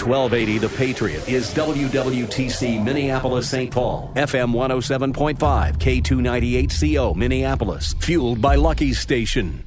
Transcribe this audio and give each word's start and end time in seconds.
1280 0.00 0.58
The 0.58 0.68
Patriot 0.76 1.28
is 1.28 1.52
WWTC 1.54 2.82
Minneapolis 2.84 3.48
St. 3.48 3.70
Paul, 3.70 4.12
FM 4.14 4.52
107.5, 4.52 5.78
K298CO 5.78 7.16
Minneapolis, 7.16 7.94
fueled 8.00 8.40
by 8.40 8.54
Lucky's 8.54 8.98
Station. 8.98 9.64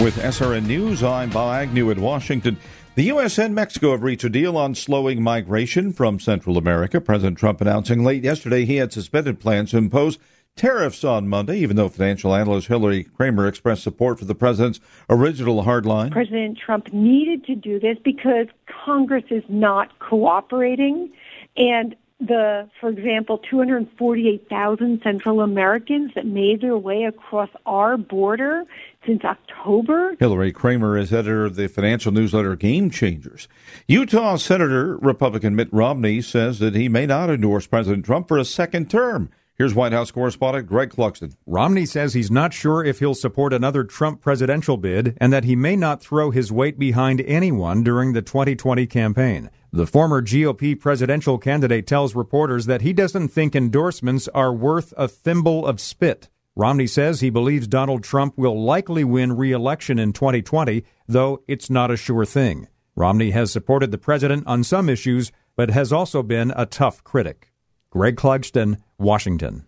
With 0.00 0.16
SRN 0.18 0.66
News, 0.66 1.02
I'm 1.02 1.30
Bob 1.30 1.54
Agnew 1.54 1.90
in 1.90 2.00
Washington. 2.00 2.56
The 2.94 3.04
U.S. 3.04 3.38
and 3.38 3.54
Mexico 3.54 3.92
have 3.92 4.02
reached 4.02 4.24
a 4.24 4.28
deal 4.28 4.56
on 4.56 4.74
slowing 4.74 5.22
migration 5.22 5.92
from 5.92 6.18
Central 6.18 6.56
America. 6.56 7.00
President 7.00 7.38
Trump 7.38 7.60
announcing 7.60 8.04
late 8.04 8.24
yesterday 8.24 8.64
he 8.64 8.76
had 8.76 8.92
suspended 8.92 9.40
plans 9.40 9.70
to 9.70 9.76
impose 9.76 10.18
tariffs 10.58 11.04
on 11.04 11.28
Monday, 11.28 11.58
even 11.58 11.76
though 11.76 11.88
financial 11.88 12.34
analyst 12.34 12.68
Hillary 12.68 13.04
Kramer 13.04 13.46
expressed 13.46 13.82
support 13.82 14.18
for 14.18 14.24
the 14.24 14.34
president's 14.34 14.80
original 15.08 15.64
hardline. 15.64 16.10
President 16.10 16.58
Trump 16.58 16.92
needed 16.92 17.44
to 17.44 17.54
do 17.54 17.80
this 17.80 17.96
because 18.04 18.48
Congress 18.84 19.24
is 19.30 19.44
not 19.48 19.98
cooperating. 20.00 21.10
And 21.56 21.96
the, 22.20 22.68
for 22.80 22.88
example, 22.88 23.38
248,000 23.38 25.00
Central 25.02 25.40
Americans 25.40 26.10
that 26.16 26.26
made 26.26 26.60
their 26.60 26.76
way 26.76 27.04
across 27.04 27.48
our 27.64 27.96
border 27.96 28.64
since 29.06 29.24
October. 29.24 30.16
Hillary 30.18 30.50
Kramer 30.50 30.98
is 30.98 31.12
editor 31.12 31.44
of 31.44 31.54
the 31.54 31.68
financial 31.68 32.10
newsletter 32.10 32.56
Game 32.56 32.90
Changers. 32.90 33.46
Utah 33.86 34.36
Senator 34.36 34.96
Republican 34.96 35.54
Mitt 35.54 35.72
Romney 35.72 36.20
says 36.20 36.58
that 36.58 36.74
he 36.74 36.88
may 36.88 37.06
not 37.06 37.30
endorse 37.30 37.68
President 37.68 38.04
Trump 38.04 38.26
for 38.26 38.36
a 38.36 38.44
second 38.44 38.90
term. 38.90 39.30
Here's 39.58 39.74
White 39.74 39.92
House 39.92 40.12
correspondent 40.12 40.68
Greg 40.68 40.90
Clugston. 40.90 41.34
Romney 41.44 41.84
says 41.84 42.14
he's 42.14 42.30
not 42.30 42.54
sure 42.54 42.84
if 42.84 43.00
he'll 43.00 43.12
support 43.12 43.52
another 43.52 43.82
Trump 43.82 44.20
presidential 44.20 44.76
bid 44.76 45.18
and 45.20 45.32
that 45.32 45.42
he 45.42 45.56
may 45.56 45.74
not 45.74 46.00
throw 46.00 46.30
his 46.30 46.52
weight 46.52 46.78
behind 46.78 47.20
anyone 47.22 47.82
during 47.82 48.12
the 48.12 48.22
2020 48.22 48.86
campaign. 48.86 49.50
The 49.72 49.84
former 49.84 50.22
GOP 50.22 50.78
presidential 50.78 51.38
candidate 51.38 51.88
tells 51.88 52.14
reporters 52.14 52.66
that 52.66 52.82
he 52.82 52.92
doesn't 52.92 53.30
think 53.30 53.56
endorsements 53.56 54.28
are 54.28 54.52
worth 54.52 54.94
a 54.96 55.08
thimble 55.08 55.66
of 55.66 55.80
spit. 55.80 56.28
Romney 56.54 56.86
says 56.86 57.18
he 57.18 57.28
believes 57.28 57.66
Donald 57.66 58.04
Trump 58.04 58.38
will 58.38 58.62
likely 58.62 59.02
win 59.02 59.36
re 59.36 59.50
election 59.50 59.98
in 59.98 60.12
2020, 60.12 60.84
though 61.08 61.42
it's 61.48 61.68
not 61.68 61.90
a 61.90 61.96
sure 61.96 62.24
thing. 62.24 62.68
Romney 62.94 63.32
has 63.32 63.50
supported 63.50 63.90
the 63.90 63.98
president 63.98 64.46
on 64.46 64.62
some 64.62 64.88
issues, 64.88 65.32
but 65.56 65.70
has 65.70 65.92
also 65.92 66.22
been 66.22 66.52
a 66.54 66.64
tough 66.64 67.02
critic. 67.02 67.50
Greg 67.90 68.14
Clugston, 68.16 68.76
Washington. 68.98 69.64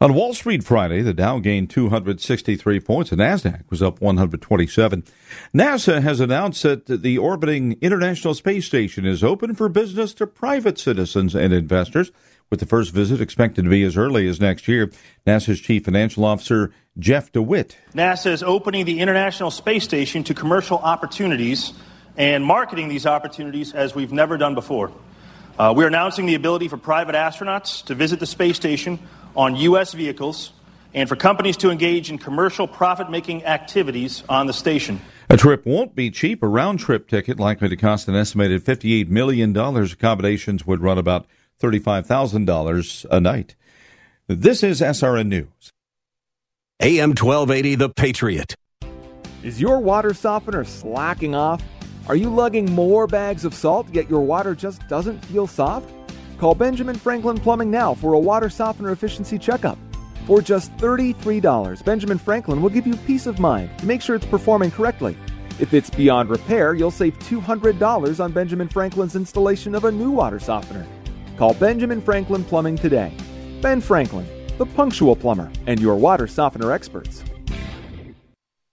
On 0.00 0.14
Wall 0.14 0.32
Street 0.32 0.62
Friday, 0.62 1.02
the 1.02 1.12
Dow 1.12 1.40
gained 1.40 1.70
263 1.70 2.78
points. 2.78 3.10
The 3.10 3.16
Nasdaq 3.16 3.68
was 3.68 3.82
up 3.82 4.00
127. 4.00 5.02
NASA 5.52 6.00
has 6.00 6.20
announced 6.20 6.62
that 6.62 6.86
the 6.86 7.18
orbiting 7.18 7.76
International 7.80 8.32
Space 8.32 8.64
Station 8.64 9.04
is 9.04 9.24
open 9.24 9.56
for 9.56 9.68
business 9.68 10.14
to 10.14 10.26
private 10.28 10.78
citizens 10.78 11.34
and 11.34 11.52
investors, 11.52 12.12
with 12.48 12.60
the 12.60 12.66
first 12.66 12.92
visit 12.92 13.20
expected 13.20 13.64
to 13.64 13.70
be 13.70 13.82
as 13.82 13.96
early 13.96 14.28
as 14.28 14.40
next 14.40 14.68
year. 14.68 14.92
NASA's 15.26 15.60
Chief 15.60 15.84
Financial 15.84 16.24
Officer 16.24 16.72
Jeff 16.96 17.32
DeWitt. 17.32 17.76
NASA 17.92 18.30
is 18.30 18.44
opening 18.44 18.84
the 18.84 19.00
International 19.00 19.50
Space 19.50 19.82
Station 19.82 20.22
to 20.22 20.32
commercial 20.32 20.78
opportunities 20.78 21.72
and 22.16 22.44
marketing 22.44 22.88
these 22.88 23.04
opportunities 23.04 23.72
as 23.72 23.96
we've 23.96 24.12
never 24.12 24.36
done 24.36 24.54
before. 24.54 24.92
Uh, 25.58 25.74
we're 25.76 25.88
announcing 25.88 26.26
the 26.26 26.36
ability 26.36 26.68
for 26.68 26.76
private 26.76 27.16
astronauts 27.16 27.84
to 27.84 27.94
visit 27.94 28.20
the 28.20 28.26
space 28.26 28.54
station 28.54 28.98
on 29.34 29.56
U.S. 29.56 29.92
vehicles 29.92 30.52
and 30.94 31.08
for 31.08 31.16
companies 31.16 31.56
to 31.56 31.70
engage 31.70 32.10
in 32.10 32.18
commercial 32.18 32.68
profit 32.68 33.10
making 33.10 33.44
activities 33.44 34.22
on 34.28 34.46
the 34.46 34.52
station. 34.52 35.00
A 35.28 35.36
trip 35.36 35.66
won't 35.66 35.96
be 35.96 36.10
cheap. 36.12 36.44
A 36.44 36.46
round 36.46 36.78
trip 36.78 37.08
ticket 37.08 37.40
likely 37.40 37.68
to 37.68 37.76
cost 37.76 38.06
an 38.06 38.14
estimated 38.14 38.64
$58 38.64 39.08
million. 39.08 39.56
Accommodations 39.56 40.64
would 40.64 40.80
run 40.80 40.96
about 40.96 41.26
$35,000 41.60 43.06
a 43.10 43.20
night. 43.20 43.56
This 44.28 44.62
is 44.62 44.80
SRN 44.80 45.26
News. 45.26 45.72
AM 46.80 47.10
1280 47.10 47.74
The 47.74 47.88
Patriot. 47.88 48.54
Is 49.42 49.60
your 49.60 49.80
water 49.80 50.14
softener 50.14 50.64
slacking 50.64 51.34
off? 51.34 51.62
Are 52.08 52.16
you 52.16 52.30
lugging 52.30 52.72
more 52.72 53.06
bags 53.06 53.44
of 53.44 53.52
salt, 53.52 53.86
yet 53.92 54.08
your 54.08 54.22
water 54.22 54.54
just 54.54 54.86
doesn't 54.88 55.22
feel 55.26 55.46
soft? 55.46 55.90
Call 56.38 56.54
Benjamin 56.54 56.96
Franklin 56.96 57.36
Plumbing 57.36 57.70
now 57.70 57.92
for 57.92 58.14
a 58.14 58.18
water 58.18 58.48
softener 58.48 58.92
efficiency 58.92 59.38
checkup. 59.38 59.76
For 60.26 60.40
just 60.40 60.74
$33, 60.78 61.84
Benjamin 61.84 62.16
Franklin 62.16 62.62
will 62.62 62.70
give 62.70 62.86
you 62.86 62.96
peace 62.96 63.26
of 63.26 63.38
mind 63.38 63.78
to 63.80 63.84
make 63.84 64.00
sure 64.00 64.16
it's 64.16 64.24
performing 64.24 64.70
correctly. 64.70 65.18
If 65.60 65.74
it's 65.74 65.90
beyond 65.90 66.30
repair, 66.30 66.72
you'll 66.72 66.90
save 66.90 67.18
$200 67.18 68.24
on 68.24 68.32
Benjamin 68.32 68.68
Franklin's 68.68 69.14
installation 69.14 69.74
of 69.74 69.84
a 69.84 69.92
new 69.92 70.10
water 70.10 70.38
softener. 70.38 70.86
Call 71.36 71.52
Benjamin 71.52 72.00
Franklin 72.00 72.42
Plumbing 72.42 72.76
today. 72.76 73.12
Ben 73.60 73.82
Franklin, 73.82 74.26
the 74.56 74.64
punctual 74.64 75.14
plumber, 75.14 75.50
and 75.66 75.78
your 75.78 75.96
water 75.96 76.26
softener 76.26 76.72
experts. 76.72 77.22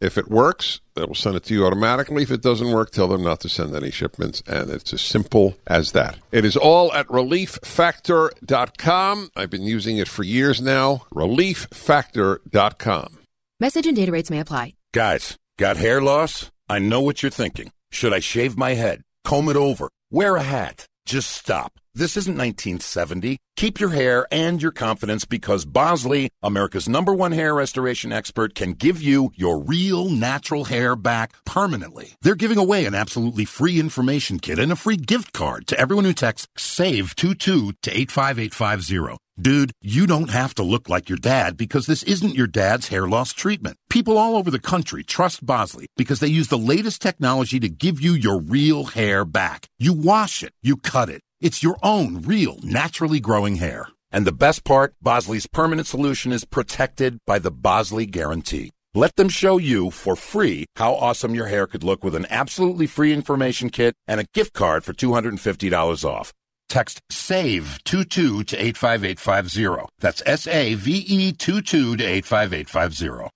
If 0.00 0.16
it 0.16 0.30
works, 0.30 0.80
they 0.94 1.04
will 1.04 1.14
send 1.14 1.36
it 1.36 1.44
to 1.44 1.54
you 1.54 1.66
automatically. 1.66 2.22
If 2.22 2.30
it 2.30 2.42
doesn't 2.42 2.72
work, 2.72 2.90
tell 2.90 3.08
them 3.08 3.22
not 3.22 3.40
to 3.40 3.48
send 3.48 3.74
any 3.74 3.90
shipments. 3.90 4.42
And 4.46 4.70
it's 4.70 4.92
as 4.94 5.02
simple 5.02 5.56
as 5.66 5.92
that. 5.92 6.18
It 6.32 6.44
is 6.44 6.56
all 6.56 6.92
at 6.92 7.06
relieffactor.com. 7.08 9.30
I've 9.36 9.50
been 9.50 9.62
using 9.62 9.98
it 9.98 10.08
for 10.08 10.22
years 10.22 10.60
now. 10.60 11.02
Relieffactor.com. 11.14 13.18
Message 13.60 13.86
and 13.86 13.96
data 13.96 14.12
rates 14.12 14.30
may 14.30 14.40
apply. 14.40 14.74
Guys, 14.92 15.36
got 15.58 15.76
hair 15.76 16.00
loss? 16.00 16.50
I 16.68 16.78
know 16.78 17.00
what 17.00 17.22
you're 17.22 17.30
thinking. 17.30 17.72
Should 17.90 18.14
I 18.14 18.20
shave 18.20 18.56
my 18.56 18.74
head? 18.74 19.02
Comb 19.24 19.48
it 19.48 19.56
over? 19.56 19.88
Wear 20.10 20.36
a 20.36 20.42
hat? 20.42 20.86
Just 21.04 21.30
stop. 21.30 21.79
This 21.92 22.16
isn't 22.16 22.36
1970. 22.36 23.38
Keep 23.56 23.80
your 23.80 23.90
hair 23.90 24.24
and 24.30 24.62
your 24.62 24.70
confidence 24.70 25.24
because 25.24 25.64
Bosley, 25.64 26.30
America's 26.40 26.88
number 26.88 27.12
one 27.12 27.32
hair 27.32 27.52
restoration 27.52 28.12
expert, 28.12 28.54
can 28.54 28.74
give 28.74 29.02
you 29.02 29.32
your 29.34 29.58
real 29.58 30.08
natural 30.08 30.66
hair 30.66 30.94
back 30.94 31.32
permanently. 31.44 32.14
They're 32.22 32.36
giving 32.36 32.58
away 32.58 32.86
an 32.86 32.94
absolutely 32.94 33.44
free 33.44 33.80
information 33.80 34.38
kit 34.38 34.60
and 34.60 34.70
a 34.70 34.76
free 34.76 34.96
gift 34.96 35.32
card 35.32 35.66
to 35.66 35.78
everyone 35.80 36.04
who 36.04 36.12
texts 36.12 36.46
SAVE22 36.56 37.74
to 37.82 37.90
85850. 37.90 39.16
Dude, 39.40 39.72
you 39.80 40.06
don't 40.06 40.30
have 40.30 40.54
to 40.54 40.62
look 40.62 40.88
like 40.88 41.08
your 41.08 41.18
dad 41.18 41.56
because 41.56 41.86
this 41.86 42.04
isn't 42.04 42.36
your 42.36 42.46
dad's 42.46 42.88
hair 42.88 43.08
loss 43.08 43.32
treatment. 43.32 43.76
People 43.88 44.16
all 44.16 44.36
over 44.36 44.50
the 44.50 44.60
country 44.60 45.02
trust 45.02 45.44
Bosley 45.44 45.86
because 45.96 46.20
they 46.20 46.28
use 46.28 46.48
the 46.48 46.58
latest 46.58 47.02
technology 47.02 47.58
to 47.58 47.68
give 47.68 48.00
you 48.00 48.12
your 48.12 48.38
real 48.38 48.84
hair 48.84 49.24
back. 49.24 49.66
You 49.78 49.92
wash 49.92 50.44
it, 50.44 50.52
you 50.62 50.76
cut 50.76 51.08
it. 51.08 51.22
It's 51.40 51.62
your 51.62 51.78
own 51.82 52.20
real, 52.20 52.58
naturally 52.62 53.18
growing 53.18 53.56
hair. 53.56 53.88
And 54.12 54.26
the 54.26 54.32
best 54.32 54.62
part, 54.62 54.92
Bosley's 55.00 55.46
permanent 55.46 55.86
solution 55.86 56.32
is 56.32 56.44
protected 56.44 57.18
by 57.26 57.38
the 57.38 57.50
Bosley 57.50 58.04
Guarantee. 58.04 58.72
Let 58.92 59.16
them 59.16 59.30
show 59.30 59.56
you 59.56 59.90
for 59.90 60.16
free 60.16 60.66
how 60.76 60.92
awesome 60.94 61.34
your 61.34 61.46
hair 61.46 61.66
could 61.66 61.82
look 61.82 62.04
with 62.04 62.14
an 62.14 62.26
absolutely 62.28 62.86
free 62.86 63.14
information 63.14 63.70
kit 63.70 63.94
and 64.06 64.20
a 64.20 64.26
gift 64.34 64.52
card 64.52 64.84
for 64.84 64.92
$250 64.92 66.04
off. 66.04 66.30
Text 66.68 67.00
SAVE22 67.10 68.46
to 68.46 68.62
85850. 68.62 69.88
That's 69.98 70.22
S 70.26 70.46
A 70.46 70.74
V 70.74 70.92
E 71.08 71.32
22 71.32 71.96
to 71.96 72.04
85850. 72.04 73.30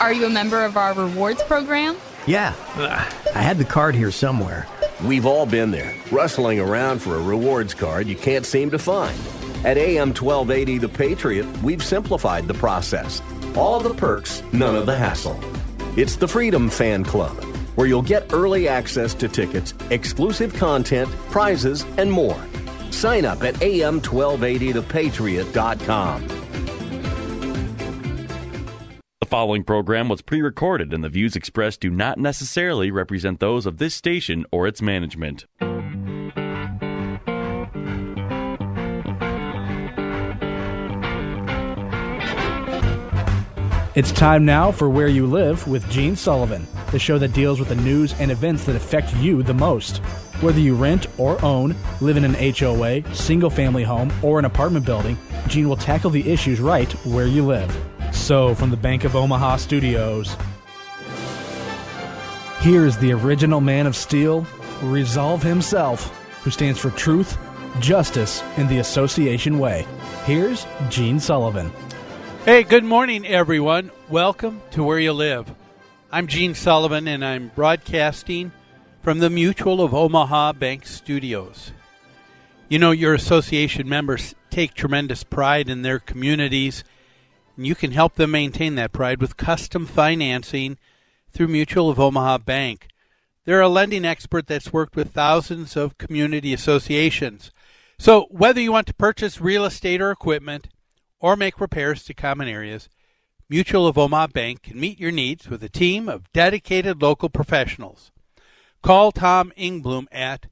Are 0.00 0.12
you 0.14 0.24
a 0.24 0.30
member 0.30 0.64
of 0.64 0.78
our 0.78 0.94
rewards 0.94 1.42
program? 1.42 1.96
Yeah, 2.26 2.54
I 3.34 3.42
had 3.42 3.58
the 3.58 3.64
card 3.64 3.94
here 3.94 4.10
somewhere. 4.10 4.66
We've 5.04 5.24
all 5.24 5.46
been 5.46 5.70
there, 5.70 5.94
rustling 6.10 6.60
around 6.60 7.00
for 7.00 7.16
a 7.16 7.22
rewards 7.22 7.72
card 7.72 8.06
you 8.06 8.16
can't 8.16 8.44
seem 8.44 8.70
to 8.70 8.78
find. 8.78 9.18
At 9.64 9.78
AM 9.78 10.08
1280 10.08 10.76
The 10.78 10.88
Patriot, 10.90 11.46
we've 11.62 11.82
simplified 11.82 12.46
the 12.46 12.52
process. 12.54 13.22
All 13.56 13.80
the 13.80 13.94
perks, 13.94 14.42
none 14.52 14.76
of 14.76 14.84
the 14.84 14.96
hassle. 14.96 15.40
It's 15.96 16.16
the 16.16 16.28
Freedom 16.28 16.68
Fan 16.68 17.04
Club, 17.04 17.42
where 17.76 17.86
you'll 17.86 18.02
get 18.02 18.30
early 18.32 18.68
access 18.68 19.14
to 19.14 19.28
tickets, 19.28 19.72
exclusive 19.88 20.52
content, 20.54 21.08
prizes, 21.30 21.86
and 21.96 22.12
more. 22.12 22.36
Sign 22.90 23.24
up 23.24 23.42
at 23.42 23.54
am1280thepatriot.com. 23.54 26.49
Following 29.30 29.62
program 29.62 30.08
was 30.08 30.22
pre 30.22 30.42
recorded, 30.42 30.92
and 30.92 31.04
the 31.04 31.08
views 31.08 31.36
expressed 31.36 31.80
do 31.80 31.88
not 31.88 32.18
necessarily 32.18 32.90
represent 32.90 33.38
those 33.38 33.64
of 33.64 33.78
this 33.78 33.94
station 33.94 34.44
or 34.50 34.66
its 34.66 34.82
management. 34.82 35.46
It's 43.94 44.10
time 44.10 44.44
now 44.44 44.72
for 44.72 44.90
Where 44.90 45.06
You 45.06 45.28
Live 45.28 45.68
with 45.68 45.88
Gene 45.88 46.16
Sullivan, 46.16 46.66
the 46.90 46.98
show 46.98 47.16
that 47.18 47.32
deals 47.32 47.60
with 47.60 47.68
the 47.68 47.76
news 47.76 48.14
and 48.14 48.32
events 48.32 48.64
that 48.64 48.74
affect 48.74 49.14
you 49.18 49.44
the 49.44 49.54
most. 49.54 49.98
Whether 50.40 50.58
you 50.58 50.74
rent 50.74 51.06
or 51.18 51.40
own, 51.44 51.76
live 52.00 52.16
in 52.16 52.24
an 52.24 52.34
HOA, 52.34 53.14
single 53.14 53.50
family 53.50 53.84
home, 53.84 54.12
or 54.24 54.40
an 54.40 54.44
apartment 54.44 54.84
building, 54.84 55.16
Gene 55.46 55.68
will 55.68 55.76
tackle 55.76 56.10
the 56.10 56.28
issues 56.28 56.58
right 56.58 56.90
where 57.06 57.28
you 57.28 57.46
live. 57.46 57.99
So, 58.30 58.54
from 58.54 58.70
the 58.70 58.76
Bank 58.76 59.02
of 59.02 59.16
Omaha 59.16 59.56
studios, 59.56 60.36
here's 62.60 62.96
the 62.98 63.10
original 63.10 63.60
man 63.60 63.88
of 63.88 63.96
steel, 63.96 64.46
Resolve 64.82 65.42
himself, 65.42 66.16
who 66.44 66.50
stands 66.52 66.78
for 66.78 66.90
truth, 66.90 67.36
justice, 67.80 68.40
and 68.56 68.68
the 68.68 68.78
association 68.78 69.58
way. 69.58 69.84
Here's 70.26 70.64
Gene 70.90 71.18
Sullivan. 71.18 71.72
Hey, 72.44 72.62
good 72.62 72.84
morning, 72.84 73.26
everyone. 73.26 73.90
Welcome 74.08 74.62
to 74.70 74.84
Where 74.84 75.00
You 75.00 75.12
Live. 75.12 75.52
I'm 76.12 76.28
Gene 76.28 76.54
Sullivan, 76.54 77.08
and 77.08 77.24
I'm 77.24 77.50
broadcasting 77.56 78.52
from 79.02 79.18
the 79.18 79.28
Mutual 79.28 79.80
of 79.80 79.92
Omaha 79.92 80.52
Bank 80.52 80.86
Studios. 80.86 81.72
You 82.68 82.78
know, 82.78 82.92
your 82.92 83.12
association 83.12 83.88
members 83.88 84.36
take 84.50 84.74
tremendous 84.74 85.24
pride 85.24 85.68
in 85.68 85.82
their 85.82 85.98
communities, 85.98 86.84
and 87.56 87.66
you 87.66 87.74
can 87.74 87.92
help 87.92 88.14
them 88.14 88.32
maintain 88.32 88.74
that 88.76 88.92
pride 88.92 89.20
with 89.20 89.36
custom 89.36 89.86
financing 89.86 90.78
through 91.30 91.48
Mutual 91.48 91.90
of 91.90 92.00
Omaha 92.00 92.38
Bank. 92.38 92.88
They're 93.44 93.60
a 93.60 93.68
lending 93.68 94.04
expert 94.04 94.46
that's 94.46 94.72
worked 94.72 94.96
with 94.96 95.12
thousands 95.12 95.76
of 95.76 95.98
community 95.98 96.52
associations. 96.52 97.50
So, 97.98 98.26
whether 98.30 98.60
you 98.60 98.72
want 98.72 98.86
to 98.86 98.94
purchase 98.94 99.40
real 99.40 99.64
estate 99.64 100.00
or 100.00 100.10
equipment, 100.10 100.68
or 101.20 101.36
make 101.36 101.60
repairs 101.60 102.02
to 102.04 102.14
common 102.14 102.48
areas, 102.48 102.88
Mutual 103.48 103.86
of 103.86 103.98
Omaha 103.98 104.28
Bank 104.28 104.62
can 104.62 104.80
meet 104.80 104.98
your 104.98 105.10
needs 105.10 105.48
with 105.48 105.62
a 105.62 105.68
team 105.68 106.08
of 106.08 106.32
dedicated 106.32 107.02
local 107.02 107.28
professionals. 107.28 108.10
Call 108.82 109.12
Tom 109.12 109.52
Ingblom 109.58 110.06
at 110.10 110.46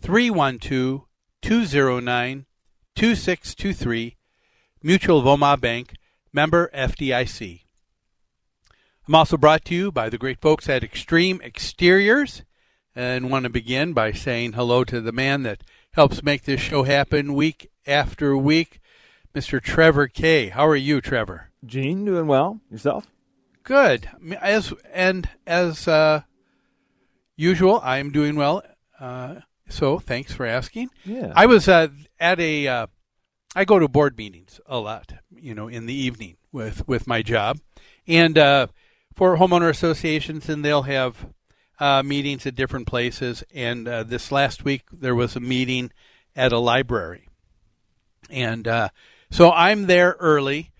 312 0.00 1.06
209 1.40 2.46
2623, 2.94 4.16
Mutual 4.82 5.18
of 5.18 5.26
Omaha 5.26 5.56
Bank, 5.56 5.94
member 6.32 6.70
FDIC. 6.74 7.62
I'm 9.06 9.14
also 9.14 9.36
brought 9.36 9.64
to 9.66 9.74
you 9.74 9.92
by 9.92 10.08
the 10.08 10.18
great 10.18 10.40
folks 10.40 10.68
at 10.68 10.84
Extreme 10.84 11.40
Exteriors 11.42 12.42
and 12.94 13.30
want 13.30 13.44
to 13.44 13.50
begin 13.50 13.92
by 13.92 14.12
saying 14.12 14.52
hello 14.52 14.84
to 14.84 15.00
the 15.00 15.12
man 15.12 15.42
that 15.42 15.64
helps 15.92 16.22
make 16.22 16.44
this 16.44 16.60
show 16.60 16.84
happen 16.84 17.34
week 17.34 17.70
after 17.86 18.36
week. 18.36 18.80
Mr. 19.34 19.62
Trevor 19.62 20.08
Kay. 20.08 20.48
How 20.48 20.66
are 20.66 20.76
you, 20.76 21.00
Trevor? 21.00 21.50
Gene, 21.64 22.04
doing 22.04 22.26
well. 22.26 22.60
Yourself? 22.70 23.06
Good. 23.62 24.08
As 24.40 24.74
and 24.92 25.28
as 25.46 25.88
uh, 25.88 26.22
usual, 27.36 27.80
I 27.82 27.98
am 27.98 28.12
doing 28.12 28.36
well. 28.36 28.62
Uh, 29.00 29.36
so 29.68 29.98
thanks 29.98 30.32
for 30.32 30.44
asking. 30.44 30.90
Yeah. 31.04 31.32
I 31.34 31.46
was 31.46 31.68
uh, 31.68 31.88
at 32.20 32.40
a. 32.40 32.68
Uh, 32.68 32.86
I 33.54 33.64
go 33.64 33.78
to 33.78 33.88
board 33.88 34.16
meetings 34.18 34.60
a 34.66 34.78
lot, 34.78 35.14
you 35.42 35.54
know, 35.54 35.68
in 35.68 35.86
the 35.86 35.94
evening 35.94 36.36
with 36.52 36.86
with 36.88 37.06
my 37.06 37.22
job, 37.22 37.58
and 38.06 38.38
uh, 38.38 38.68
for 39.14 39.36
homeowner 39.36 39.68
associations, 39.68 40.48
and 40.48 40.64
they'll 40.64 40.82
have 40.82 41.26
uh, 41.78 42.02
meetings 42.02 42.46
at 42.46 42.54
different 42.54 42.86
places. 42.86 43.44
And 43.54 43.86
uh, 43.86 44.04
this 44.04 44.32
last 44.32 44.64
week, 44.64 44.82
there 44.92 45.14
was 45.14 45.36
a 45.36 45.40
meeting 45.40 45.92
at 46.34 46.52
a 46.52 46.58
library, 46.58 47.28
and 48.30 48.66
so 49.32 49.50
I'm 49.50 49.86
there 49.86 50.14
early, 50.20 50.72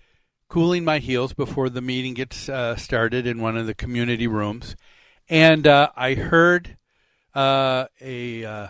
cooling 0.47 0.85
my 0.85 0.99
heels 0.99 1.33
before 1.33 1.69
the 1.69 1.81
meeting 1.81 2.13
gets 2.13 2.47
uh, 2.47 2.75
started 2.75 3.25
in 3.25 3.41
one 3.41 3.57
of 3.57 3.65
the 3.65 3.73
community 3.73 4.27
rooms, 4.27 4.75
and 5.27 5.65
uh, 5.65 5.89
I 5.95 6.13
heard 6.13 6.77
uh, 7.33 7.85
a 7.99 8.45
uh, 8.45 8.67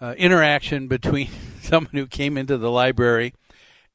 uh, 0.00 0.14
interaction 0.16 0.88
between 0.88 1.28
someone 1.60 1.92
who 1.92 2.06
came 2.06 2.38
into 2.38 2.56
the 2.56 2.70
library 2.70 3.34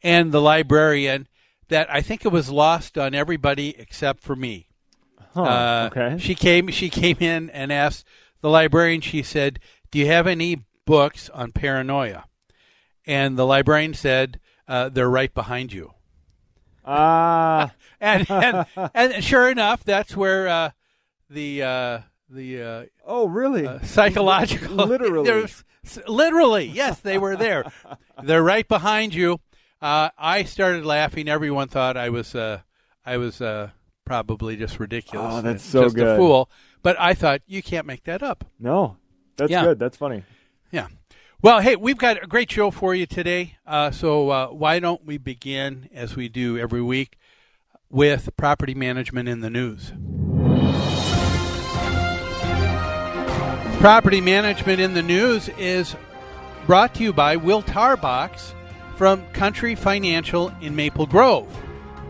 and 0.03 0.31
the 0.31 0.41
librarian 0.41 1.27
that 1.69 1.91
I 1.91 2.01
think 2.01 2.25
it 2.25 2.29
was 2.29 2.49
lost 2.49 2.97
on 2.97 3.15
everybody 3.15 3.75
except 3.77 4.21
for 4.21 4.35
me. 4.35 4.67
Huh, 5.33 5.89
okay. 5.91 6.17
She 6.19 6.35
came. 6.35 6.67
She 6.69 6.89
came 6.89 7.17
in 7.19 7.49
and 7.49 7.71
asked 7.71 8.05
the 8.41 8.49
librarian. 8.49 9.01
She 9.01 9.23
said, 9.23 9.59
"Do 9.89 9.99
you 9.99 10.07
have 10.07 10.27
any 10.27 10.63
books 10.85 11.29
on 11.29 11.51
paranoia?" 11.51 12.25
And 13.05 13.37
the 13.37 13.45
librarian 13.45 13.93
said, 13.93 14.39
uh, 14.67 14.89
they're 14.89 15.09
right 15.09 15.33
behind 15.33 15.73
you. 15.73 15.93
Ah, 16.85 17.71
and, 18.01 18.29
and, 18.29 18.65
and 18.93 19.23
sure 19.23 19.49
enough, 19.49 19.83
that's 19.83 20.15
where 20.15 20.47
uh, 20.47 20.71
the 21.29 21.63
uh, 21.63 21.99
the 22.29 22.61
uh, 22.61 22.85
oh 23.05 23.27
really 23.27 23.67
uh, 23.67 23.79
psychological 23.81 24.75
literally 24.75 25.45
literally 26.07 26.65
yes 26.65 26.99
they 26.99 27.17
were 27.17 27.35
there. 27.35 27.65
they're 28.23 28.43
right 28.43 28.67
behind 28.67 29.13
you. 29.13 29.39
Uh, 29.83 30.09
I 30.17 30.43
started 30.45 30.85
laughing. 30.85 31.27
Everyone 31.27 31.67
thought 31.67 31.97
I 31.97 32.07
was 32.09 32.33
I 32.35 33.17
was 33.17 33.41
probably 34.05 34.55
just 34.55 34.79
ridiculous. 34.79 35.33
Oh, 35.35 35.41
that's 35.41 35.63
so 35.63 35.83
just 35.83 35.95
good. 35.95 36.07
a 36.07 36.15
fool. 36.17 36.49
But 36.81 36.95
I 36.99 37.13
thought 37.13 37.41
you 37.45 37.61
can't 37.61 37.85
make 37.85 38.05
that 38.05 38.23
up. 38.23 38.45
No, 38.59 38.95
that's 39.35 39.51
Yeah. 39.51 39.63
good. 39.63 39.79
That's 39.79 39.97
funny. 39.97 40.23
Yeah. 40.71 40.87
Well, 41.41 41.59
hey, 41.59 41.75
we've 41.75 41.97
got 41.97 42.23
a 42.23 42.27
great 42.27 42.49
show 42.49 42.71
for 42.71 42.95
you 42.95 43.05
today. 43.05 43.57
Uh, 43.67 43.91
so 43.91 44.29
uh, 44.29 44.47
why 44.47 44.79
don't 44.79 45.05
we 45.05 45.17
begin, 45.17 45.89
as 45.93 46.15
we 46.15 46.29
do 46.29 46.57
every 46.57 46.81
week, 46.81 47.17
with 47.89 48.29
property 48.37 48.73
management 48.73 49.27
in 49.27 49.41
the 49.41 49.49
news? 49.49 49.91
Property 53.81 54.21
management 54.21 54.79
in 54.79 54.93
the 54.93 55.01
news 55.03 55.49
is 55.57 55.97
brought 56.65 56.95
to 56.95 57.03
you 57.03 57.11
by 57.11 57.35
Will 57.35 57.61
Tarbox 57.61 58.53
from 58.95 59.25
Country 59.33 59.75
Financial 59.75 60.49
in 60.61 60.75
Maple 60.75 61.05
Grove, 61.05 61.47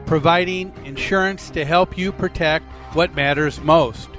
providing 0.06 0.74
insurance 0.86 1.50
to 1.52 1.66
help 1.66 1.98
you 1.98 2.12
protect 2.12 2.66
what 2.94 3.16
matters 3.16 3.62
most. 3.62 4.10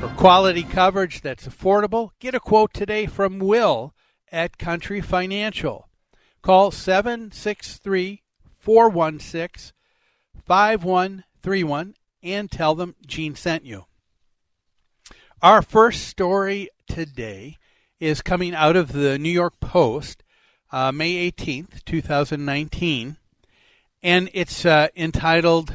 For 0.00 0.08
quality 0.16 0.64
coverage 0.64 1.20
that's 1.20 1.46
affordable, 1.46 2.10
get 2.18 2.34
a 2.34 2.40
quote 2.40 2.74
today 2.74 3.06
from 3.06 3.38
Will 3.38 3.94
at 4.32 4.58
Country 4.58 5.00
Financial. 5.00 5.88
Call 6.42 6.70
763 6.70 8.22
416 8.58 9.72
5131 10.44 11.94
and 12.22 12.50
tell 12.50 12.74
them 12.74 12.96
Gene 13.06 13.36
sent 13.36 13.64
you. 13.64 13.84
Our 15.40 15.62
first 15.62 16.08
story 16.08 16.70
today 16.88 17.58
is 18.00 18.22
coming 18.22 18.54
out 18.54 18.76
of 18.76 18.92
the 18.92 19.18
New 19.18 19.30
York 19.30 19.60
Post, 19.60 20.23
uh, 20.74 20.90
May 20.90 21.30
18th, 21.30 21.84
2019, 21.84 23.16
and 24.02 24.28
it's 24.34 24.66
uh, 24.66 24.88
entitled 24.96 25.72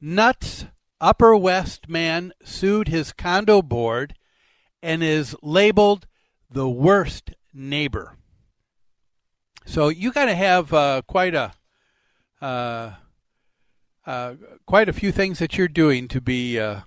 Nuts 0.00 0.64
Upper 0.98 1.36
West 1.36 1.90
Man 1.90 2.32
Sued 2.42 2.88
His 2.88 3.12
Condo 3.12 3.60
Board 3.60 4.14
and 4.82 5.02
is 5.02 5.36
labeled 5.42 6.06
the 6.50 6.66
worst 6.66 7.32
neighbor. 7.52 8.16
So 9.66 9.88
you 9.88 10.10
got 10.10 10.24
to 10.24 10.34
have 10.34 10.72
uh, 10.72 11.02
quite 11.06 11.34
a 11.34 11.52
uh, 12.40 12.92
uh, 14.06 14.34
quite 14.64 14.88
a 14.88 14.94
few 14.94 15.12
things 15.12 15.38
that 15.38 15.58
you're 15.58 15.68
doing 15.68 16.08
to 16.08 16.22
be 16.22 16.58
uh, 16.58 16.80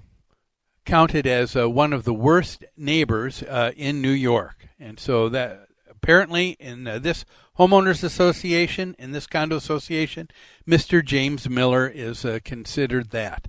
counted 0.87 1.27
as 1.27 1.53
one 1.53 1.93
of 1.93 2.03
the 2.03 2.15
worst 2.15 2.65
neighbors 2.75 3.43
in 3.75 4.01
New 4.01 4.09
York. 4.09 4.69
And 4.79 4.99
so 4.99 5.29
that 5.29 5.66
apparently 6.01 6.51
in 6.59 6.87
uh, 6.87 6.99
this 6.99 7.25
homeowners 7.57 8.03
association, 8.03 8.95
in 8.99 9.11
this 9.11 9.27
condo 9.27 9.55
association, 9.55 10.29
Mr. 10.67 11.03
James 11.03 11.49
Miller 11.49 11.87
is 11.87 12.23
uh, 12.23 12.39
considered 12.43 13.09
that. 13.11 13.47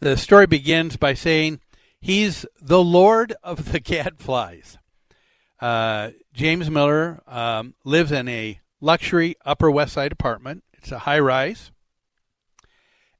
The 0.00 0.16
story 0.16 0.46
begins 0.46 0.96
by 0.96 1.14
saying 1.14 1.60
he's 2.00 2.46
the 2.60 2.82
lord 2.82 3.34
of 3.42 3.72
the 3.72 3.80
gadflies. 3.80 4.76
Uh, 5.60 6.10
James 6.32 6.70
Miller 6.70 7.20
um, 7.26 7.74
lives 7.84 8.12
in 8.12 8.28
a 8.28 8.60
luxury 8.80 9.34
Upper 9.44 9.70
West 9.70 9.94
Side 9.94 10.12
apartment. 10.12 10.62
It's 10.74 10.92
a 10.92 11.00
high 11.00 11.18
rise. 11.18 11.72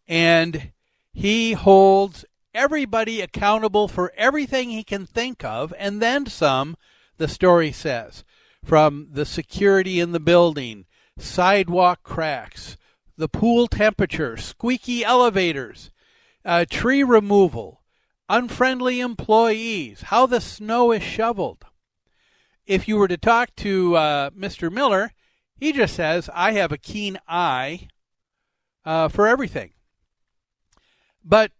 And 0.07 0.71
he 1.13 1.55
holds 1.55 2.25
everybody 2.55 3.21
accountable 3.21 3.89
for 3.89 4.13
everything 4.17 4.71
he 4.71 4.85
can 4.85 5.07
think 5.07 5.45
of, 5.45 5.75
and 5.79 6.01
then 6.01 6.27
some, 6.27 6.77
the 7.19 7.29
story 7.29 7.73
says. 7.73 8.25
From 8.69 9.09
the 9.13 9.25
security 9.25 9.99
in 9.99 10.13
the 10.13 10.21
building, 10.21 10.85
sidewalk 11.17 12.03
cracks, 12.03 12.77
the 13.17 13.27
pool 13.27 13.67
temperature, 13.67 14.37
squeaky 14.37 15.03
elevators, 15.03 15.91
uh, 16.45 16.67
tree 16.69 17.03
removal, 17.03 17.81
unfriendly 18.29 19.01
employees, 19.01 20.03
how 20.03 20.27
the 20.27 20.43
snow 20.43 20.93
is 20.93 21.03
shoveled. 21.03 21.65
If 22.67 22.87
you 22.87 22.99
were 22.99 23.09
to 23.09 23.17
talk 23.17 23.57
to 23.57 23.97
uh, 23.97 24.31
Mr. 24.33 24.71
Miller, 24.71 25.13
he 25.57 25.73
just 25.73 25.95
says, 25.95 26.29
I 26.35 26.53
have 26.53 26.71
a 26.71 26.77
keen 26.77 27.19
eye 27.27 27.89
uh, 28.85 29.09
for 29.09 29.27
everything. 29.27 29.73
But 31.25 31.53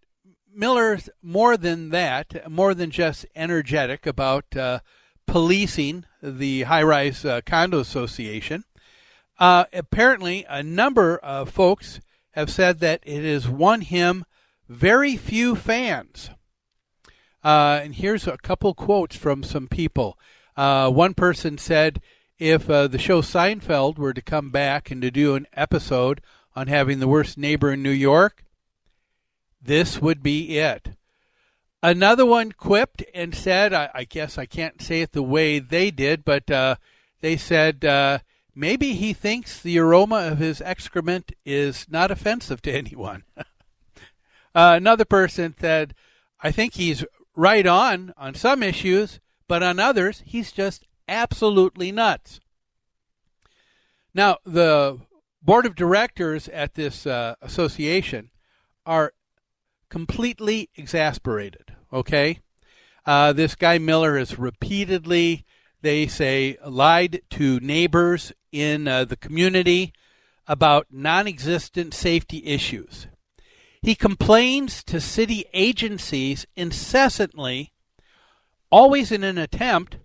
Miller's 0.53 1.09
more 1.23 1.57
than 1.57 1.89
that, 1.89 2.51
more 2.51 2.75
than 2.75 2.91
just 2.91 3.25
energetic 3.35 4.05
about 4.05 4.55
uh, 4.55 4.81
policing 5.29 6.05
the 6.23 6.63
high 6.63 6.83
rise 6.83 7.23
uh, 7.23 7.41
condo 7.45 7.79
association. 7.79 8.63
Uh, 9.37 9.65
apparently, 9.71 10.45
a 10.49 10.63
number 10.63 11.17
of 11.17 11.49
folks 11.49 11.99
have 12.31 12.49
said 12.49 12.79
that 12.79 13.01
it 13.03 13.23
has 13.23 13.47
won 13.47 13.81
him 13.81 14.25
very 14.67 15.15
few 15.15 15.55
fans. 15.55 16.31
Uh, 17.43 17.79
and 17.83 17.95
here's 17.95 18.27
a 18.27 18.37
couple 18.37 18.73
quotes 18.73 19.15
from 19.15 19.43
some 19.43 19.67
people. 19.67 20.17
Uh, 20.57 20.89
one 20.89 21.13
person 21.13 21.57
said, 21.57 22.01
if 22.37 22.69
uh, 22.69 22.87
the 22.87 22.97
show 22.97 23.21
Seinfeld 23.21 23.97
were 23.97 24.13
to 24.13 24.21
come 24.21 24.49
back 24.49 24.91
and 24.91 25.01
to 25.01 25.11
do 25.11 25.35
an 25.35 25.47
episode 25.53 26.21
on 26.55 26.67
having 26.67 26.99
the 26.99 27.07
worst 27.07 27.37
neighbor 27.37 27.71
in 27.71 27.83
New 27.83 27.89
York, 27.91 28.43
this 29.61 30.01
would 30.01 30.23
be 30.23 30.57
it. 30.57 30.89
Another 31.81 32.25
one 32.25 32.51
quipped 32.51 33.03
and 33.13 33.33
said, 33.33 33.73
I, 33.73 33.89
I 33.93 34.03
guess 34.03 34.37
I 34.37 34.45
can't 34.45 34.81
say 34.81 35.01
it 35.01 35.13
the 35.13 35.23
way 35.23 35.59
they 35.59 35.91
did, 35.91 36.25
but 36.25 36.51
uh, 36.51 36.75
they 37.21 37.37
said 37.37 37.85
uh, 37.85 38.19
maybe 38.53 38.93
he 38.93 39.13
thinks 39.13 39.61
the 39.61 39.79
aroma 39.79 40.27
of 40.31 40.39
his 40.39 40.61
excrement 40.61 41.31
is 41.45 41.85
not 41.89 42.11
offensive 42.11 42.61
to 42.63 42.71
anyone. 42.75 43.23
uh, 43.37 43.43
another 44.53 45.05
person 45.05 45.55
said, 45.57 45.95
I 46.41 46.51
think 46.51 46.73
he's 46.73 47.05
right 47.35 47.65
on 47.65 48.13
on 48.17 48.35
some 48.35 48.61
issues, 48.61 49.19
but 49.47 49.63
on 49.63 49.79
others, 49.79 50.21
he's 50.25 50.51
just 50.51 50.85
absolutely 51.07 51.91
nuts. 51.91 52.41
Now, 54.13 54.37
the 54.45 54.99
board 55.41 55.65
of 55.65 55.75
directors 55.75 56.49
at 56.49 56.73
this 56.73 57.07
uh, 57.07 57.35
association 57.41 58.31
are 58.85 59.13
completely 59.89 60.69
exasperated. 60.75 61.68
Okay, 61.91 62.39
uh, 63.05 63.33
this 63.33 63.55
guy 63.55 63.79
Miller 63.79 64.17
has 64.17 64.37
repeatedly, 64.37 65.45
they 65.81 66.05
say, 66.05 66.57
lied 66.65 67.21
to 67.31 67.59
neighbors 67.59 68.31
in 68.51 68.87
uh, 68.87 69.05
the 69.05 69.15
community 69.15 69.93
about 70.47 70.87
non-existent 70.91 71.93
safety 71.93 72.45
issues. 72.45 73.07
He 73.81 73.95
complains 73.95 74.83
to 74.83 74.99
city 74.99 75.45
agencies 75.53 76.45
incessantly, 76.55 77.71
always 78.69 79.11
in 79.11 79.23
an 79.23 79.37
attempt 79.37 79.97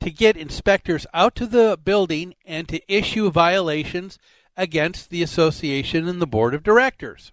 to 0.00 0.10
get 0.10 0.36
inspectors 0.36 1.06
out 1.14 1.34
to 1.36 1.46
the 1.46 1.78
building 1.82 2.34
and 2.44 2.68
to 2.68 2.80
issue 2.92 3.30
violations 3.30 4.18
against 4.56 5.10
the 5.10 5.22
association 5.22 6.08
and 6.08 6.20
the 6.20 6.26
board 6.26 6.54
of 6.54 6.62
directors. 6.62 7.32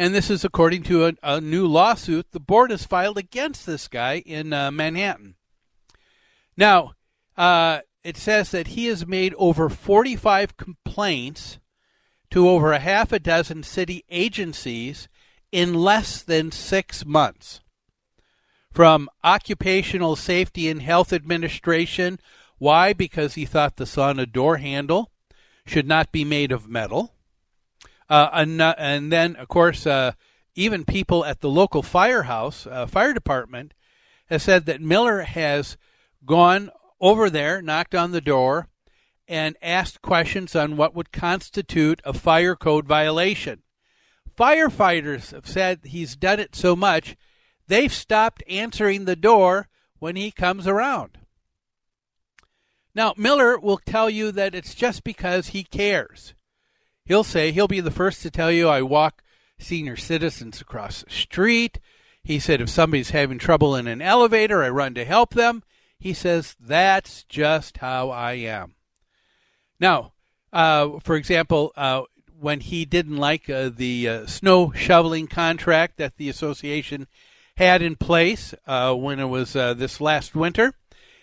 And 0.00 0.14
this 0.14 0.30
is 0.30 0.46
according 0.46 0.84
to 0.84 1.04
a, 1.04 1.12
a 1.22 1.42
new 1.42 1.66
lawsuit 1.66 2.28
the 2.30 2.40
board 2.40 2.70
has 2.70 2.86
filed 2.86 3.18
against 3.18 3.66
this 3.66 3.86
guy 3.86 4.20
in 4.24 4.50
uh, 4.50 4.70
Manhattan. 4.70 5.34
Now, 6.56 6.92
uh, 7.36 7.80
it 8.02 8.16
says 8.16 8.50
that 8.50 8.68
he 8.68 8.86
has 8.86 9.06
made 9.06 9.34
over 9.36 9.68
45 9.68 10.56
complaints 10.56 11.58
to 12.30 12.48
over 12.48 12.72
a 12.72 12.78
half 12.78 13.12
a 13.12 13.18
dozen 13.18 13.62
city 13.62 14.02
agencies 14.08 15.06
in 15.52 15.74
less 15.74 16.22
than 16.22 16.50
six 16.50 17.04
months. 17.04 17.60
From 18.72 19.06
Occupational 19.22 20.16
Safety 20.16 20.70
and 20.70 20.80
Health 20.80 21.12
Administration. 21.12 22.18
Why? 22.56 22.94
Because 22.94 23.34
he 23.34 23.44
thought 23.44 23.76
the 23.76 23.84
sauna 23.84 24.32
door 24.32 24.56
handle 24.56 25.10
should 25.66 25.86
not 25.86 26.10
be 26.10 26.24
made 26.24 26.52
of 26.52 26.70
metal. 26.70 27.12
Uh, 28.10 28.28
and, 28.32 28.60
and, 28.60 29.12
then, 29.12 29.36
of 29.36 29.46
course, 29.46 29.86
uh, 29.86 30.12
even 30.56 30.84
people 30.84 31.24
at 31.24 31.40
the 31.40 31.48
local 31.48 31.80
firehouse, 31.80 32.66
uh, 32.66 32.84
fire 32.84 33.14
department, 33.14 33.72
has 34.26 34.42
said 34.42 34.66
that 34.66 34.80
Miller 34.80 35.20
has 35.20 35.76
gone 36.26 36.70
over 37.00 37.30
there, 37.30 37.62
knocked 37.62 37.94
on 37.94 38.10
the 38.10 38.20
door, 38.20 38.66
and 39.28 39.56
asked 39.62 40.02
questions 40.02 40.56
on 40.56 40.76
what 40.76 40.92
would 40.92 41.12
constitute 41.12 42.02
a 42.04 42.12
fire 42.12 42.56
code 42.56 42.86
violation. 42.86 43.62
Firefighters 44.36 45.30
have 45.30 45.46
said 45.46 45.80
he's 45.84 46.16
done 46.16 46.40
it 46.40 46.56
so 46.56 46.74
much, 46.74 47.16
they've 47.68 47.92
stopped 47.92 48.42
answering 48.48 49.04
the 49.04 49.14
door 49.14 49.68
when 50.00 50.16
he 50.16 50.32
comes 50.32 50.66
around. 50.66 51.18
Now, 52.92 53.14
Miller 53.16 53.56
will 53.56 53.78
tell 53.78 54.10
you 54.10 54.32
that 54.32 54.54
it's 54.54 54.74
just 54.74 55.04
because 55.04 55.48
he 55.48 55.62
cares. 55.62 56.34
He'll 57.10 57.24
say, 57.24 57.50
he'll 57.50 57.66
be 57.66 57.80
the 57.80 57.90
first 57.90 58.22
to 58.22 58.30
tell 58.30 58.52
you, 58.52 58.68
I 58.68 58.82
walk 58.82 59.24
senior 59.58 59.96
citizens 59.96 60.60
across 60.60 61.02
the 61.02 61.10
street. 61.10 61.80
He 62.22 62.38
said, 62.38 62.60
if 62.60 62.68
somebody's 62.68 63.10
having 63.10 63.36
trouble 63.36 63.74
in 63.74 63.88
an 63.88 64.00
elevator, 64.00 64.62
I 64.62 64.68
run 64.68 64.94
to 64.94 65.04
help 65.04 65.34
them. 65.34 65.64
He 65.98 66.14
says, 66.14 66.54
that's 66.60 67.24
just 67.24 67.78
how 67.78 68.10
I 68.10 68.34
am. 68.34 68.76
Now, 69.80 70.12
uh, 70.52 71.00
for 71.02 71.16
example, 71.16 71.72
uh, 71.76 72.02
when 72.38 72.60
he 72.60 72.84
didn't 72.84 73.16
like 73.16 73.50
uh, 73.50 73.70
the 73.74 74.08
uh, 74.08 74.26
snow 74.26 74.70
shoveling 74.70 75.26
contract 75.26 75.96
that 75.96 76.16
the 76.16 76.28
association 76.28 77.08
had 77.56 77.82
in 77.82 77.96
place 77.96 78.54
uh, 78.68 78.94
when 78.94 79.18
it 79.18 79.24
was 79.24 79.56
uh, 79.56 79.74
this 79.74 80.00
last 80.00 80.36
winter, 80.36 80.74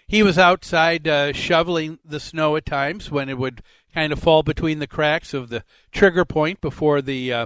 he 0.06 0.22
was 0.22 0.38
outside 0.38 1.08
shoveling 1.34 2.00
the 2.04 2.20
snow 2.20 2.58
at 2.58 2.66
times 2.66 3.10
when 3.10 3.30
it 3.30 3.38
would 3.38 3.62
kind 3.98 4.14
of 4.14 4.20
fall 4.20 4.44
between 4.44 4.78
the 4.78 4.86
cracks 4.86 5.34
of 5.34 5.50
the 5.50 5.64
trigger 5.92 6.24
point 6.24 6.62
before 6.62 7.02
the 7.02 7.34
uh, 7.34 7.46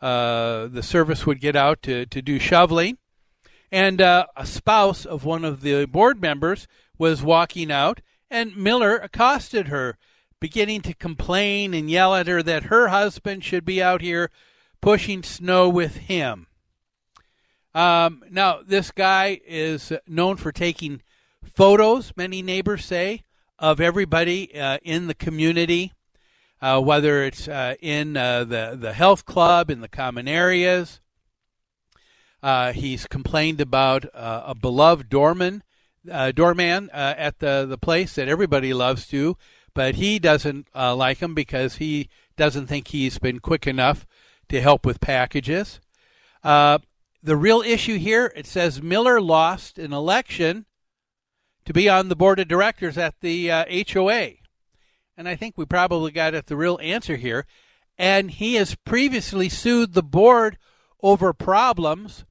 uh, 0.00 0.68
the 0.68 0.84
service 0.84 1.26
would 1.26 1.40
get 1.40 1.56
out 1.56 1.82
to, 1.82 2.06
to 2.06 2.22
do 2.22 2.38
shoveling. 2.38 2.96
And 3.72 4.00
uh, 4.00 4.26
a 4.36 4.46
spouse 4.46 5.04
of 5.04 5.24
one 5.24 5.44
of 5.44 5.62
the 5.62 5.86
board 5.86 6.22
members 6.22 6.68
was 6.96 7.24
walking 7.24 7.72
out, 7.72 8.02
and 8.30 8.56
Miller 8.56 8.98
accosted 8.98 9.66
her 9.66 9.98
beginning 10.38 10.82
to 10.82 10.94
complain 10.94 11.74
and 11.74 11.90
yell 11.90 12.14
at 12.14 12.28
her 12.28 12.40
that 12.40 12.66
her 12.66 12.86
husband 12.86 13.42
should 13.42 13.64
be 13.64 13.82
out 13.82 14.00
here 14.00 14.30
pushing 14.80 15.24
snow 15.24 15.68
with 15.68 15.96
him. 15.96 16.46
Um, 17.74 18.22
now, 18.30 18.60
this 18.64 18.92
guy 18.92 19.40
is 19.44 19.92
known 20.06 20.36
for 20.36 20.52
taking 20.52 21.02
photos, 21.52 22.12
many 22.16 22.42
neighbors 22.42 22.84
say, 22.84 23.24
of 23.60 23.78
everybody 23.78 24.58
uh, 24.58 24.78
in 24.82 25.06
the 25.06 25.14
community, 25.14 25.92
uh, 26.62 26.80
whether 26.80 27.22
it's 27.22 27.46
uh, 27.46 27.74
in 27.80 28.16
uh, 28.16 28.44
the, 28.44 28.76
the 28.80 28.94
health 28.94 29.26
club, 29.26 29.70
in 29.70 29.82
the 29.82 29.88
common 29.88 30.26
areas. 30.26 31.00
Uh, 32.42 32.72
he's 32.72 33.06
complained 33.06 33.60
about 33.60 34.06
a 34.14 34.54
beloved 34.54 35.10
doorman, 35.10 35.62
doorman 36.34 36.88
at 36.94 37.38
the, 37.38 37.66
the 37.68 37.76
place 37.76 38.14
that 38.14 38.28
everybody 38.28 38.72
loves 38.72 39.06
to, 39.06 39.36
but 39.74 39.96
he 39.96 40.18
doesn't 40.18 40.66
like 40.74 41.18
him 41.18 41.34
because 41.34 41.76
he 41.76 42.08
doesn't 42.38 42.66
think 42.66 42.88
he's 42.88 43.18
been 43.18 43.40
quick 43.40 43.66
enough 43.66 44.06
to 44.48 44.58
help 44.58 44.86
with 44.86 45.02
packages. 45.02 45.80
The 46.42 46.80
real 47.36 47.60
issue 47.60 47.98
here 47.98 48.32
it 48.34 48.46
says 48.46 48.80
Miller 48.80 49.20
lost 49.20 49.78
an 49.78 49.92
election 49.92 50.64
to 51.70 51.74
be 51.74 51.88
on 51.88 52.08
the 52.08 52.16
board 52.16 52.40
of 52.40 52.48
directors 52.48 52.98
at 52.98 53.14
the 53.20 53.48
uh, 53.48 53.64
HOA. 53.92 54.30
And 55.16 55.28
I 55.28 55.36
think 55.36 55.56
we 55.56 55.64
probably 55.64 56.10
got 56.10 56.34
at 56.34 56.48
the 56.48 56.56
real 56.56 56.80
answer 56.82 57.14
here. 57.14 57.46
and 57.96 58.32
he 58.32 58.54
has 58.54 58.74
previously 58.74 59.48
sued 59.48 59.92
the 59.92 60.02
board 60.02 60.58
over 61.00 61.32
problems 61.32 62.24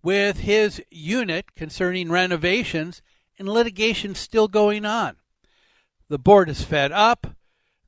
with 0.00 0.38
his 0.38 0.80
unit 0.92 1.56
concerning 1.56 2.08
renovations 2.08 3.02
and 3.36 3.48
litigation 3.48 4.14
still 4.14 4.46
going 4.46 4.84
on. 4.84 5.16
The 6.08 6.20
board 6.20 6.48
is 6.48 6.62
fed 6.62 6.92
up. 6.92 7.26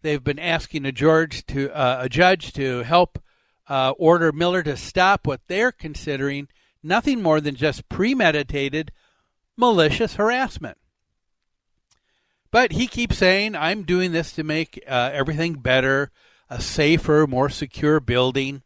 They've 0.02 0.24
been 0.24 0.40
asking 0.40 0.86
a 0.86 0.90
to 0.90 1.70
uh, 1.72 1.98
a 2.00 2.08
judge 2.08 2.52
to 2.54 2.82
help 2.82 3.22
uh, 3.68 3.92
order 3.96 4.32
Miller 4.32 4.64
to 4.64 4.76
stop 4.76 5.24
what 5.24 5.42
they're 5.46 5.70
considering 5.70 6.48
nothing 6.82 7.22
more 7.22 7.40
than 7.40 7.54
just 7.54 7.88
premeditated 7.88 8.90
malicious 9.56 10.16
harassment. 10.16 10.78
But 12.50 12.72
he 12.72 12.86
keeps 12.86 13.18
saying, 13.18 13.54
I'm 13.54 13.82
doing 13.82 14.12
this 14.12 14.32
to 14.32 14.44
make 14.44 14.82
uh, 14.86 15.10
everything 15.12 15.54
better, 15.54 16.10
a 16.48 16.60
safer, 16.60 17.26
more 17.26 17.50
secure 17.50 18.00
building. 18.00 18.62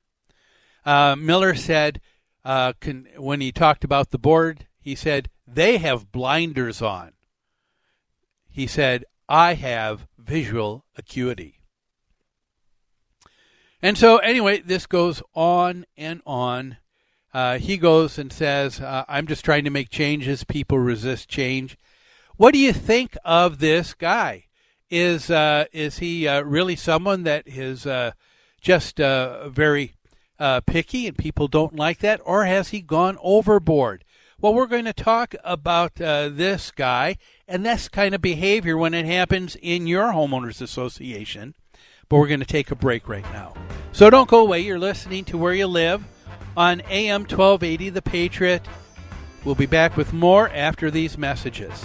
Uh, 0.85 1.17
Miller 1.17 1.55
said, 1.55 2.01
uh, 2.45 2.73
when 3.17 3.41
he 3.41 3.53
talked 3.53 3.85
about 3.85 4.11
the 4.11 4.19
board, 4.19 4.67
he 4.81 4.95
said, 4.95 5.29
they 5.47 5.79
have 5.79 6.13
blinders 6.13 6.81
on. 6.81 7.13
He 8.49 8.67
said, 8.67 9.05
I 9.29 9.55
have 9.55 10.07
visual 10.19 10.85
acuity. 10.97 11.61
And 13.83 13.97
so, 13.97 14.19
anyway, 14.19 14.61
this 14.61 14.87
goes 14.87 15.23
on 15.35 15.87
and 15.97 16.21
on. 16.27 16.77
Uh, 17.33 17.59
he 17.59 17.77
goes 17.77 18.19
and 18.19 18.33
says, 18.33 18.81
uh, 18.81 19.05
I'm 19.09 19.27
just 19.27 19.45
trying 19.45 19.65
to 19.65 19.71
make 19.71 19.89
changes. 19.89 20.45
People 20.45 20.79
resist 20.79 21.29
change. 21.29 21.79
What 22.41 22.55
do 22.55 22.59
you 22.59 22.73
think 22.73 23.19
of 23.23 23.59
this 23.59 23.93
guy? 23.93 24.47
Is 24.89 25.31
uh, 25.31 25.67
is 25.73 25.99
he 25.99 26.27
uh, 26.27 26.41
really 26.41 26.75
someone 26.75 27.25
that 27.25 27.43
is 27.47 27.85
uh, 27.85 28.13
just 28.63 28.99
uh, 28.99 29.51
very 29.51 29.93
picky 30.65 31.07
and 31.07 31.19
people 31.19 31.49
don't 31.49 31.77
like 31.77 31.99
that, 31.99 32.19
or 32.25 32.47
has 32.47 32.71
he 32.71 32.81
gone 32.81 33.19
overboard? 33.21 34.07
Well, 34.41 34.55
we're 34.55 34.69
going 34.69 34.87
to 34.87 34.95
talk 34.95 35.35
about 35.45 35.97
this 35.97 36.71
guy 36.71 37.19
and 37.47 37.67
this 37.67 37.91
kind 37.91 38.15
of 38.15 38.23
behavior 38.23 38.75
when 38.79 38.95
it 38.95 39.05
happens 39.05 39.55
in 39.61 39.87
your 39.87 40.11
homeowners 40.11 40.63
association. 40.63 41.55
But 42.09 42.17
we're 42.17 42.29
going 42.29 42.41
to 42.41 42.47
take 42.47 42.71
a 42.71 42.75
break 42.75 43.07
right 43.07 43.31
now. 43.35 43.53
So 43.93 44.09
don't 44.09 44.31
go 44.31 44.41
away. 44.41 44.61
You're 44.61 44.79
listening 44.79 45.27
to 45.27 45.37
Where 45.37 45.53
You 45.53 45.67
Live 45.67 46.03
on 46.57 46.81
AM 46.89 47.25
1280 47.25 47.91
The 47.91 48.01
Patriot. 48.01 48.67
We'll 49.45 49.55
be 49.55 49.67
back 49.67 49.99
with 49.99 50.15
more 50.15 50.49
after 50.49 50.91
these 50.91 51.19
messages. 51.19 51.85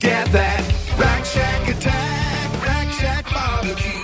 Get 0.00 0.26
that 0.32 0.60
Rack 0.98 1.24
Shack 1.24 1.68
attack, 1.68 2.66
Rack 2.66 2.92
Shack 2.92 3.24
barbecue. 3.32 4.03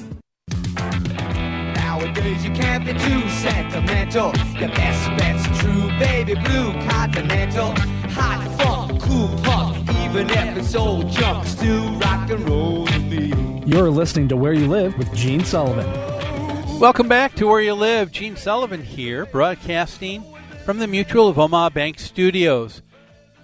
Nowadays 2.81 3.03
can't 3.03 3.13
be 3.13 3.21
too 3.21 3.29
sentimental. 3.29 4.33
Your 4.59 4.69
best 4.69 5.09
bet's 5.17 5.59
true, 5.59 5.87
baby 5.99 6.33
blue 6.35 6.73
continental. 6.89 7.73
Hot 8.11 8.57
funk, 8.57 9.01
cool 9.01 9.27
punk, 9.43 9.77
even 10.03 10.29
if 10.29 10.57
it's 10.57 10.75
old 10.75 11.09
junk, 11.09 11.45
still 11.45 11.91
rock 11.99 12.29
and 12.29 12.47
roll 12.47 12.85
to 12.87 12.99
me. 12.99 13.63
You're 13.65 13.89
listening 13.89 14.27
to 14.29 14.37
Where 14.37 14.53
You 14.53 14.67
Live 14.67 14.97
with 14.97 15.13
Gene 15.13 15.43
Sullivan. 15.43 15.89
Welcome 16.79 17.07
back 17.07 17.35
to 17.35 17.47
Where 17.47 17.61
You 17.61 17.73
Live. 17.73 18.11
Gene 18.11 18.35
Sullivan 18.35 18.83
here, 18.83 19.25
broadcasting 19.25 20.23
from 20.65 20.79
the 20.79 20.87
Mutual 20.87 21.27
of 21.27 21.37
Omaha 21.37 21.69
Bank 21.69 21.99
Studios. 21.99 22.81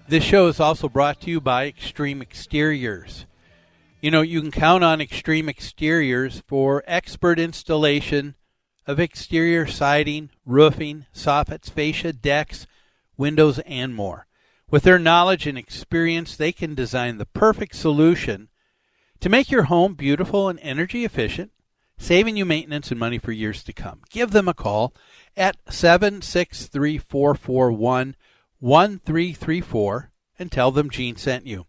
This 0.08 0.24
show 0.24 0.48
is 0.48 0.60
also 0.60 0.90
brought 0.90 1.22
to 1.22 1.30
you 1.30 1.42
by 1.42 1.68
Extreme 1.68 2.22
Exteriors. 2.22 3.26
You 4.02 4.12
know, 4.12 4.22
you 4.22 4.42
can 4.42 4.52
count 4.52 4.84
on 4.84 5.02
Extreme 5.02 5.50
Exteriors 5.50 6.42
for 6.48 6.84
expert 6.88 7.40
installation 7.40 8.36
of 8.88 9.00
exterior 9.00 9.68
siding, 9.68 10.30
roofing, 10.46 11.06
soffits, 11.14 11.70
fascia, 11.70 12.14
decks, 12.14 12.66
windows, 13.18 13.60
and 13.60 13.94
more. 13.94 14.26
With 14.72 14.84
their 14.84 15.00
knowledge 15.00 15.46
and 15.46 15.58
experience, 15.58 16.36
they 16.36 16.52
can 16.52 16.74
design 16.74 17.18
the 17.18 17.26
perfect 17.26 17.76
solution 17.76 18.50
to 19.20 19.30
make 19.30 19.52
your 19.52 19.64
home 19.64 19.94
beautiful 19.94 20.50
and 20.50 20.60
energy 20.62 21.06
efficient, 21.06 21.52
saving 21.98 22.38
you 22.38 22.46
maintenance 22.46 22.92
and 22.92 23.00
money 23.00 23.18
for 23.18 23.32
years 23.32 23.64
to 23.64 23.74
come. 23.74 24.02
Give 24.10 24.32
them 24.32 24.48
a 24.48 24.54
call 24.54 24.94
at 25.36 25.58
763 25.70 26.98
441 26.98 28.16
1334 28.60 30.12
and 30.40 30.52
tell 30.52 30.72
them 30.72 30.90
Gene 30.90 31.16
sent 31.16 31.46
you. 31.46 31.66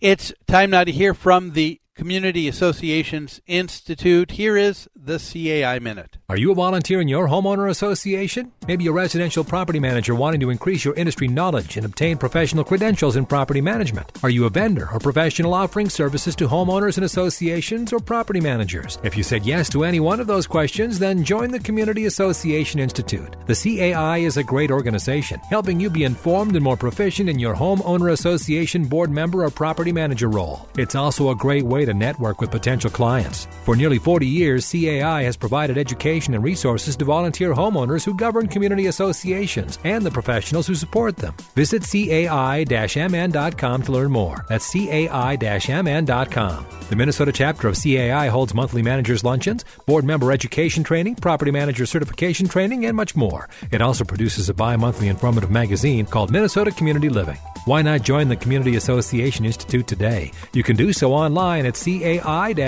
It's 0.00 0.32
time 0.46 0.70
now 0.70 0.84
to 0.84 0.92
hear 0.92 1.14
from 1.14 1.52
the 1.52 1.80
Community 1.94 2.46
Associations 2.46 3.40
Institute. 3.46 4.32
Here 4.32 4.56
is 4.56 4.88
the 4.94 5.18
CAI 5.18 5.78
Minute. 5.80 6.17
Are 6.30 6.36
you 6.36 6.52
a 6.52 6.54
volunteer 6.54 7.00
in 7.00 7.08
your 7.08 7.26
homeowner 7.26 7.70
association? 7.70 8.52
Maybe 8.66 8.86
a 8.86 8.92
residential 8.92 9.42
property 9.42 9.80
manager 9.80 10.14
wanting 10.14 10.40
to 10.40 10.50
increase 10.50 10.84
your 10.84 10.92
industry 10.92 11.26
knowledge 11.26 11.78
and 11.78 11.86
obtain 11.86 12.18
professional 12.18 12.64
credentials 12.64 13.16
in 13.16 13.24
property 13.24 13.62
management. 13.62 14.12
Are 14.22 14.28
you 14.28 14.44
a 14.44 14.50
vendor 14.50 14.90
or 14.92 14.98
professional 14.98 15.54
offering 15.54 15.88
services 15.88 16.36
to 16.36 16.46
homeowners 16.46 16.98
and 16.98 17.06
associations 17.06 17.94
or 17.94 17.98
property 17.98 18.42
managers? 18.42 18.98
If 19.02 19.16
you 19.16 19.22
said 19.22 19.46
yes 19.46 19.70
to 19.70 19.84
any 19.84 20.00
one 20.00 20.20
of 20.20 20.26
those 20.26 20.46
questions, 20.46 20.98
then 20.98 21.24
join 21.24 21.50
the 21.50 21.60
Community 21.60 22.04
Association 22.04 22.78
Institute. 22.78 23.34
The 23.46 23.54
CAI 23.54 24.18
is 24.18 24.36
a 24.36 24.44
great 24.44 24.70
organization, 24.70 25.40
helping 25.48 25.80
you 25.80 25.88
be 25.88 26.04
informed 26.04 26.56
and 26.56 26.62
more 26.62 26.76
proficient 26.76 27.30
in 27.30 27.38
your 27.38 27.54
homeowner 27.54 28.12
association 28.12 28.84
board 28.84 29.10
member 29.10 29.44
or 29.44 29.50
property 29.50 29.92
manager 29.92 30.28
role. 30.28 30.68
It's 30.76 30.94
also 30.94 31.30
a 31.30 31.34
great 31.34 31.64
way 31.64 31.86
to 31.86 31.94
network 31.94 32.42
with 32.42 32.50
potential 32.50 32.90
clients. 32.90 33.48
For 33.64 33.74
nearly 33.74 33.98
40 33.98 34.26
years, 34.26 34.70
CAI 34.70 35.22
has 35.22 35.38
provided 35.38 35.78
education 35.78 36.17
and 36.26 36.42
resources 36.42 36.96
to 36.96 37.04
volunteer 37.04 37.54
homeowners 37.54 38.04
who 38.04 38.14
govern 38.14 38.48
community 38.48 38.86
associations 38.86 39.78
and 39.84 40.04
the 40.04 40.10
professionals 40.10 40.66
who 40.66 40.74
support 40.74 41.16
them. 41.16 41.34
Visit 41.54 41.82
cai-mn.com 41.82 43.82
to 43.82 43.92
learn 43.92 44.10
more. 44.10 44.44
That's 44.48 44.72
cai-mn.com. 44.72 46.66
The 46.88 46.96
Minnesota 46.96 47.32
chapter 47.32 47.68
of 47.68 47.80
CAI 47.80 48.28
holds 48.28 48.54
monthly 48.54 48.82
managers 48.82 49.22
luncheons, 49.22 49.64
board 49.86 50.04
member 50.04 50.32
education 50.32 50.82
training, 50.82 51.16
property 51.16 51.50
manager 51.50 51.86
certification 51.86 52.48
training, 52.48 52.86
and 52.86 52.96
much 52.96 53.14
more. 53.14 53.48
It 53.70 53.82
also 53.82 54.04
produces 54.04 54.48
a 54.48 54.54
bi-monthly 54.54 55.08
informative 55.08 55.50
magazine 55.50 56.06
called 56.06 56.30
Minnesota 56.30 56.70
Community 56.70 57.08
Living. 57.08 57.36
Why 57.66 57.82
not 57.82 58.02
join 58.02 58.28
the 58.28 58.36
Community 58.36 58.76
Association 58.76 59.44
Institute 59.44 59.86
today? 59.86 60.32
You 60.54 60.62
can 60.62 60.76
do 60.76 60.92
so 60.94 61.12
online 61.12 61.66
at 61.66 61.74
cai-mn.com 61.74 62.66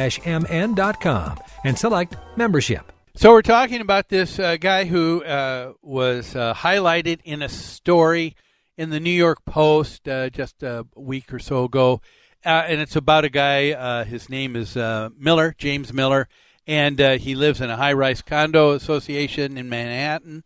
and 1.64 1.78
select 1.78 2.16
membership. 2.36 2.92
So 3.20 3.32
we're 3.32 3.42
talking 3.42 3.82
about 3.82 4.08
this 4.08 4.38
uh, 4.38 4.56
guy 4.56 4.86
who 4.86 5.22
uh, 5.22 5.74
was 5.82 6.34
uh, 6.34 6.54
highlighted 6.54 7.20
in 7.22 7.42
a 7.42 7.50
story 7.50 8.34
in 8.78 8.88
the 8.88 8.98
New 8.98 9.10
York 9.10 9.44
Post 9.44 10.08
uh, 10.08 10.30
just 10.30 10.62
a 10.62 10.86
week 10.96 11.30
or 11.30 11.38
so 11.38 11.64
ago, 11.64 12.00
uh, 12.46 12.64
and 12.66 12.80
it's 12.80 12.96
about 12.96 13.26
a 13.26 13.28
guy. 13.28 13.72
Uh, 13.72 14.04
his 14.04 14.30
name 14.30 14.56
is 14.56 14.74
Miller, 14.74 15.54
James 15.58 15.92
Miller, 15.92 16.28
and 16.66 16.98
he 16.98 17.34
lives 17.34 17.60
in 17.60 17.68
a 17.68 17.76
high-rise 17.76 18.22
condo 18.22 18.70
association 18.70 19.58
in 19.58 19.68
Manhattan, 19.68 20.42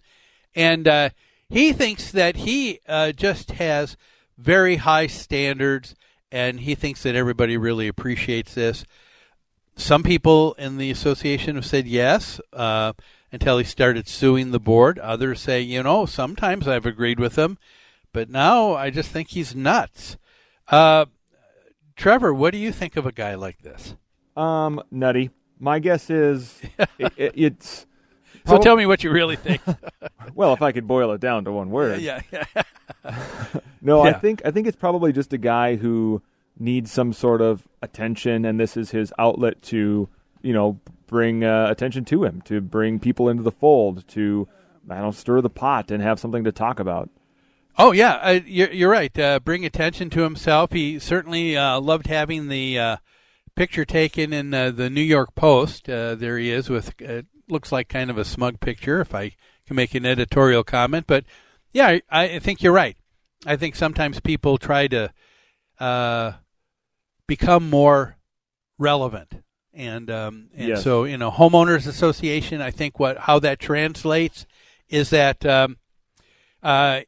and 0.57 1.13
he 1.49 1.73
thinks 1.73 2.11
that 2.11 2.35
he 2.39 2.81
just 3.15 3.53
has 3.53 3.97
very 4.37 4.79
high 4.79 5.07
standards, 5.07 5.95
and 6.33 6.59
he 6.59 6.75
thinks 6.75 7.05
that 7.05 7.15
everybody 7.15 7.57
really 7.57 7.87
appreciates 7.87 8.55
this 8.55 8.85
some 9.77 10.03
people 10.03 10.55
in 10.55 10.77
the 10.77 10.91
association 10.91 11.57
have 11.57 11.67
said 11.67 11.87
yes 11.87 12.41
uh, 12.53 12.93
until 13.33 13.59
he 13.59 13.65
started 13.65 14.09
suing 14.09 14.51
the 14.51 14.61
board. 14.61 14.99
Others 14.99 15.41
say, 15.41 15.61
you 15.61 15.83
know, 15.83 16.07
sometimes 16.07 16.69
I've 16.69 16.87
agreed 16.87 17.19
with 17.19 17.37
him, 17.37 17.59
but 18.13 18.31
now 18.31 18.75
I 18.75 18.91
just 18.91 19.11
think 19.11 19.29
he's 19.29 19.55
nuts. 19.55 20.17
Uh, 20.69 21.07
Trevor, 21.97 22.33
what 22.33 22.53
do 22.53 22.59
you 22.59 22.73
think 22.73 22.97
of 22.97 23.07
a 23.07 23.13
guy 23.13 23.35
like 23.35 23.63
this? 23.63 23.97
Um, 24.37 24.83
nutty. 24.91 25.31
My 25.59 25.79
guess 25.79 26.11
is 26.11 26.61
it, 26.99 27.13
it, 27.17 27.33
it's. 27.35 27.87
So 28.47 28.59
tell 28.59 28.77
me 28.77 28.85
what 28.85 29.03
you 29.03 29.11
really 29.11 29.37
think. 29.37 29.63
well, 30.35 30.53
if 30.53 30.61
I 30.61 30.73
could 30.73 30.87
boil 30.87 31.13
it 31.13 31.21
down 31.21 31.45
to 31.47 31.53
one 31.53 31.71
word. 31.71 32.01
Yeah. 32.01 32.21
yeah. 32.31 32.45
no, 33.81 34.05
Yeah. 34.05 34.11
I 34.11 34.13
think 34.15 34.43
I 34.45 34.51
think 34.51 34.67
it's 34.67 34.77
probably 34.77 35.13
just 35.13 35.33
a 35.33 35.39
guy 35.39 35.77
who 35.77 36.21
needs 36.59 36.93
some 36.93 37.13
sort 37.13 37.41
of 37.41 37.67
attention, 37.83 38.45
and 38.45 38.59
this 38.59 38.77
is 38.77 38.91
his 38.91 39.13
outlet 39.19 39.61
to, 39.63 40.09
you 40.43 40.53
know, 40.53 40.81
bring 41.07 41.45
uh, 41.45 41.67
attention 41.69 42.05
to 42.07 42.25
him, 42.25 42.41
to 42.43 42.61
bring 42.61 42.99
people 42.99 43.29
into 43.29 43.43
the 43.43 43.53
fold, 43.53 44.07
to 44.09 44.49
I 44.89 45.01
don't 45.01 45.15
stir 45.15 45.41
the 45.41 45.51
pot 45.51 45.91
and 45.91 46.03
have 46.03 46.21
something 46.21 46.45
to 46.45 46.53
talk 46.53 46.79
about. 46.79 47.11
Oh 47.77 47.93
yeah, 47.93 48.15
uh, 48.15 48.41
you're, 48.47 48.71
you're 48.71 48.91
right. 48.91 49.19
Uh, 49.19 49.41
bring 49.41 49.65
attention 49.65 50.11
to 50.11 50.23
himself. 50.23 50.73
He 50.73 50.99
certainly 50.99 51.57
uh, 51.57 51.81
loved 51.81 52.07
having 52.07 52.49
the 52.49 52.79
uh, 52.79 52.97
picture 53.57 53.85
taken 53.85 54.33
in 54.33 54.55
uh, 54.55 54.71
the 54.71 54.89
New 54.89 55.03
York 55.03 55.35
Post. 55.35 55.87
There 55.87 56.39
he 56.39 56.51
is 56.51 56.71
with 56.71 56.95
looks 57.49 57.73
like 57.73 57.89
kind 57.89 58.11
of 58.11 58.19
a 58.19 58.25
smug 58.25 58.61
picture, 58.61 59.01
if 59.01 59.15
I 59.15 59.33
can 59.67 59.77
make 59.77 59.95
an 59.95 60.07
editorial 60.07 60.63
comment. 60.63 61.07
But 61.07 61.25
yeah, 61.73 61.99
I, 62.11 62.23
I 62.37 62.39
think 62.39 62.63
you're 62.63 62.73
right. 62.73 62.97
I 63.45 63.57
think 63.57 63.75
sometimes 63.75 64.21
people 64.21 64.57
try 64.57 64.87
to 64.89 65.13
become 67.27 67.69
more 67.71 68.17
relevant, 68.79 69.43
and 69.73 70.11
um, 70.11 70.49
and 70.55 70.69
Yes. 70.69 70.85
so 70.85 71.05
you 71.05 71.17
know, 71.19 71.31
homeowners 71.31 71.87
association. 71.87 72.61
I 72.61 72.71
think 72.71 72.99
what 72.99 73.19
how 73.19 73.39
that 73.41 73.59
translates 73.59 74.47
is 74.89 75.11
that. 75.11 75.45
Um, 75.47 75.79
uh, 76.63 77.03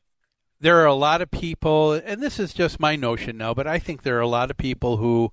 there 0.61 0.79
are 0.79 0.87
a 0.87 0.95
lot 0.95 1.21
of 1.23 1.31
people, 1.31 1.93
and 1.93 2.23
this 2.23 2.39
is 2.39 2.55
just 2.55 2.81
my 2.81 2.97
notion 2.97 3.37
now, 3.37 3.53
but 3.53 3.67
I 3.67 3.79
think 3.79 4.03
there 4.03 4.17
are 4.17 4.23
a 4.23 4.27
lot 4.27 4.51
of 4.51 4.57
people 4.57 4.97
who, 4.97 5.31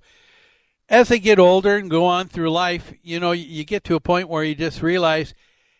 as 0.88 1.08
they 1.08 1.18
get 1.18 1.38
older 1.38 1.76
and 1.76 1.90
go 1.90 2.04
on 2.04 2.28
through 2.28 2.50
life, 2.50 2.92
you 3.02 3.18
know, 3.20 3.32
you 3.32 3.64
get 3.64 3.84
to 3.84 3.94
a 3.94 4.00
point 4.00 4.28
where 4.28 4.44
you 4.44 4.54
just 4.54 4.82
realize, 4.82 5.34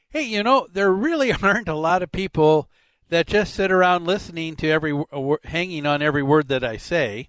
hey, 0.09 0.23
you 0.23 0.43
know, 0.43 0.67
there 0.73 0.90
really 0.90 1.31
aren't 1.43 1.69
a 1.69 1.75
lot 1.75 2.03
of 2.03 2.11
people 2.11 2.71
that 3.11 3.27
just 3.27 3.55
sit 3.55 3.71
around 3.71 4.07
listening 4.07 4.57
to 4.57 4.69
every, 4.69 4.99
hanging 5.45 5.85
on 5.87 6.01
every 6.01 6.23
word 6.23 6.49
that 6.49 6.64
I 6.64 6.79
say. 6.79 7.29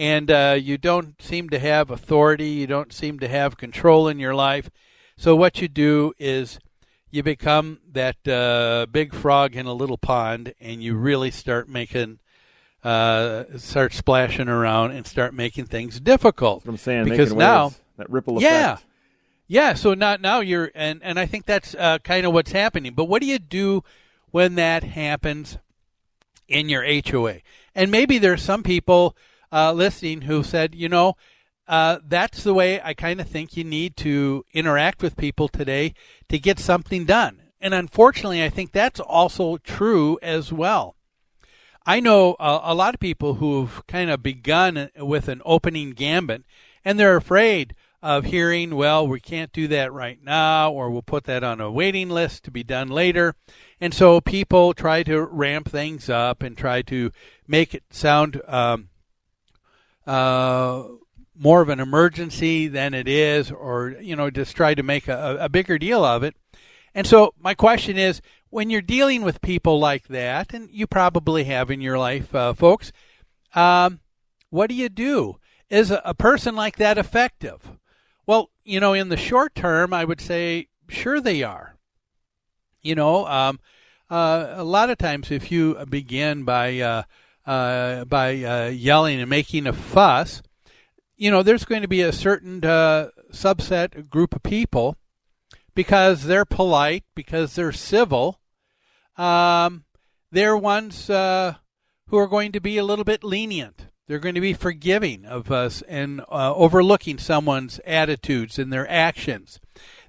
And 0.00 0.30
uh, 0.30 0.56
you 0.58 0.78
don't 0.78 1.20
seem 1.20 1.50
to 1.50 1.58
have 1.58 1.90
authority, 1.90 2.48
you 2.48 2.66
don't 2.66 2.90
seem 2.90 3.18
to 3.18 3.28
have 3.28 3.58
control 3.58 4.08
in 4.08 4.18
your 4.18 4.34
life. 4.34 4.70
So, 5.18 5.36
what 5.36 5.60
you 5.60 5.68
do 5.68 6.14
is 6.18 6.58
you 7.10 7.22
become 7.22 7.80
that 7.92 8.26
uh, 8.26 8.86
big 8.90 9.14
frog 9.14 9.54
in 9.54 9.66
a 9.66 9.74
little 9.74 9.98
pond, 9.98 10.54
and 10.58 10.82
you 10.82 10.96
really 10.96 11.30
start 11.30 11.68
making, 11.68 12.18
uh, 12.82 13.44
start 13.58 13.92
splashing 13.92 14.48
around, 14.48 14.92
and 14.92 15.06
start 15.06 15.34
making 15.34 15.66
things 15.66 16.00
difficult. 16.00 16.64
I'm 16.66 16.78
saying 16.78 17.04
because 17.04 17.34
now 17.34 17.64
waves, 17.64 17.80
that 17.98 18.08
ripple 18.08 18.38
effect. 18.38 18.50
yeah. 18.50 18.76
Yeah. 19.48 19.74
So 19.74 19.92
now, 19.92 20.16
now 20.16 20.40
you're, 20.40 20.70
and 20.74 21.02
and 21.02 21.20
I 21.20 21.26
think 21.26 21.44
that's 21.44 21.74
uh, 21.74 21.98
kind 21.98 22.24
of 22.24 22.32
what's 22.32 22.52
happening. 22.52 22.94
But 22.94 23.04
what 23.04 23.20
do 23.20 23.28
you 23.28 23.38
do 23.38 23.84
when 24.30 24.54
that 24.54 24.82
happens 24.82 25.58
in 26.48 26.70
your 26.70 26.84
HOA? 26.84 27.40
And 27.74 27.90
maybe 27.90 28.16
there's 28.16 28.42
some 28.42 28.62
people 28.62 29.14
uh, 29.52 29.72
listening 29.72 30.22
who 30.22 30.42
said, 30.42 30.74
you 30.74 30.88
know, 30.88 31.14
uh, 31.68 31.98
that's 32.06 32.42
the 32.42 32.54
way 32.54 32.80
I 32.82 32.94
kind 32.94 33.20
of 33.20 33.28
think 33.28 33.56
you 33.56 33.64
need 33.64 33.96
to 33.98 34.44
interact 34.52 35.02
with 35.02 35.16
people 35.16 35.48
today 35.48 35.94
to 36.28 36.38
get 36.38 36.58
something 36.58 37.04
done. 37.04 37.42
And 37.60 37.74
unfortunately, 37.74 38.42
I 38.42 38.48
think 38.48 38.72
that's 38.72 39.00
also 39.00 39.56
true 39.58 40.18
as 40.22 40.52
well. 40.52 40.96
I 41.86 42.00
know 42.00 42.36
a, 42.38 42.60
a 42.64 42.74
lot 42.74 42.94
of 42.94 43.00
people 43.00 43.34
who've 43.34 43.86
kind 43.86 44.10
of 44.10 44.22
begun 44.22 44.90
with 44.96 45.28
an 45.28 45.42
opening 45.44 45.90
gambit, 45.90 46.42
and 46.84 46.98
they're 46.98 47.16
afraid 47.16 47.74
of 48.02 48.24
hearing, 48.26 48.74
well, 48.74 49.06
we 49.06 49.20
can't 49.20 49.52
do 49.52 49.68
that 49.68 49.92
right 49.92 50.18
now, 50.22 50.72
or 50.72 50.90
we'll 50.90 51.02
put 51.02 51.24
that 51.24 51.44
on 51.44 51.60
a 51.60 51.70
waiting 51.70 52.08
list 52.08 52.44
to 52.44 52.50
be 52.50 52.62
done 52.62 52.88
later. 52.88 53.34
And 53.80 53.92
so 53.92 54.20
people 54.20 54.72
try 54.72 55.02
to 55.02 55.20
ramp 55.20 55.70
things 55.70 56.08
up 56.08 56.42
and 56.42 56.56
try 56.56 56.82
to 56.82 57.12
make 57.46 57.74
it 57.74 57.84
sound 57.90 58.40
um, 58.46 58.89
uh, 60.10 60.88
more 61.36 61.62
of 61.62 61.68
an 61.68 61.78
emergency 61.78 62.66
than 62.66 62.94
it 62.94 63.06
is, 63.06 63.52
or 63.52 63.94
you 64.00 64.16
know, 64.16 64.28
just 64.28 64.56
try 64.56 64.74
to 64.74 64.82
make 64.82 65.06
a, 65.06 65.38
a 65.40 65.48
bigger 65.48 65.78
deal 65.78 66.04
of 66.04 66.24
it. 66.24 66.34
And 66.96 67.06
so, 67.06 67.32
my 67.38 67.54
question 67.54 67.96
is 67.96 68.20
when 68.50 68.70
you're 68.70 68.82
dealing 68.82 69.22
with 69.22 69.40
people 69.40 69.78
like 69.78 70.08
that, 70.08 70.52
and 70.52 70.68
you 70.72 70.88
probably 70.88 71.44
have 71.44 71.70
in 71.70 71.80
your 71.80 71.96
life, 71.96 72.34
uh, 72.34 72.54
folks, 72.54 72.90
um, 73.54 74.00
what 74.50 74.68
do 74.68 74.74
you 74.74 74.88
do? 74.88 75.38
Is 75.68 75.92
a, 75.92 76.02
a 76.04 76.14
person 76.14 76.56
like 76.56 76.76
that 76.78 76.98
effective? 76.98 77.78
Well, 78.26 78.50
you 78.64 78.80
know, 78.80 78.94
in 78.94 79.10
the 79.10 79.16
short 79.16 79.54
term, 79.54 79.94
I 79.94 80.04
would 80.04 80.20
say 80.20 80.66
sure 80.88 81.20
they 81.20 81.44
are. 81.44 81.76
You 82.82 82.96
know, 82.96 83.26
um, 83.28 83.60
uh, 84.10 84.54
a 84.56 84.64
lot 84.64 84.90
of 84.90 84.98
times 84.98 85.30
if 85.30 85.52
you 85.52 85.76
begin 85.88 86.42
by 86.42 86.80
uh, 86.80 87.02
uh, 87.46 88.04
by 88.04 88.42
uh, 88.42 88.66
yelling 88.68 89.20
and 89.20 89.30
making 89.30 89.66
a 89.66 89.72
fuss, 89.72 90.42
you 91.16 91.30
know, 91.30 91.42
there's 91.42 91.64
going 91.64 91.82
to 91.82 91.88
be 91.88 92.02
a 92.02 92.12
certain 92.12 92.64
uh, 92.64 93.08
subset 93.32 94.08
group 94.08 94.34
of 94.34 94.42
people 94.42 94.96
because 95.74 96.24
they're 96.24 96.44
polite, 96.44 97.04
because 97.14 97.54
they're 97.54 97.72
civil. 97.72 98.40
Um, 99.16 99.84
they're 100.32 100.56
ones 100.56 101.10
uh, 101.10 101.54
who 102.06 102.16
are 102.16 102.26
going 102.28 102.52
to 102.52 102.60
be 102.60 102.78
a 102.78 102.84
little 102.84 103.04
bit 103.04 103.22
lenient. 103.22 103.86
They're 104.06 104.18
going 104.18 104.34
to 104.34 104.40
be 104.40 104.54
forgiving 104.54 105.24
of 105.24 105.52
us 105.52 105.82
and 105.82 106.22
overlooking 106.28 107.18
someone's 107.18 107.78
attitudes 107.86 108.58
and 108.58 108.72
their 108.72 108.90
actions. 108.90 109.60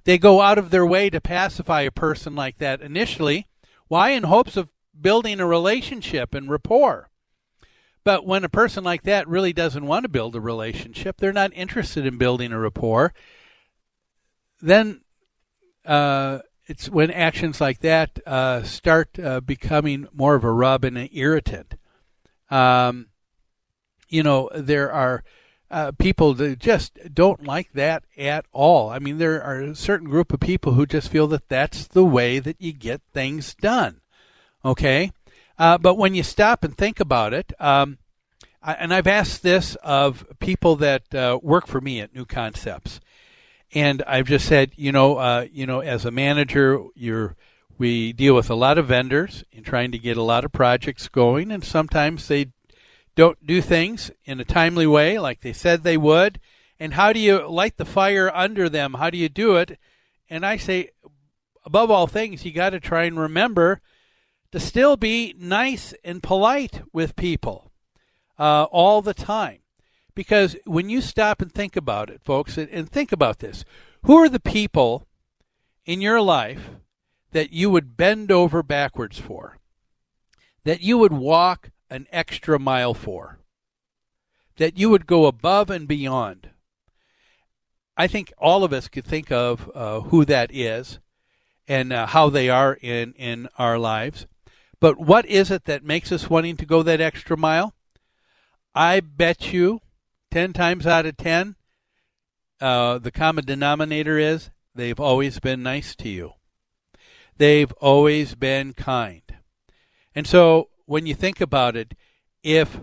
They 0.02 0.18
go 0.18 0.40
out 0.40 0.58
of 0.58 0.70
their 0.70 0.84
way 0.84 1.08
to 1.10 1.20
pacify 1.20 1.82
a 1.82 1.92
person 1.92 2.34
like 2.34 2.58
that 2.58 2.80
initially. 2.80 3.46
Why? 3.86 4.10
In 4.10 4.24
hopes 4.24 4.56
of 4.56 4.68
building 5.00 5.38
a 5.38 5.46
relationship 5.46 6.34
and 6.34 6.50
rapport. 6.50 7.10
But 8.04 8.26
when 8.26 8.44
a 8.44 8.48
person 8.48 8.82
like 8.82 9.02
that 9.02 9.28
really 9.28 9.52
doesn't 9.52 9.86
want 9.86 10.04
to 10.04 10.08
build 10.08 10.34
a 10.34 10.40
relationship, 10.40 11.18
they're 11.18 11.32
not 11.32 11.52
interested 11.54 12.04
in 12.04 12.18
building 12.18 12.52
a 12.52 12.58
rapport, 12.58 13.14
then 14.60 15.02
uh, 15.84 16.40
it's 16.66 16.88
when 16.88 17.10
actions 17.10 17.60
like 17.60 17.80
that 17.80 18.18
uh, 18.26 18.62
start 18.62 19.18
uh, 19.18 19.40
becoming 19.40 20.08
more 20.12 20.34
of 20.34 20.44
a 20.44 20.52
rub 20.52 20.84
and 20.84 20.98
an 20.98 21.08
irritant. 21.12 21.74
Um, 22.50 23.06
you 24.08 24.22
know, 24.22 24.50
there 24.54 24.92
are 24.92 25.24
uh, 25.70 25.92
people 25.98 26.34
that 26.34 26.58
just 26.58 26.98
don't 27.14 27.44
like 27.44 27.72
that 27.72 28.04
at 28.18 28.44
all. 28.52 28.90
I 28.90 28.98
mean, 28.98 29.18
there 29.18 29.42
are 29.42 29.60
a 29.60 29.74
certain 29.74 30.08
group 30.08 30.32
of 30.32 30.40
people 30.40 30.74
who 30.74 30.86
just 30.86 31.08
feel 31.08 31.26
that 31.28 31.48
that's 31.48 31.86
the 31.86 32.04
way 32.04 32.38
that 32.38 32.60
you 32.60 32.72
get 32.72 33.00
things 33.12 33.54
done. 33.54 34.02
Okay? 34.64 35.12
Uh, 35.62 35.78
but 35.78 35.94
when 35.94 36.12
you 36.12 36.24
stop 36.24 36.64
and 36.64 36.76
think 36.76 36.98
about 36.98 37.32
it, 37.32 37.52
um, 37.60 37.96
I, 38.60 38.72
and 38.72 38.92
I've 38.92 39.06
asked 39.06 39.44
this 39.44 39.76
of 39.76 40.26
people 40.40 40.74
that 40.74 41.14
uh, 41.14 41.38
work 41.40 41.68
for 41.68 41.80
me 41.80 42.00
at 42.00 42.12
New 42.12 42.24
Concepts, 42.24 42.98
and 43.72 44.02
I've 44.02 44.26
just 44.26 44.46
said, 44.46 44.72
you 44.74 44.90
know, 44.90 45.18
uh, 45.18 45.46
you 45.52 45.64
know, 45.64 45.78
as 45.78 46.04
a 46.04 46.10
manager, 46.10 46.82
you're 46.96 47.36
we 47.78 48.12
deal 48.12 48.34
with 48.34 48.50
a 48.50 48.56
lot 48.56 48.76
of 48.76 48.88
vendors 48.88 49.44
in 49.52 49.62
trying 49.62 49.92
to 49.92 50.00
get 50.00 50.16
a 50.16 50.22
lot 50.24 50.44
of 50.44 50.50
projects 50.50 51.06
going, 51.06 51.52
and 51.52 51.62
sometimes 51.62 52.26
they 52.26 52.46
don't 53.14 53.46
do 53.46 53.62
things 53.62 54.10
in 54.24 54.40
a 54.40 54.44
timely 54.44 54.88
way 54.88 55.16
like 55.16 55.42
they 55.42 55.52
said 55.52 55.84
they 55.84 55.96
would. 55.96 56.40
And 56.80 56.94
how 56.94 57.12
do 57.12 57.20
you 57.20 57.48
light 57.48 57.76
the 57.76 57.84
fire 57.84 58.32
under 58.34 58.68
them? 58.68 58.94
How 58.94 59.10
do 59.10 59.16
you 59.16 59.28
do 59.28 59.54
it? 59.54 59.78
And 60.28 60.44
I 60.44 60.56
say, 60.56 60.90
above 61.64 61.88
all 61.88 62.08
things, 62.08 62.44
you 62.44 62.50
got 62.50 62.70
to 62.70 62.80
try 62.80 63.04
and 63.04 63.16
remember 63.16 63.80
to 64.52 64.60
still 64.60 64.96
be 64.96 65.34
nice 65.38 65.94
and 66.04 66.22
polite 66.22 66.82
with 66.92 67.16
people 67.16 67.72
uh, 68.38 68.64
all 68.64 69.02
the 69.02 69.14
time. 69.14 69.58
Because 70.14 70.56
when 70.66 70.90
you 70.90 71.00
stop 71.00 71.40
and 71.40 71.50
think 71.50 71.74
about 71.74 72.10
it, 72.10 72.20
folks, 72.22 72.58
and 72.58 72.88
think 72.88 73.12
about 73.12 73.38
this 73.38 73.64
who 74.04 74.16
are 74.16 74.28
the 74.28 74.40
people 74.40 75.06
in 75.86 76.00
your 76.00 76.20
life 76.20 76.70
that 77.32 77.52
you 77.52 77.70
would 77.70 77.96
bend 77.96 78.30
over 78.30 78.62
backwards 78.62 79.18
for? 79.18 79.58
That 80.64 80.82
you 80.82 80.98
would 80.98 81.12
walk 81.12 81.70
an 81.90 82.06
extra 82.12 82.58
mile 82.58 82.94
for? 82.94 83.38
That 84.56 84.78
you 84.78 84.90
would 84.90 85.06
go 85.06 85.26
above 85.26 85.70
and 85.70 85.88
beyond? 85.88 86.50
I 87.96 88.06
think 88.06 88.32
all 88.38 88.64
of 88.64 88.72
us 88.72 88.88
could 88.88 89.04
think 89.04 89.30
of 89.32 89.70
uh, 89.74 90.00
who 90.00 90.24
that 90.26 90.50
is 90.52 90.98
and 91.66 91.92
uh, 91.92 92.06
how 92.06 92.28
they 92.28 92.48
are 92.48 92.74
in, 92.80 93.12
in 93.14 93.48
our 93.58 93.78
lives. 93.78 94.26
But 94.82 94.98
what 94.98 95.24
is 95.26 95.52
it 95.52 95.66
that 95.66 95.84
makes 95.84 96.10
us 96.10 96.28
wanting 96.28 96.56
to 96.56 96.66
go 96.66 96.82
that 96.82 97.00
extra 97.00 97.36
mile? 97.36 97.72
I 98.74 98.98
bet 98.98 99.52
you 99.52 99.80
10 100.32 100.52
times 100.52 100.88
out 100.88 101.06
of 101.06 101.16
10, 101.18 101.54
uh, 102.60 102.98
the 102.98 103.12
common 103.12 103.44
denominator 103.44 104.18
is 104.18 104.50
they've 104.74 104.98
always 104.98 105.38
been 105.38 105.62
nice 105.62 105.94
to 105.94 106.08
you. 106.08 106.32
They've 107.36 107.70
always 107.74 108.34
been 108.34 108.72
kind. 108.72 109.22
And 110.16 110.26
so 110.26 110.70
when 110.86 111.06
you 111.06 111.14
think 111.14 111.40
about 111.40 111.76
it, 111.76 111.94
if 112.42 112.80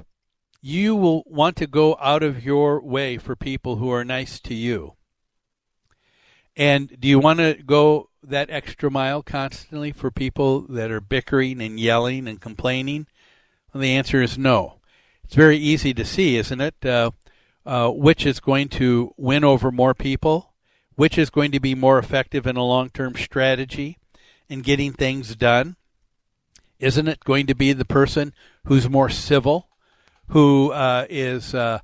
you 0.61 0.95
will 0.95 1.23
want 1.25 1.57
to 1.57 1.67
go 1.67 1.97
out 1.99 2.23
of 2.23 2.45
your 2.45 2.81
way 2.81 3.17
for 3.17 3.35
people 3.35 3.75
who 3.75 3.91
are 3.91 4.05
nice 4.05 4.39
to 4.39 4.53
you, 4.53 4.93
and 6.55 6.97
do 6.97 7.09
you 7.09 7.19
want 7.19 7.39
to 7.39 7.55
go 7.55 8.08
that 8.23 8.49
extra 8.49 8.91
mile 8.91 9.23
constantly 9.23 9.91
for 9.91 10.11
people 10.11 10.61
that 10.61 10.91
are 10.91 11.01
bickering 11.01 11.61
and 11.61 11.79
yelling 11.79 12.27
and 12.27 12.41
complaining? 12.41 13.07
The 13.73 13.95
answer 13.95 14.21
is 14.21 14.37
no. 14.37 14.79
It's 15.23 15.35
very 15.35 15.57
easy 15.57 15.93
to 15.93 16.05
see, 16.05 16.37
isn't 16.37 16.61
it? 16.61 16.85
Uh, 16.85 17.11
uh, 17.65 17.89
which 17.89 18.25
is 18.25 18.39
going 18.39 18.67
to 18.67 19.13
win 19.15 19.43
over 19.43 19.71
more 19.71 19.93
people, 19.93 20.53
which 20.95 21.17
is 21.17 21.29
going 21.29 21.51
to 21.51 21.59
be 21.59 21.75
more 21.75 21.99
effective 21.99 22.47
in 22.47 22.55
a 22.55 22.65
long 22.65 22.89
term 22.89 23.15
strategy 23.15 23.97
in 24.49 24.61
getting 24.61 24.91
things 24.91 25.35
done. 25.35 25.75
Isn't 26.79 27.07
it 27.07 27.23
going 27.23 27.45
to 27.47 27.55
be 27.55 27.73
the 27.73 27.85
person 27.85 28.33
who's 28.65 28.89
more 28.89 29.09
civil, 29.09 29.67
who 30.29 30.71
uh, 30.71 31.05
is 31.09 31.53
uh, 31.53 31.79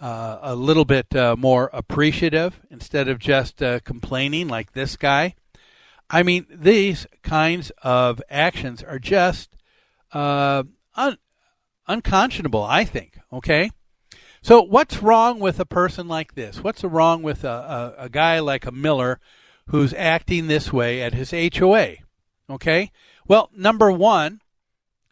uh, 0.00 0.38
a 0.40 0.54
little 0.54 0.84
bit 0.84 1.14
uh, 1.14 1.36
more 1.36 1.68
appreciative 1.72 2.60
instead 2.70 3.08
of 3.08 3.18
just 3.18 3.62
uh, 3.62 3.80
complaining 3.80 4.48
like 4.48 4.72
this 4.72 4.96
guy? 4.96 5.34
I 6.08 6.22
mean, 6.22 6.46
these 6.50 7.06
kinds 7.22 7.70
of 7.82 8.22
actions 8.30 8.82
are 8.82 8.98
just 8.98 9.56
uh, 10.12 10.62
un- 10.94 11.18
unconscionable, 11.88 12.62
I 12.62 12.84
think. 12.84 13.18
Okay? 13.32 13.70
So, 14.42 14.62
what's 14.62 15.02
wrong 15.02 15.40
with 15.40 15.58
a 15.58 15.66
person 15.66 16.06
like 16.06 16.34
this? 16.34 16.62
What's 16.62 16.84
wrong 16.84 17.22
with 17.22 17.42
a, 17.42 17.94
a, 17.98 18.04
a 18.04 18.08
guy 18.08 18.38
like 18.38 18.64
a 18.64 18.70
Miller 18.70 19.18
who's 19.68 19.92
acting 19.94 20.46
this 20.46 20.72
way 20.72 21.02
at 21.02 21.14
his 21.14 21.32
HOA? 21.32 21.96
Okay? 22.48 22.92
Well, 23.26 23.50
number 23.56 23.90
one, 23.90 24.40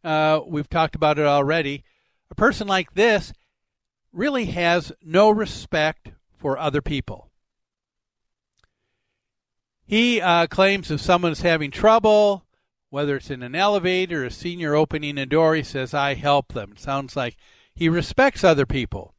uh, 0.05 0.41
we've 0.47 0.71
talked 0.71 0.95
about 0.95 1.19
it 1.19 1.27
already. 1.27 1.83
A 2.31 2.35
person 2.37 2.69
like 2.69 2.95
this 2.95 3.33
really 4.13 4.47
has 4.47 4.93
no 5.03 5.31
respect 5.31 6.13
for 6.39 6.57
other 6.57 6.81
people. 6.81 7.31
He 9.87 10.21
uh, 10.21 10.47
claims 10.47 10.91
if 10.91 11.01
someone's 11.01 11.43
having 11.43 11.71
trouble, 11.71 12.47
whether 12.91 13.17
it's 13.17 13.31
in 13.31 13.43
an 13.43 13.55
elevator 13.55 14.23
or 14.23 14.27
a 14.27 14.31
senior 14.31 14.75
opening 14.75 15.19
a 15.19 15.27
door, 15.27 15.55
he 15.55 15.63
says, 15.63 15.93
I 15.93 16.15
help 16.15 16.53
them. 16.53 16.73
It 16.73 16.81
sounds 16.81 17.17
like 17.17 17.37
he 17.75 17.89
respects 17.89 18.45
other 18.45 18.67
people. 18.67 19.15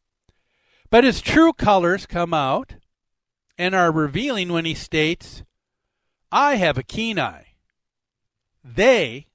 But 0.89 1.03
his 1.03 1.21
true 1.21 1.53
colors 1.53 2.05
come 2.05 2.33
out 2.33 2.75
and 3.57 3.75
are 3.75 3.91
revealing 3.91 4.51
when 4.51 4.65
he 4.65 4.73
states, 4.73 5.43
I 6.31 6.55
have 6.55 6.77
a 6.77 6.83
keen 6.83 7.19
eye. 7.19 7.47
They, 8.63 9.27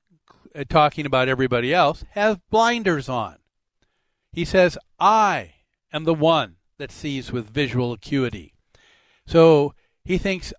uh, 0.55 0.64
talking 0.69 1.07
about 1.07 1.29
everybody 1.29 1.73
else, 1.73 2.05
have 2.11 2.40
blinders 2.51 3.09
on. 3.09 3.37
He 4.33 4.45
says, 4.45 4.79
I 4.99 5.55
am 5.93 6.05
the 6.05 6.14
one 6.14 6.57
that 6.79 6.90
sees 6.90 7.31
with 7.31 7.51
visual 7.51 7.93
acuity. 7.93 8.55
So 9.27 9.75
he 10.05 10.19
thinks, 10.19 10.53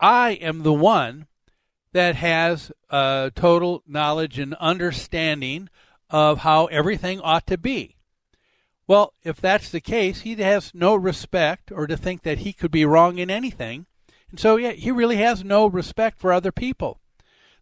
I 0.00 0.30
am 0.32 0.62
the 0.62 0.72
one 0.72 1.26
that 1.92 2.16
has 2.16 2.70
uh, 2.90 3.30
total 3.34 3.82
knowledge 3.86 4.38
and 4.38 4.54
understanding 4.54 5.68
of 6.10 6.38
how 6.38 6.66
everything 6.66 7.20
ought 7.20 7.46
to 7.46 7.58
be. 7.58 7.96
Well, 8.86 9.12
if 9.22 9.40
that's 9.40 9.70
the 9.70 9.80
case, 9.80 10.22
he 10.22 10.34
has 10.36 10.72
no 10.74 10.94
respect 10.94 11.70
or 11.70 11.86
to 11.86 11.96
think 11.96 12.22
that 12.22 12.38
he 12.38 12.52
could 12.52 12.70
be 12.70 12.84
wrong 12.84 13.18
in 13.18 13.30
anything. 13.30 13.86
And 14.30 14.40
so, 14.40 14.56
yeah, 14.56 14.72
he 14.72 14.90
really 14.90 15.16
has 15.16 15.44
no 15.44 15.66
respect 15.66 16.18
for 16.18 16.32
other 16.32 16.52
people. 16.52 17.00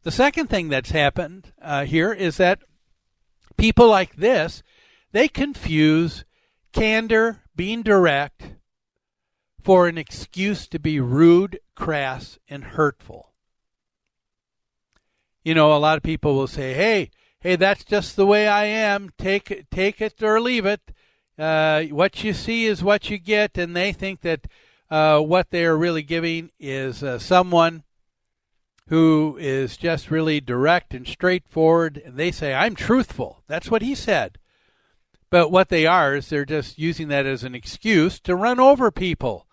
The 0.03 0.11
second 0.12 0.49
thing 0.49 0.68
that's 0.68 0.90
happened 0.90 1.53
uh, 1.61 1.85
here 1.85 2.12
is 2.12 2.37
that 2.37 2.61
people 3.57 3.88
like 3.88 4.16
this, 4.16 4.62
they 5.11 5.27
confuse 5.27 6.25
candor, 6.72 7.42
being 7.57 7.83
direct, 7.83 8.56
for 9.67 9.89
an 9.89 9.99
excuse 9.99 10.69
to 10.69 10.79
be 10.79 11.01
rude, 11.01 11.59
crass, 11.75 12.39
and 12.49 12.63
hurtful. 12.63 13.33
You 15.43 15.57
know, 15.57 15.75
a 15.75 15.79
lot 15.79 15.97
of 15.97 16.05
people 16.05 16.37
will 16.37 16.47
say, 16.47 16.73
"Hey, 16.73 17.11
hey, 17.41 17.57
that's 17.57 17.83
just 17.83 18.15
the 18.15 18.27
way 18.27 18.47
I 18.47 18.67
am. 18.67 19.11
Take 19.19 19.69
take 19.69 20.01
it 20.01 20.23
or 20.23 20.41
leave 20.41 20.67
it. 20.67 20.93
Uh, 21.37 21.83
what 21.87 22.23
you 22.23 22.33
see 22.33 22.67
is 22.67 22.85
what 22.85 23.11
you 23.11 23.19
get," 23.19 23.59
and 23.59 23.75
they 23.75 23.93
think 23.93 24.21
that 24.21 24.47
uh, 24.89 25.19
what 25.19 25.51
they 25.51 25.65
are 25.65 25.77
really 25.77 26.05
giving 26.05 26.53
is 26.61 27.03
uh, 27.03 27.19
someone 27.19 27.83
who 28.89 29.37
is 29.41 29.77
just 29.77 30.13
really 30.13 30.41
direct 30.41 30.95
and 30.95 31.09
straightforward. 31.09 32.01
And 32.07 32.17
they 32.17 32.31
say, 32.31 32.55
I'm 32.55 32.77
truthful. 32.77 33.43
That's 33.49 33.69
what 33.69 33.83
he 33.83 33.97
said. 33.97 34.39
But 35.29 35.51
what 35.51 35.71
they 35.71 35.87
are 35.87 36.15
is 36.15 36.29
they're 36.29 36.45
just 36.45 36.79
using 36.79 37.09
that 37.09 37.27
as 37.27 37.43
an 37.43 37.57
excuse 37.57 38.21
to 38.21 38.37
run 38.37 38.61
over 38.61 38.93
people. 38.93 39.46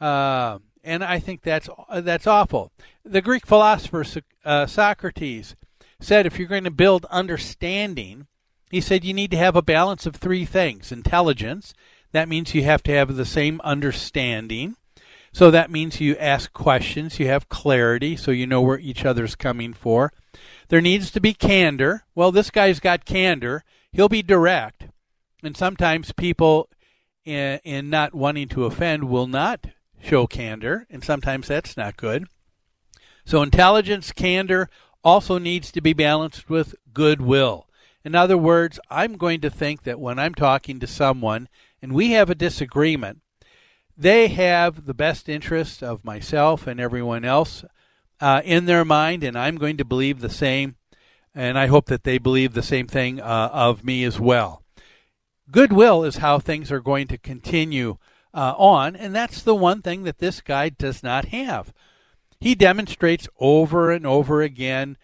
Uh, 0.00 0.58
and 0.82 1.04
I 1.04 1.18
think 1.18 1.42
that's 1.42 1.68
that's 1.94 2.26
awful. 2.26 2.72
The 3.04 3.20
Greek 3.20 3.46
philosopher 3.46 4.04
uh, 4.44 4.66
Socrates 4.66 5.54
said 6.00 6.26
if 6.26 6.38
you're 6.38 6.48
going 6.48 6.64
to 6.64 6.70
build 6.70 7.04
understanding, 7.06 8.26
he 8.70 8.80
said 8.80 9.04
you 9.04 9.12
need 9.12 9.30
to 9.32 9.36
have 9.36 9.56
a 9.56 9.62
balance 9.62 10.06
of 10.06 10.16
three 10.16 10.44
things 10.44 10.90
intelligence, 10.90 11.74
That 12.12 12.28
means 12.28 12.54
you 12.54 12.64
have 12.64 12.82
to 12.84 12.92
have 12.92 13.14
the 13.14 13.24
same 13.24 13.60
understanding. 13.62 14.76
So 15.32 15.50
that 15.52 15.70
means 15.70 16.00
you 16.00 16.16
ask 16.16 16.52
questions, 16.52 17.20
you 17.20 17.28
have 17.28 17.48
clarity, 17.48 18.16
so 18.16 18.32
you 18.32 18.48
know 18.48 18.60
where 18.62 18.80
each 18.80 19.04
other's 19.04 19.36
coming 19.36 19.72
for. 19.72 20.12
There 20.68 20.80
needs 20.80 21.10
to 21.12 21.20
be 21.20 21.34
candor. 21.34 22.04
Well, 22.16 22.32
this 22.32 22.50
guy's 22.50 22.80
got 22.80 23.04
candor. 23.04 23.62
He'll 23.92 24.08
be 24.08 24.22
direct. 24.22 24.86
And 25.42 25.56
sometimes 25.56 26.12
people, 26.12 26.68
in, 27.24 27.60
in 27.62 27.90
not 27.90 28.12
wanting 28.12 28.48
to 28.48 28.64
offend, 28.64 29.04
will 29.04 29.28
not 29.28 29.66
show 30.02 30.26
candor, 30.26 30.86
and 30.90 31.04
sometimes 31.04 31.48
that's 31.48 31.76
not 31.76 31.96
good. 31.96 32.26
So 33.24 33.42
intelligence, 33.42 34.12
candor 34.12 34.68
also 35.04 35.38
needs 35.38 35.70
to 35.72 35.80
be 35.80 35.92
balanced 35.92 36.48
with 36.48 36.74
goodwill. 36.92 37.66
In 38.04 38.14
other 38.14 38.38
words, 38.38 38.80
I'm 38.90 39.16
going 39.16 39.40
to 39.42 39.50
think 39.50 39.82
that 39.82 40.00
when 40.00 40.18
I'm 40.18 40.34
talking 40.34 40.80
to 40.80 40.86
someone 40.86 41.48
and 41.82 41.92
we 41.92 42.12
have 42.12 42.30
a 42.30 42.34
disagreement, 42.34 43.20
they 43.96 44.28
have 44.28 44.86
the 44.86 44.94
best 44.94 45.28
interest 45.28 45.82
of 45.82 46.04
myself 46.04 46.66
and 46.66 46.80
everyone 46.80 47.24
else 47.24 47.64
uh, 48.20 48.40
in 48.44 48.64
their 48.64 48.84
mind, 48.84 49.22
and 49.22 49.38
I'm 49.38 49.56
going 49.56 49.76
to 49.76 49.84
believe 49.84 50.20
the 50.20 50.30
same, 50.30 50.76
and 51.34 51.58
I 51.58 51.66
hope 51.66 51.86
that 51.86 52.04
they 52.04 52.18
believe 52.18 52.54
the 52.54 52.62
same 52.62 52.86
thing 52.86 53.20
uh, 53.20 53.50
of 53.52 53.84
me 53.84 54.04
as 54.04 54.18
well. 54.18 54.62
Goodwill 55.50 56.04
is 56.04 56.16
how 56.18 56.38
things 56.38 56.70
are 56.70 56.80
going 56.80 57.08
to 57.08 57.18
continue 57.18 57.96
uh, 58.32 58.54
on, 58.56 58.96
and 58.96 59.14
that's 59.14 59.42
the 59.42 59.54
one 59.54 59.82
thing 59.82 60.04
that 60.04 60.18
this 60.18 60.40
guy 60.40 60.68
does 60.68 61.02
not 61.02 61.26
have. 61.26 61.72
He 62.38 62.54
demonstrates 62.54 63.28
over 63.38 63.90
and 63.90 64.06
over 64.06 64.42
again 64.42 64.96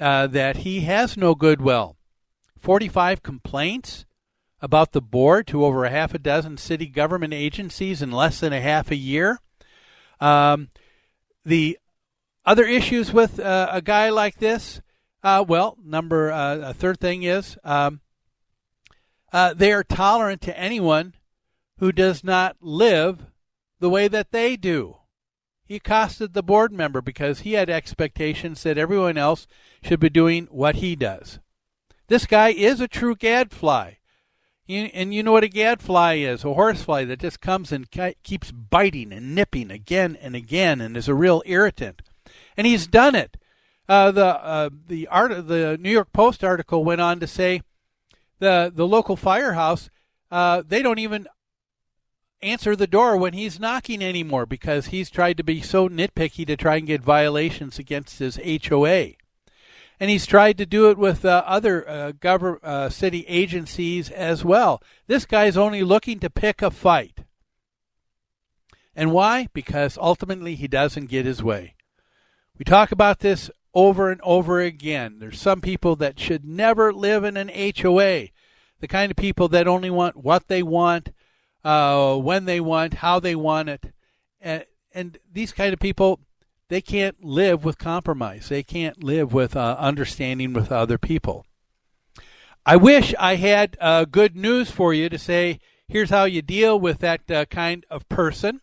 uh, 0.00 0.26
that 0.28 0.58
he 0.58 0.80
has 0.80 1.16
no 1.16 1.34
goodwill. 1.34 1.96
45 2.58 3.22
complaints 3.22 4.04
about 4.60 4.92
the 4.92 5.00
board 5.00 5.46
to 5.48 5.64
over 5.64 5.84
a 5.84 5.90
half 5.90 6.14
a 6.14 6.18
dozen 6.18 6.56
city 6.56 6.86
government 6.86 7.34
agencies 7.34 8.02
in 8.02 8.10
less 8.10 8.40
than 8.40 8.52
a 8.52 8.60
half 8.60 8.90
a 8.90 8.96
year. 8.96 9.40
Um, 10.20 10.70
the 11.44 11.78
other 12.44 12.64
issues 12.64 13.12
with 13.12 13.40
uh, 13.40 13.68
a 13.72 13.82
guy 13.82 14.10
like 14.10 14.38
this, 14.38 14.80
uh, 15.24 15.44
well, 15.46 15.76
number 15.84 16.30
uh, 16.30 16.58
a 16.58 16.74
third 16.74 17.00
thing 17.00 17.24
is 17.24 17.56
um, 17.64 18.00
uh, 19.32 19.54
they 19.54 19.72
are 19.72 19.84
tolerant 19.84 20.40
to 20.42 20.58
anyone 20.58 21.14
who 21.82 21.90
does 21.90 22.22
not 22.22 22.54
live 22.60 23.26
the 23.80 23.90
way 23.90 24.06
that 24.06 24.30
they 24.30 24.54
do. 24.54 24.98
He 25.64 25.74
accosted 25.74 26.32
the 26.32 26.40
board 26.40 26.70
member 26.70 27.02
because 27.02 27.40
he 27.40 27.54
had 27.54 27.68
expectations 27.68 28.62
that 28.62 28.78
everyone 28.78 29.18
else 29.18 29.48
should 29.82 29.98
be 29.98 30.08
doing 30.08 30.46
what 30.52 30.76
he 30.76 30.94
does. 30.94 31.40
This 32.06 32.24
guy 32.24 32.50
is 32.50 32.80
a 32.80 32.86
true 32.86 33.16
gadfly. 33.16 33.94
And 34.68 35.12
you 35.12 35.24
know 35.24 35.32
what 35.32 35.42
a 35.42 35.48
gadfly 35.48 36.18
is? 36.18 36.44
A 36.44 36.54
horsefly 36.54 37.04
that 37.06 37.18
just 37.18 37.40
comes 37.40 37.72
and 37.72 37.88
keeps 38.22 38.52
biting 38.52 39.12
and 39.12 39.34
nipping 39.34 39.72
again 39.72 40.16
and 40.22 40.36
again 40.36 40.80
and 40.80 40.96
is 40.96 41.08
a 41.08 41.16
real 41.16 41.42
irritant. 41.46 42.02
And 42.56 42.64
he's 42.64 42.86
done 42.86 43.16
it. 43.16 43.38
Uh, 43.88 44.12
the 44.12 44.26
uh, 44.26 44.70
the 44.86 45.08
art 45.08 45.48
the 45.48 45.76
New 45.80 45.90
York 45.90 46.12
Post 46.12 46.44
article 46.44 46.84
went 46.84 47.00
on 47.00 47.18
to 47.18 47.26
say 47.26 47.60
the 48.38 48.70
the 48.72 48.86
local 48.86 49.16
firehouse 49.16 49.90
uh, 50.30 50.62
they 50.64 50.80
don't 50.80 51.00
even 51.00 51.26
answer 52.42 52.74
the 52.74 52.86
door 52.86 53.16
when 53.16 53.32
he's 53.32 53.60
knocking 53.60 54.02
anymore 54.02 54.46
because 54.46 54.86
he's 54.86 55.10
tried 55.10 55.36
to 55.36 55.44
be 55.44 55.60
so 55.60 55.88
nitpicky 55.88 56.46
to 56.46 56.56
try 56.56 56.76
and 56.76 56.86
get 56.86 57.02
violations 57.02 57.78
against 57.78 58.18
his 58.18 58.38
HOA. 58.68 59.12
And 60.00 60.10
he's 60.10 60.26
tried 60.26 60.58
to 60.58 60.66
do 60.66 60.90
it 60.90 60.98
with 60.98 61.24
uh, 61.24 61.44
other 61.46 61.88
uh, 61.88 62.12
government 62.12 62.64
uh, 62.64 62.90
city 62.90 63.24
agencies 63.28 64.10
as 64.10 64.44
well. 64.44 64.82
This 65.06 65.24
guy's 65.24 65.56
only 65.56 65.82
looking 65.82 66.18
to 66.20 66.30
pick 66.30 66.60
a 66.60 66.70
fight. 66.70 67.20
And 68.96 69.12
why? 69.12 69.48
Because 69.52 69.96
ultimately 69.96 70.54
he 70.54 70.68
doesn't 70.68 71.06
get 71.06 71.24
his 71.24 71.42
way. 71.42 71.74
We 72.58 72.64
talk 72.64 72.92
about 72.92 73.20
this 73.20 73.50
over 73.74 74.10
and 74.10 74.20
over 74.22 74.60
again. 74.60 75.18
There's 75.18 75.40
some 75.40 75.60
people 75.60 75.96
that 75.96 76.18
should 76.20 76.44
never 76.44 76.92
live 76.92 77.24
in 77.24 77.36
an 77.36 77.48
HOA. 77.48 78.28
The 78.80 78.88
kind 78.88 79.10
of 79.10 79.16
people 79.16 79.48
that 79.48 79.68
only 79.68 79.90
want 79.90 80.16
what 80.16 80.48
they 80.48 80.62
want 80.62 81.12
uh, 81.64 82.16
when 82.16 82.44
they 82.44 82.60
want, 82.60 82.94
how 82.94 83.20
they 83.20 83.34
want 83.34 83.68
it. 83.68 83.92
And, 84.40 84.64
and 84.94 85.18
these 85.30 85.52
kind 85.52 85.72
of 85.72 85.80
people, 85.80 86.20
they 86.68 86.80
can't 86.80 87.22
live 87.24 87.64
with 87.64 87.78
compromise. 87.78 88.48
They 88.48 88.62
can't 88.62 89.02
live 89.02 89.32
with 89.32 89.56
uh, 89.56 89.76
understanding 89.78 90.52
with 90.52 90.72
other 90.72 90.98
people. 90.98 91.46
I 92.64 92.76
wish 92.76 93.14
I 93.18 93.36
had 93.36 93.76
uh, 93.80 94.04
good 94.04 94.36
news 94.36 94.70
for 94.70 94.94
you 94.94 95.08
to 95.08 95.18
say, 95.18 95.58
here's 95.88 96.10
how 96.10 96.24
you 96.24 96.42
deal 96.42 96.78
with 96.78 96.98
that 96.98 97.30
uh, 97.30 97.44
kind 97.46 97.84
of 97.90 98.08
person 98.08 98.60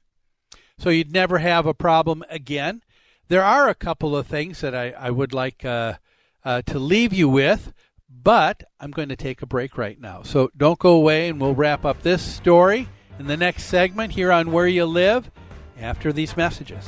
so 0.79 0.89
you'd 0.89 1.11
never 1.11 1.39
have 1.39 1.65
a 1.65 1.73
problem 1.73 2.23
again. 2.29 2.81
There 3.27 3.43
are 3.43 3.67
a 3.67 3.75
couple 3.75 4.15
of 4.15 4.27
things 4.27 4.61
that 4.61 4.73
I, 4.73 4.91
I 4.91 5.11
would 5.11 5.33
like 5.33 5.65
uh, 5.65 5.95
uh, 6.43 6.61
to 6.63 6.79
leave 6.79 7.13
you 7.13 7.27
with. 7.27 7.73
But 8.21 8.63
I'm 8.79 8.91
going 8.91 9.09
to 9.09 9.15
take 9.15 9.41
a 9.41 9.45
break 9.45 9.77
right 9.77 9.99
now. 9.99 10.23
So 10.23 10.49
don't 10.57 10.79
go 10.79 10.93
away, 10.93 11.29
and 11.29 11.39
we'll 11.39 11.55
wrap 11.55 11.85
up 11.85 12.01
this 12.01 12.21
story 12.21 12.89
in 13.17 13.27
the 13.27 13.37
next 13.37 13.65
segment 13.65 14.11
here 14.11 14.31
on 14.31 14.51
Where 14.51 14.67
You 14.67 14.85
Live 14.85 15.31
after 15.79 16.11
these 16.11 16.35
messages. 16.35 16.85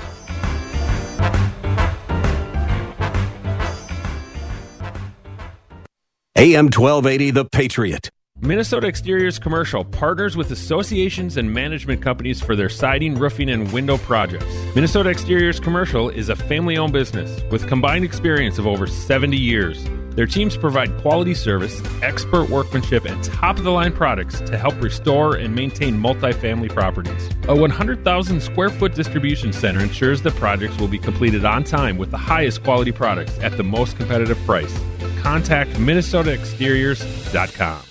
AM 6.35 6.65
1280, 6.65 7.31
The 7.31 7.45
Patriot. 7.45 8.09
Minnesota 8.43 8.87
Exteriors 8.87 9.37
Commercial 9.37 9.85
partners 9.85 10.35
with 10.35 10.49
associations 10.51 11.37
and 11.37 11.53
management 11.53 12.01
companies 12.01 12.41
for 12.41 12.55
their 12.55 12.69
siding, 12.69 13.13
roofing, 13.13 13.51
and 13.51 13.71
window 13.71 13.99
projects. 13.99 14.47
Minnesota 14.73 15.11
Exteriors 15.11 15.59
Commercial 15.59 16.09
is 16.09 16.29
a 16.29 16.35
family 16.35 16.77
owned 16.77 16.93
business 16.93 17.43
with 17.51 17.67
combined 17.67 18.03
experience 18.03 18.57
of 18.57 18.65
over 18.65 18.87
70 18.87 19.37
years. 19.37 19.87
Their 20.15 20.25
teams 20.25 20.57
provide 20.57 20.97
quality 20.97 21.33
service, 21.33 21.81
expert 22.01 22.49
workmanship, 22.49 23.05
and 23.05 23.23
top 23.23 23.57
of 23.57 23.63
the 23.63 23.71
line 23.71 23.93
products 23.93 24.41
to 24.41 24.57
help 24.57 24.81
restore 24.81 25.35
and 25.35 25.55
maintain 25.55 25.97
multifamily 25.99 26.69
properties. 26.69 27.29
A 27.47 27.55
100,000 27.55 28.41
square 28.41 28.69
foot 28.69 28.93
distribution 28.93 29.53
center 29.53 29.79
ensures 29.79 30.21
the 30.21 30.31
projects 30.31 30.77
will 30.77 30.87
be 30.87 30.99
completed 30.99 31.45
on 31.45 31.63
time 31.63 31.97
with 31.97 32.11
the 32.11 32.17
highest 32.17 32.63
quality 32.63 32.91
products 32.91 33.39
at 33.39 33.57
the 33.57 33.63
most 33.63 33.97
competitive 33.97 34.37
price. 34.45 34.77
Contact 35.21 35.71
MinnesotaExteriors.com. 35.71 37.90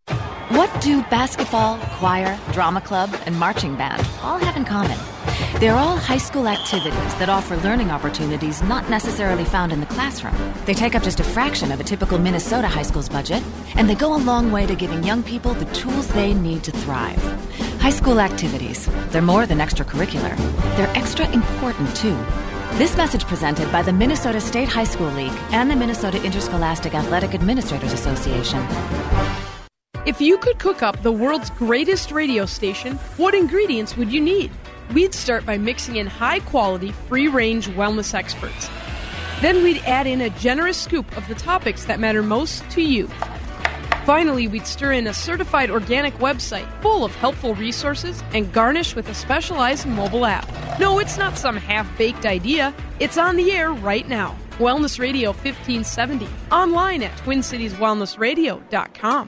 What 0.51 0.81
do 0.81 1.01
basketball, 1.03 1.77
choir, 1.77 2.37
drama 2.51 2.81
club, 2.81 3.09
and 3.25 3.39
marching 3.39 3.77
band 3.77 4.05
all 4.21 4.37
have 4.37 4.57
in 4.57 4.65
common? 4.65 4.97
They're 5.61 5.77
all 5.77 5.95
high 5.95 6.17
school 6.17 6.45
activities 6.45 7.15
that 7.19 7.29
offer 7.29 7.55
learning 7.55 7.89
opportunities 7.89 8.61
not 8.61 8.89
necessarily 8.89 9.45
found 9.45 9.71
in 9.71 9.79
the 9.79 9.85
classroom. 9.85 10.35
They 10.65 10.73
take 10.73 10.93
up 10.93 11.03
just 11.03 11.21
a 11.21 11.23
fraction 11.23 11.71
of 11.71 11.79
a 11.79 11.85
typical 11.85 12.17
Minnesota 12.17 12.67
high 12.67 12.81
school's 12.81 13.07
budget, 13.07 13.41
and 13.75 13.87
they 13.87 13.95
go 13.95 14.13
a 14.13 14.19
long 14.19 14.51
way 14.51 14.65
to 14.65 14.75
giving 14.75 15.05
young 15.05 15.23
people 15.23 15.53
the 15.53 15.73
tools 15.73 16.09
they 16.09 16.33
need 16.33 16.65
to 16.65 16.71
thrive. 16.71 17.23
High 17.79 17.91
school 17.91 18.19
activities, 18.19 18.89
they're 19.11 19.21
more 19.21 19.45
than 19.45 19.59
extracurricular, 19.59 20.35
they're 20.75 20.97
extra 20.97 21.29
important 21.31 21.95
too. 21.95 22.17
This 22.73 22.97
message 22.97 23.23
presented 23.25 23.71
by 23.71 23.83
the 23.83 23.93
Minnesota 23.93 24.41
State 24.41 24.67
High 24.67 24.83
School 24.83 25.11
League 25.11 25.31
and 25.51 25.71
the 25.71 25.77
Minnesota 25.77 26.21
Interscholastic 26.21 26.93
Athletic 26.93 27.33
Administrators 27.33 27.93
Association. 27.93 28.67
If 30.03 30.19
you 30.19 30.39
could 30.39 30.57
cook 30.57 30.81
up 30.81 31.03
the 31.03 31.11
world's 31.11 31.51
greatest 31.51 32.11
radio 32.11 32.47
station, 32.47 32.97
what 33.17 33.35
ingredients 33.35 33.95
would 33.95 34.11
you 34.11 34.19
need? 34.19 34.49
We'd 34.95 35.13
start 35.13 35.45
by 35.45 35.59
mixing 35.59 35.97
in 35.97 36.07
high 36.07 36.39
quality, 36.39 36.91
free 36.91 37.27
range 37.27 37.67
wellness 37.67 38.15
experts. 38.15 38.67
Then 39.41 39.61
we'd 39.61 39.77
add 39.85 40.07
in 40.07 40.21
a 40.21 40.31
generous 40.31 40.79
scoop 40.79 41.15
of 41.15 41.27
the 41.27 41.35
topics 41.35 41.85
that 41.85 41.99
matter 41.99 42.23
most 42.23 42.67
to 42.71 42.81
you. 42.81 43.05
Finally, 44.03 44.47
we'd 44.47 44.65
stir 44.65 44.93
in 44.93 45.05
a 45.05 45.13
certified 45.13 45.69
organic 45.69 46.15
website 46.15 46.67
full 46.81 47.05
of 47.05 47.13
helpful 47.17 47.53
resources 47.53 48.23
and 48.33 48.51
garnish 48.51 48.95
with 48.95 49.07
a 49.07 49.13
specialized 49.13 49.85
mobile 49.85 50.25
app. 50.25 50.49
No, 50.79 50.97
it's 50.97 51.19
not 51.19 51.37
some 51.37 51.57
half 51.57 51.87
baked 51.99 52.25
idea, 52.25 52.73
it's 52.99 53.19
on 53.19 53.35
the 53.35 53.51
air 53.51 53.71
right 53.71 54.09
now. 54.09 54.35
Wellness 54.57 54.99
Radio 54.99 55.29
1570, 55.29 56.27
online 56.51 57.03
at 57.03 57.15
TwinCitiesWellnessRadio.com. 57.17 59.27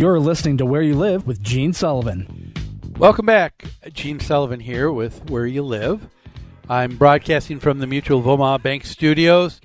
You're 0.00 0.18
listening 0.18 0.56
to 0.56 0.64
Where 0.64 0.80
You 0.80 0.94
Live 0.94 1.26
with 1.26 1.42
Gene 1.42 1.74
Sullivan. 1.74 2.54
Welcome 2.96 3.26
back. 3.26 3.66
Gene 3.92 4.18
Sullivan 4.18 4.60
here 4.60 4.90
with 4.90 5.28
Where 5.28 5.44
You 5.44 5.62
Live. 5.62 6.08
I'm 6.70 6.96
broadcasting 6.96 7.60
from 7.60 7.80
the 7.80 7.86
Mutual 7.86 8.20
of 8.20 8.26
Omaha 8.26 8.56
Bank 8.56 8.86
Studios. 8.86 9.60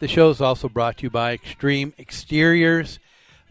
The 0.00 0.06
show 0.06 0.28
is 0.28 0.42
also 0.42 0.68
brought 0.68 0.98
to 0.98 1.04
you 1.04 1.10
by 1.10 1.32
Extreme 1.32 1.94
Exteriors. 1.98 2.98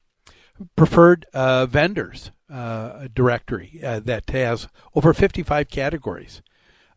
preferred 0.75 1.25
uh, 1.34 1.65
vendors 1.65 2.31
uh, 2.54 3.08
directory 3.16 3.80
uh, 3.84 3.99
that 3.99 4.30
has 4.30 4.68
over 4.93 5.12
55 5.12 5.68
categories 5.70 6.43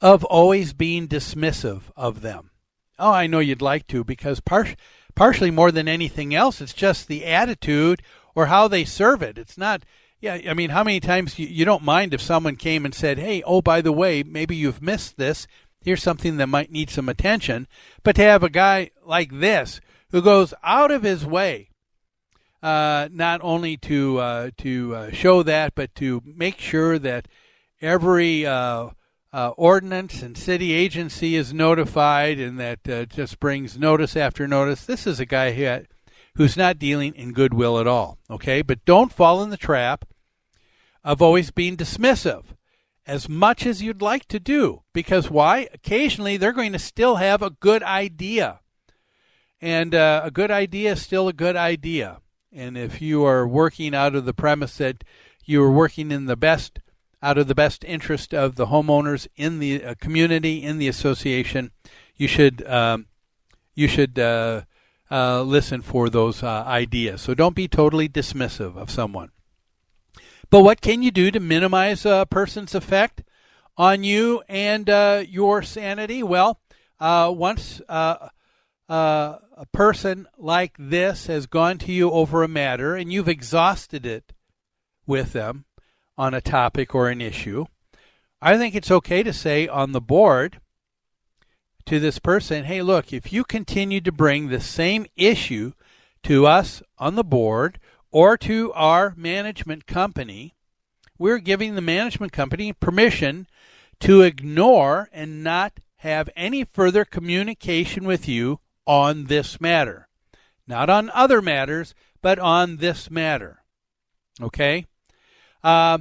of 0.00 0.24
always 0.24 0.72
being 0.72 1.06
dismissive 1.06 1.82
of 1.96 2.22
them. 2.22 2.50
Oh, 2.98 3.12
I 3.12 3.26
know 3.26 3.38
you'd 3.38 3.62
like 3.62 3.86
to 3.88 4.04
because 4.04 4.40
par- 4.40 4.76
partially 5.14 5.50
more 5.50 5.70
than 5.70 5.88
anything 5.88 6.34
else, 6.34 6.60
it's 6.60 6.72
just 6.72 7.08
the 7.08 7.26
attitude 7.26 8.02
or 8.34 8.46
how 8.46 8.68
they 8.68 8.84
serve 8.84 9.22
it. 9.22 9.36
It's 9.36 9.58
not 9.58 9.82
yeah, 10.20 10.38
I 10.48 10.54
mean, 10.54 10.70
how 10.70 10.84
many 10.84 11.00
times 11.00 11.38
you, 11.38 11.46
you 11.46 11.64
don't 11.64 11.82
mind 11.82 12.12
if 12.12 12.20
someone 12.20 12.56
came 12.56 12.84
and 12.84 12.94
said, 12.94 13.18
"Hey, 13.18 13.42
oh, 13.42 13.62
by 13.62 13.80
the 13.80 13.92
way, 13.92 14.22
maybe 14.22 14.54
you've 14.54 14.82
missed 14.82 15.16
this. 15.16 15.46
Here's 15.80 16.02
something 16.02 16.36
that 16.36 16.46
might 16.46 16.70
need 16.70 16.90
some 16.90 17.08
attention." 17.08 17.66
But 18.02 18.16
to 18.16 18.22
have 18.22 18.42
a 18.42 18.50
guy 18.50 18.90
like 19.04 19.40
this 19.40 19.80
who 20.10 20.20
goes 20.20 20.52
out 20.62 20.90
of 20.90 21.04
his 21.04 21.24
way, 21.24 21.70
uh, 22.62 23.08
not 23.10 23.40
only 23.42 23.78
to 23.78 24.18
uh, 24.18 24.50
to 24.58 24.94
uh, 24.94 25.10
show 25.10 25.42
that, 25.42 25.74
but 25.74 25.94
to 25.96 26.22
make 26.24 26.58
sure 26.58 26.98
that 26.98 27.26
every 27.80 28.44
uh, 28.44 28.90
uh, 29.32 29.48
ordinance 29.56 30.20
and 30.20 30.36
city 30.36 30.72
agency 30.72 31.34
is 31.34 31.54
notified, 31.54 32.38
and 32.38 32.60
that 32.60 32.86
uh, 32.86 33.06
just 33.06 33.40
brings 33.40 33.78
notice 33.78 34.16
after 34.16 34.46
notice. 34.46 34.84
This 34.84 35.06
is 35.06 35.18
a 35.18 35.26
guy 35.26 35.52
who 35.52 35.86
who's 36.34 36.58
not 36.58 36.78
dealing 36.78 37.14
in 37.14 37.32
goodwill 37.32 37.78
at 37.78 37.86
all. 37.86 38.18
Okay, 38.28 38.60
but 38.60 38.84
don't 38.84 39.12
fall 39.12 39.42
in 39.42 39.48
the 39.48 39.56
trap 39.56 40.04
of 41.04 41.22
always 41.22 41.50
being 41.50 41.76
dismissive 41.76 42.44
as 43.06 43.28
much 43.28 43.66
as 43.66 43.82
you'd 43.82 44.02
like 44.02 44.26
to 44.28 44.38
do. 44.38 44.82
Because 44.92 45.30
why? 45.30 45.68
Occasionally 45.72 46.36
they're 46.36 46.52
going 46.52 46.72
to 46.72 46.78
still 46.78 47.16
have 47.16 47.42
a 47.42 47.50
good 47.50 47.82
idea. 47.82 48.60
And 49.60 49.94
uh, 49.94 50.22
a 50.24 50.30
good 50.30 50.50
idea 50.50 50.92
is 50.92 51.02
still 51.02 51.28
a 51.28 51.32
good 51.32 51.56
idea. 51.56 52.20
And 52.52 52.76
if 52.76 53.02
you 53.02 53.24
are 53.24 53.46
working 53.46 53.94
out 53.94 54.14
of 54.14 54.24
the 54.24 54.34
premise 54.34 54.78
that 54.78 55.04
you 55.44 55.62
are 55.62 55.70
working 55.70 56.10
in 56.10 56.26
the 56.26 56.36
best, 56.36 56.80
out 57.22 57.38
of 57.38 57.48
the 57.48 57.54
best 57.54 57.84
interest 57.84 58.32
of 58.32 58.56
the 58.56 58.66
homeowners 58.66 59.28
in 59.36 59.58
the 59.58 59.84
uh, 59.84 59.94
community, 60.00 60.62
in 60.62 60.78
the 60.78 60.88
association, 60.88 61.70
you 62.16 62.26
should 62.26 62.66
um, 62.66 63.06
you 63.74 63.88
should 63.88 64.18
uh, 64.18 64.62
uh, 65.10 65.42
listen 65.42 65.82
for 65.82 66.08
those 66.08 66.42
uh, 66.42 66.64
ideas. 66.66 67.22
So 67.22 67.34
don't 67.34 67.54
be 67.54 67.68
totally 67.68 68.08
dismissive 68.08 68.76
of 68.76 68.90
someone. 68.90 69.30
But 70.50 70.62
what 70.62 70.80
can 70.80 71.02
you 71.02 71.12
do 71.12 71.30
to 71.30 71.40
minimize 71.40 72.04
a 72.04 72.26
person's 72.28 72.74
effect 72.74 73.22
on 73.76 74.02
you 74.02 74.42
and 74.48 74.90
uh, 74.90 75.24
your 75.26 75.62
sanity? 75.62 76.22
Well, 76.24 76.60
uh, 76.98 77.32
once 77.34 77.80
uh, 77.88 78.28
uh, 78.88 79.38
a 79.56 79.66
person 79.72 80.26
like 80.36 80.74
this 80.76 81.28
has 81.28 81.46
gone 81.46 81.78
to 81.78 81.92
you 81.92 82.10
over 82.10 82.42
a 82.42 82.48
matter 82.48 82.96
and 82.96 83.12
you've 83.12 83.28
exhausted 83.28 84.04
it 84.04 84.32
with 85.06 85.32
them 85.32 85.66
on 86.18 86.34
a 86.34 86.40
topic 86.40 86.94
or 86.94 87.08
an 87.08 87.20
issue, 87.20 87.66
I 88.42 88.58
think 88.58 88.74
it's 88.74 88.90
okay 88.90 89.22
to 89.22 89.32
say 89.32 89.68
on 89.68 89.92
the 89.92 90.00
board 90.00 90.60
to 91.86 92.00
this 92.00 92.18
person, 92.18 92.64
hey, 92.64 92.82
look, 92.82 93.12
if 93.12 93.32
you 93.32 93.44
continue 93.44 94.00
to 94.00 94.12
bring 94.12 94.48
the 94.48 94.60
same 94.60 95.06
issue 95.16 95.72
to 96.24 96.46
us 96.46 96.82
on 96.98 97.14
the 97.14 97.24
board 97.24 97.78
or 98.10 98.36
to 98.38 98.72
our 98.72 99.14
management 99.16 99.86
company, 99.86 100.54
we're 101.18 101.38
giving 101.38 101.74
the 101.74 101.80
management 101.80 102.32
company 102.32 102.72
permission 102.72 103.46
to 104.00 104.22
ignore 104.22 105.08
and 105.12 105.44
not 105.44 105.80
have 105.98 106.30
any 106.34 106.64
further 106.64 107.04
communication 107.04 108.04
with 108.04 108.26
you 108.26 108.60
on 108.86 109.24
this 109.24 109.60
matter. 109.60 110.08
Not 110.66 110.88
on 110.88 111.10
other 111.10 111.42
matters, 111.42 111.94
but 112.22 112.38
on 112.38 112.78
this 112.78 113.10
matter. 113.10 113.62
Okay? 114.40 114.86
Uh, 115.62 115.98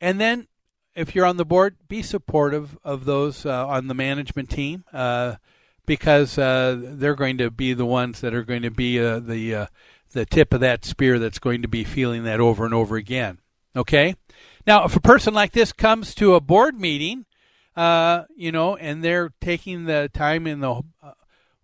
and 0.00 0.20
then 0.20 0.48
if 0.94 1.14
you're 1.14 1.26
on 1.26 1.36
the 1.36 1.44
board, 1.44 1.76
be 1.88 2.02
supportive 2.02 2.76
of 2.84 3.04
those 3.04 3.46
uh, 3.46 3.66
on 3.66 3.86
the 3.86 3.94
management 3.94 4.50
team 4.50 4.84
uh, 4.92 5.36
because 5.86 6.36
uh, 6.36 6.76
they're 6.78 7.14
going 7.14 7.38
to 7.38 7.50
be 7.50 7.72
the 7.72 7.86
ones 7.86 8.20
that 8.20 8.34
are 8.34 8.42
going 8.44 8.62
to 8.62 8.70
be 8.70 9.00
uh, 9.00 9.20
the 9.20 9.54
uh, 9.54 9.66
the 10.12 10.26
tip 10.26 10.52
of 10.52 10.60
that 10.60 10.84
spear 10.84 11.18
that's 11.18 11.38
going 11.38 11.62
to 11.62 11.68
be 11.68 11.84
feeling 11.84 12.24
that 12.24 12.40
over 12.40 12.64
and 12.64 12.74
over 12.74 12.96
again. 12.96 13.38
Okay. 13.74 14.14
Now, 14.66 14.84
if 14.84 14.96
a 14.96 15.00
person 15.00 15.34
like 15.34 15.52
this 15.52 15.72
comes 15.72 16.14
to 16.16 16.34
a 16.34 16.40
board 16.40 16.78
meeting, 16.78 17.24
uh, 17.76 18.24
you 18.36 18.52
know, 18.52 18.76
and 18.76 19.02
they're 19.02 19.32
taking 19.40 19.84
the 19.84 20.10
time 20.12 20.46
in 20.46 20.60
the 20.60 20.82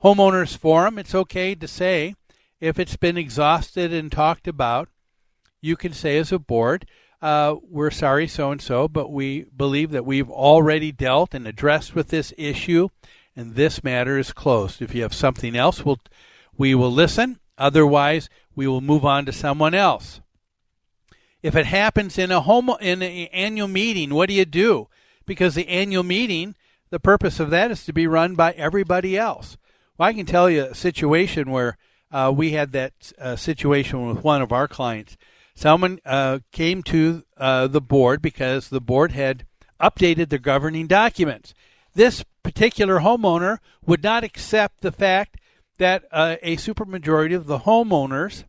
homeowners 0.03 0.57
forum, 0.57 0.99
it's 0.99 1.15
okay 1.15 1.55
to 1.55 1.69
say 1.69 2.15
if 2.61 2.79
it's 2.79 2.97
been 2.97 3.17
exhausted 3.17 3.93
and 3.93 4.11
talked 4.11 4.49
about, 4.49 4.89
you 5.61 5.77
can 5.77 5.93
say 5.93 6.19
as 6.19 6.33
a 6.33 6.39
board 6.39 6.87
uh, 7.21 7.57
we're 7.69 7.91
sorry, 7.91 8.29
so 8.29 8.53
and 8.53 8.63
so, 8.63 8.87
but 8.87 9.11
we 9.11 9.45
believe 9.45 9.91
that 9.91 10.07
we've 10.07 10.31
already 10.31 10.93
dealt 10.93 11.35
and 11.35 11.47
addressed 11.47 11.95
with 11.95 12.09
this 12.09 12.33
issue, 12.39 12.89
and 13.35 13.55
this 13.55 13.83
matter 13.83 14.19
is 14.19 14.33
closed. 14.33 14.81
If 14.81 14.95
you 14.95 15.03
have 15.03 15.15
something 15.15 15.57
else, 15.57 15.85
we'll, 15.85 15.99
we 16.57 16.75
will 16.75 16.93
listen. 16.93 17.41
Otherwise, 17.59 18.29
we 18.55 18.67
will 18.67 18.81
move 18.81 19.05
on 19.05 19.27
to 19.27 19.33
someone 19.33 19.75
else. 19.75 20.21
If 21.43 21.55
it 21.55 21.67
happens 21.67 22.19
in 22.19 22.31
a 22.31 22.41
home 22.41 22.71
in 22.81 23.03
an 23.03 23.29
annual 23.33 23.69
meeting, 23.69 24.15
what 24.15 24.29
do 24.29 24.35
you 24.35 24.45
do? 24.45 24.89
Because 25.27 25.55
the 25.55 25.69
annual 25.69 26.03
meeting, 26.03 26.55
the 26.91 26.99
purpose 26.99 27.39
of 27.39 27.51
that 27.51 27.71
is 27.71 27.85
to 27.85 27.93
be 27.93 28.07
run 28.07 28.35
by 28.35 28.53
everybody 28.53 29.17
else. 29.17 29.57
Well, 29.97 30.09
I 30.09 30.13
can 30.15 30.27
tell 30.27 30.49
you 30.49 30.65
a 30.65 30.75
situation 30.75 31.51
where 31.51 31.77
uh, 32.11 32.33
we 32.35 32.53
had 32.53 32.73
that 32.73 33.13
uh, 33.19 33.37
situation 33.37 34.09
with 34.09 34.25
one 34.25 34.41
of 34.41 34.53
our 34.53 34.67
clients 34.67 35.17
someone 35.59 35.99
uh, 36.07 36.39
came 36.53 36.85
to 36.85 37.25
uh, 37.37 37.67
the 37.67 37.81
board 37.81 38.23
because 38.23 38.69
the 38.69 38.81
board 38.81 39.11
had 39.11 39.45
updated 39.81 40.29
their 40.29 40.39
governing 40.39 40.87
documents. 40.87 41.53
This 41.95 42.25
particular 42.45 43.01
homeowner 43.01 43.59
would 43.85 44.03
not 44.03 44.23
accept 44.23 44.83
the 44.83 44.93
fact 44.93 45.37
that 45.79 46.05
uh, 46.13 46.37
a 46.43 46.57
supermajority 46.57 47.35
of 47.35 47.47
the 47.47 47.61
homeowners 47.61 48.45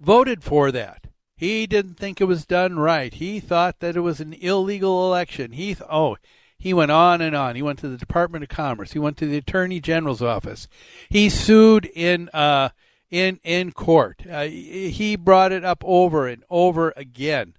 voted 0.00 0.44
for 0.44 0.70
that. 0.72 1.06
He 1.36 1.66
didn't 1.66 1.98
think 1.98 2.20
it 2.20 2.24
was 2.24 2.46
done 2.46 2.78
right. 2.78 3.12
He 3.12 3.40
thought 3.40 3.80
that 3.80 3.96
it 3.96 4.00
was 4.00 4.20
an 4.20 4.32
illegal 4.34 5.06
election. 5.06 5.52
He 5.52 5.74
th- 5.74 5.88
oh, 5.90 6.16
he 6.58 6.72
went 6.72 6.90
on 6.90 7.20
and 7.20 7.36
on. 7.36 7.56
He 7.56 7.62
went 7.62 7.78
to 7.80 7.88
the 7.88 7.98
Department 7.98 8.42
of 8.42 8.48
Commerce. 8.48 8.92
He 8.92 8.98
went 8.98 9.18
to 9.18 9.26
the 9.26 9.36
Attorney 9.36 9.80
General's 9.80 10.22
office. 10.22 10.66
He 11.10 11.28
sued 11.28 11.84
in 11.94 12.30
uh, 12.32 12.70
in 13.10 13.38
in 13.44 13.72
court. 13.72 14.22
Uh, 14.30 14.44
he 14.44 15.16
brought 15.16 15.52
it 15.52 15.64
up 15.64 15.82
over 15.84 16.26
and 16.26 16.42
over 16.48 16.94
again, 16.96 17.54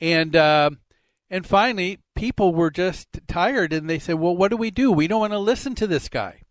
and 0.00 0.34
uh, 0.34 0.70
and 1.30 1.46
finally, 1.46 2.00
people 2.16 2.52
were 2.52 2.70
just 2.70 3.20
tired, 3.28 3.72
and 3.72 3.88
they 3.88 4.00
said, 4.00 4.16
"Well, 4.16 4.36
what 4.36 4.50
do 4.50 4.56
we 4.56 4.72
do? 4.72 4.90
We 4.90 5.06
don't 5.06 5.20
want 5.20 5.32
to 5.32 5.38
listen 5.38 5.76
to 5.76 5.86
this 5.86 6.08
guy." 6.08 6.42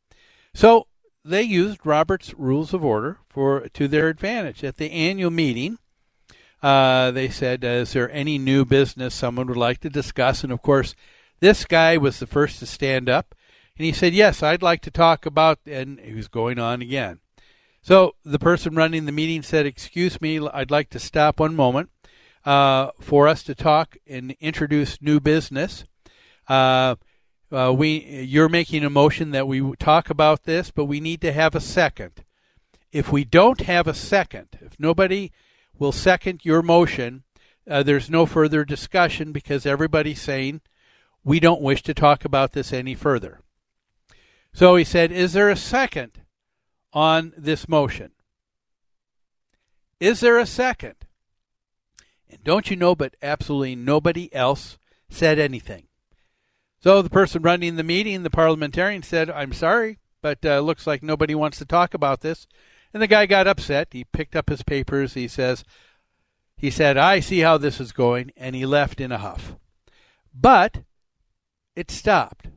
So 0.54 0.88
they 1.26 1.44
used 1.44 1.86
Robert's 1.86 2.34
Rules 2.34 2.74
of 2.74 2.84
Order 2.84 3.20
for 3.30 3.68
to 3.70 3.88
their 3.88 4.10
advantage. 4.10 4.64
At 4.64 4.78
the 4.78 4.92
annual 4.92 5.32
meeting, 5.32 5.78
uh, 6.62 7.12
they 7.12 7.30
said, 7.30 7.64
"Is 7.64 7.94
there 7.94 8.12
any 8.12 8.38
new 8.38 8.66
business 8.66 9.14
someone 9.14 9.48
would 9.48 9.58
like 9.58 9.80
to 9.82 9.90
discuss?" 9.90 10.44
And 10.44 10.52
of 10.52 10.62
course, 10.62 10.96
this 11.40 11.66
guy 11.66 11.98
was 11.98 12.20
the 12.20 12.28
first 12.28 12.60
to 12.60 12.66
stand 12.66 13.10
up, 13.10 13.36
and 13.78 13.86
he 13.86 13.92
said, 13.92 14.14
"Yes, 14.14 14.44
I'd 14.44 14.62
like 14.62 14.82
to 14.82 14.92
talk 14.92 15.26
about." 15.26 15.60
And 15.66 16.00
he 16.00 16.14
was 16.14 16.28
going 16.28 16.60
on 16.60 16.82
again. 16.82 17.20
So 17.84 18.16
the 18.24 18.40
person 18.40 18.76
running 18.76 19.06
the 19.06 19.12
meeting 19.12 19.44
said, 19.44 19.66
Excuse 19.66 20.22
me, 20.22 20.40
I'd 20.54 20.72
like 20.72 20.90
to 20.92 21.00
stop 21.00 21.42
one 21.42 21.54
moment 21.54 21.90
uh, 22.46 22.92
for 23.02 23.28
us 23.28 23.44
to 23.44 23.54
talk 23.54 23.98
and 24.08 24.32
introduce 24.40 25.02
new 25.02 25.20
business. 25.20 25.84
Uh, 26.48 26.96
uh, 27.54 27.72
we, 27.72 28.00
you're 28.24 28.50
making 28.50 28.84
a 28.84 28.90
motion 28.90 29.32
that 29.32 29.48
we 29.48 29.76
talk 29.78 30.10
about 30.10 30.44
this, 30.44 30.72
but 30.72 30.86
we 30.86 31.00
need 31.00 31.22
to 31.22 31.32
have 31.32 31.56
a 31.56 31.62
second. 31.62 32.24
If 32.92 33.12
we 33.12 33.24
don't 33.24 33.62
have 33.62 33.88
a 33.88 33.94
second, 33.94 34.58
if 34.62 34.80
nobody 34.80 35.32
will 35.78 35.92
second 35.92 36.42
your 36.44 36.62
motion, 36.62 37.24
uh, 37.70 37.84
there's 37.84 38.10
no 38.10 38.26
further 38.26 38.66
discussion 38.66 39.32
because 39.32 39.66
everybody's 39.66 40.22
saying 40.22 40.62
we 41.24 41.40
don't 41.40 41.62
wish 41.62 41.82
to 41.84 41.94
talk 41.94 42.26
about 42.26 42.52
this 42.52 42.74
any 42.74 42.96
further. 42.96 43.40
So 44.54 44.76
he 44.76 44.84
said, 44.84 45.12
Is 45.12 45.34
there 45.34 45.50
a 45.50 45.56
second? 45.56 46.20
on 46.94 47.34
this 47.36 47.68
motion. 47.68 48.12
Is 50.00 50.20
there 50.20 50.38
a 50.38 50.46
second? 50.46 50.96
And 52.30 52.44
don't 52.44 52.70
you 52.70 52.76
know, 52.76 52.96
but 52.96 53.16
absolutely 53.22 53.76
nobody 53.76 54.34
else 54.34 54.78
said 55.10 55.40
anything. 55.40 55.88
So 56.84 57.02
the 57.02 57.10
person 57.10 57.42
running 57.42 57.78
the 57.78 57.84
meeting, 57.84 58.24
the 58.24 58.30
parliamentarian, 58.30 59.04
said, 59.04 59.30
I'm 59.30 59.54
sorry, 59.54 60.00
but 60.22 60.46
uh, 60.46 60.60
looks 60.60 60.86
like 60.86 61.02
nobody 61.02 61.34
wants 61.34 61.58
to 61.60 61.66
talk 61.66 61.94
about 61.94 62.20
this. 62.20 62.46
And 62.94 63.02
the 63.02 63.08
guy 63.08 63.26
got 63.26 63.48
upset. 63.48 63.88
He 63.92 64.04
picked 64.04 64.36
up 64.36 64.50
his 64.50 64.64
papers. 64.64 65.14
He 65.14 65.30
says, 65.30 65.64
he 66.58 66.70
said, 66.70 66.98
I 66.98 67.22
see 67.22 67.40
how 67.40 67.58
this 67.58 67.80
is 67.80 67.94
going, 67.94 68.34
and 68.36 68.54
he 68.54 68.66
left 68.66 69.00
in 69.00 69.14
a 69.14 69.18
huff. 69.18 69.56
But 70.34 70.84
it 71.74 71.90
stopped. 71.90 72.48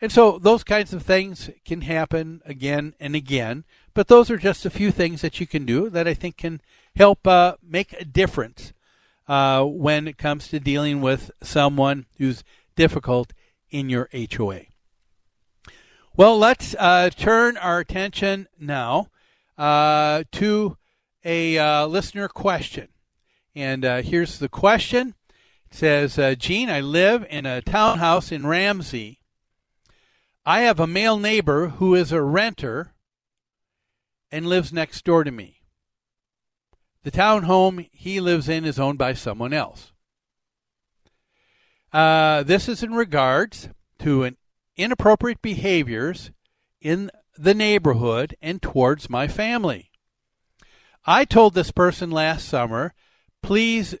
And 0.00 0.12
so 0.12 0.38
those 0.38 0.62
kinds 0.62 0.92
of 0.92 1.02
things 1.02 1.50
can 1.64 1.80
happen 1.80 2.42
again 2.44 2.94
and 3.00 3.16
again, 3.16 3.64
but 3.92 4.06
those 4.06 4.30
are 4.30 4.36
just 4.36 4.64
a 4.64 4.70
few 4.70 4.92
things 4.92 5.22
that 5.22 5.40
you 5.40 5.48
can 5.48 5.66
do 5.66 5.90
that 5.90 6.06
I 6.06 6.14
think 6.14 6.36
can 6.36 6.60
help 6.94 7.26
uh, 7.26 7.56
make 7.60 7.92
a 7.94 8.04
difference 8.04 8.72
uh, 9.26 9.64
when 9.64 10.06
it 10.06 10.16
comes 10.16 10.46
to 10.48 10.60
dealing 10.60 11.00
with 11.00 11.32
someone 11.42 12.06
who's 12.18 12.44
difficult 12.76 13.32
in 13.70 13.88
your 13.88 14.08
HOA. 14.12 14.62
Well, 16.16 16.38
let's 16.38 16.74
uh, 16.78 17.10
turn 17.10 17.56
our 17.56 17.80
attention 17.80 18.48
now 18.58 19.08
uh, 19.58 20.24
to 20.32 20.76
a 21.24 21.58
uh, 21.58 21.86
listener 21.86 22.28
question. 22.28 22.88
And 23.54 23.84
uh, 23.84 24.02
here's 24.02 24.38
the 24.38 24.48
question. 24.48 25.14
It 25.70 25.74
says, 25.74 26.36
Gene, 26.38 26.70
I 26.70 26.80
live 26.80 27.26
in 27.28 27.44
a 27.44 27.60
townhouse 27.60 28.30
in 28.30 28.46
Ramsey 28.46 29.20
I 30.48 30.60
have 30.60 30.78
a 30.78 30.86
male 30.86 31.18
neighbor 31.18 31.70
who 31.70 31.96
is 31.96 32.12
a 32.12 32.22
renter 32.22 32.94
and 34.30 34.46
lives 34.46 34.72
next 34.72 35.04
door 35.04 35.24
to 35.24 35.32
me. 35.32 35.60
The 37.02 37.10
townhome 37.10 37.88
he 37.90 38.20
lives 38.20 38.48
in 38.48 38.64
is 38.64 38.78
owned 38.78 38.96
by 38.96 39.12
someone 39.12 39.52
else. 39.52 39.90
Uh, 41.96 42.42
this 42.42 42.68
is 42.68 42.82
in 42.82 42.92
regards 42.92 43.70
to 43.98 44.22
an 44.22 44.36
inappropriate 44.76 45.40
behaviors 45.40 46.30
in 46.78 47.10
the 47.38 47.54
neighborhood 47.54 48.36
and 48.42 48.60
towards 48.60 49.08
my 49.08 49.26
family. 49.26 49.90
I 51.06 51.24
told 51.24 51.54
this 51.54 51.70
person 51.70 52.10
last 52.10 52.46
summer, 52.46 52.92
please, 53.42 53.94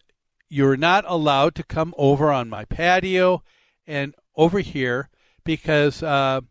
you're 0.50 0.76
not 0.76 1.06
allowed 1.08 1.54
to 1.54 1.62
come 1.62 1.94
over 1.96 2.30
on 2.30 2.50
my 2.50 2.66
patio 2.66 3.42
and 3.86 4.14
over 4.36 4.58
here 4.58 5.08
because 5.42 6.02
uh, 6.02 6.42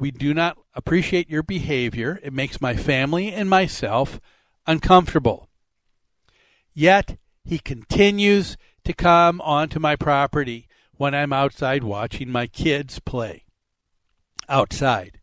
we 0.00 0.10
do 0.10 0.34
not 0.34 0.58
appreciate 0.74 1.30
your 1.30 1.44
behavior. 1.44 2.18
It 2.24 2.32
makes 2.32 2.60
my 2.60 2.74
family 2.74 3.32
and 3.32 3.48
myself 3.48 4.20
uncomfortable. 4.66 5.48
Yet 6.74 7.18
he 7.44 7.60
continues 7.60 8.56
to 8.82 8.92
come 8.92 9.40
onto 9.42 9.78
my 9.78 9.94
property 9.94 10.66
when 11.02 11.16
I'm 11.16 11.32
outside 11.32 11.82
watching 11.82 12.30
my 12.30 12.46
kids 12.46 13.00
play. 13.00 13.42
outside. 14.48 15.18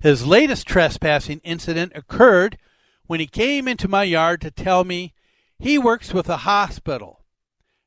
His 0.00 0.26
latest 0.26 0.66
trespassing 0.66 1.42
incident 1.44 1.92
occurred 1.94 2.56
when 3.06 3.20
he 3.20 3.26
came 3.26 3.68
into 3.68 3.86
my 3.86 4.04
yard 4.04 4.40
to 4.40 4.50
tell 4.50 4.82
me 4.82 5.12
he 5.58 5.76
works 5.76 6.14
with 6.14 6.30
a 6.30 6.38
hospital. 6.38 7.22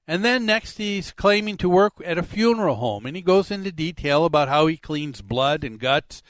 And 0.08 0.24
then 0.24 0.46
next 0.46 0.78
he's 0.78 1.12
claiming 1.12 1.58
to 1.58 1.68
work 1.68 1.94
at 2.06 2.20
a 2.20 2.24
funeral 2.24 2.76
home, 2.76 3.08
and 3.08 3.16
he 3.16 3.24
goes 3.24 3.50
into 3.50 3.72
detail 3.72 4.24
about 4.24 4.48
how 4.48 4.68
he 4.68 4.78
cleans 4.78 5.24
blood 5.24 5.64
and 5.64 5.80
guts 5.80 6.22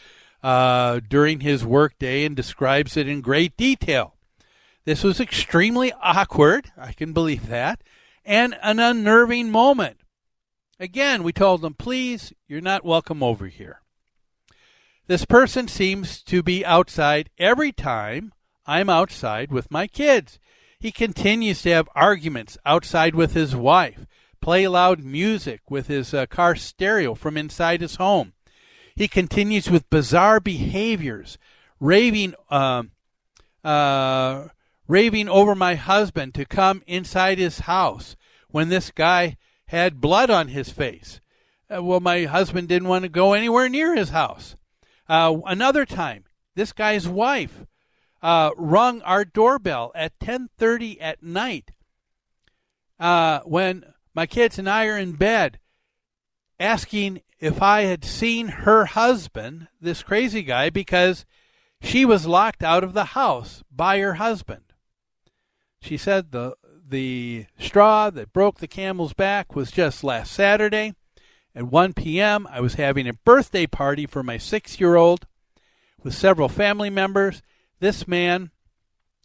uh, 0.41 1.01
during 1.05 1.41
his 1.41 1.65
workday 1.65 2.23
and 2.23 2.33
describes 2.33 2.95
it 2.95 3.09
in 3.09 3.19
great 3.19 3.57
detail. 3.57 4.15
This 4.85 5.03
was 5.03 5.19
extremely 5.19 5.91
awkward, 6.01 6.71
I 6.77 6.93
can 6.93 7.11
believe 7.11 7.47
that, 7.47 7.83
and 8.23 8.55
an 8.63 8.79
unnerving 8.79 9.51
moment. 9.51 9.97
Again, 10.79 11.23
we 11.23 11.33
told 11.33 11.65
him, 11.65 11.73
please, 11.73 12.33
you're 12.47 12.61
not 12.61 12.85
welcome 12.85 13.23
over 13.23 13.47
here. 13.47 13.81
This 15.07 15.25
person 15.25 15.67
seems 15.67 16.21
to 16.23 16.43
be 16.43 16.63
outside 16.63 17.29
every 17.39 17.71
time 17.71 18.33
I'm 18.65 18.89
outside 18.89 19.51
with 19.51 19.71
my 19.71 19.87
kids. 19.87 20.37
He 20.79 20.91
continues 20.91 21.63
to 21.63 21.71
have 21.71 21.89
arguments 21.95 22.57
outside 22.65 23.15
with 23.15 23.33
his 23.33 23.55
wife, 23.55 24.05
play 24.39 24.67
loud 24.67 24.99
music 24.99 25.61
with 25.69 25.87
his 25.87 26.13
uh, 26.13 26.27
car 26.27 26.55
stereo 26.55 27.15
from 27.15 27.37
inside 27.37 27.81
his 27.81 27.95
home. 27.95 28.33
He 28.95 29.07
continues 29.07 29.71
with 29.71 29.89
bizarre 29.89 30.39
behaviors, 30.39 31.39
raving, 31.79 32.35
uh, 32.51 32.83
uh, 33.63 34.49
raving 34.87 35.29
over 35.29 35.55
my 35.55 35.73
husband 35.73 36.35
to 36.35 36.45
come 36.45 36.83
inside 36.85 37.39
his 37.39 37.61
house 37.61 38.15
when 38.49 38.69
this 38.69 38.91
guy 38.91 39.37
had 39.67 40.01
blood 40.01 40.29
on 40.29 40.49
his 40.49 40.69
face. 40.69 41.19
Uh, 41.73 41.83
well, 41.83 41.99
my 41.99 42.23
husband 42.23 42.67
didn't 42.67 42.87
want 42.87 43.03
to 43.03 43.09
go 43.09 43.33
anywhere 43.33 43.67
near 43.69 43.95
his 43.95 44.09
house. 44.09 44.55
Uh, 45.09 45.37
another 45.45 45.85
time, 45.85 46.23
this 46.55 46.73
guy's 46.73 47.07
wife 47.07 47.65
uh, 48.21 48.51
rung 48.57 49.01
our 49.01 49.23
doorbell 49.25 49.91
at 49.95 50.17
10:30 50.19 50.97
at 50.99 51.21
night 51.21 51.71
uh, 52.99 53.41
when 53.41 53.85
my 54.13 54.25
kids 54.25 54.57
and 54.57 54.69
I 54.69 54.85
are 54.87 54.97
in 54.97 55.13
bed, 55.13 55.59
asking 56.59 57.21
if 57.39 57.61
I 57.61 57.81
had 57.83 58.03
seen 58.03 58.47
her 58.47 58.85
husband, 58.85 59.67
this 59.79 60.01
crazy 60.01 60.41
guy, 60.41 60.69
because 60.69 61.25
she 61.81 62.05
was 62.05 62.25
locked 62.25 62.63
out 62.63 62.83
of 62.83 62.93
the 62.93 63.05
house 63.05 63.63
by 63.71 63.99
her 63.99 64.15
husband. 64.15 64.63
She 65.79 65.97
said 65.97 66.31
the 66.31 66.55
the 66.89 67.45
straw 67.59 68.09
that 68.09 68.33
broke 68.33 68.59
the 68.59 68.67
camel's 68.67 69.13
back 69.13 69.55
was 69.55 69.71
just 69.71 70.03
last 70.03 70.31
Saturday. 70.31 70.93
At 71.53 71.65
1 71.65 71.93
p.m., 71.93 72.47
I 72.49 72.61
was 72.61 72.75
having 72.75 73.07
a 73.07 73.13
birthday 73.13 73.65
party 73.65 74.05
for 74.05 74.23
my 74.23 74.37
six 74.37 74.79
year 74.79 74.95
old 74.95 75.25
with 76.03 76.13
several 76.13 76.49
family 76.49 76.89
members. 76.89 77.41
This 77.79 78.07
man 78.07 78.51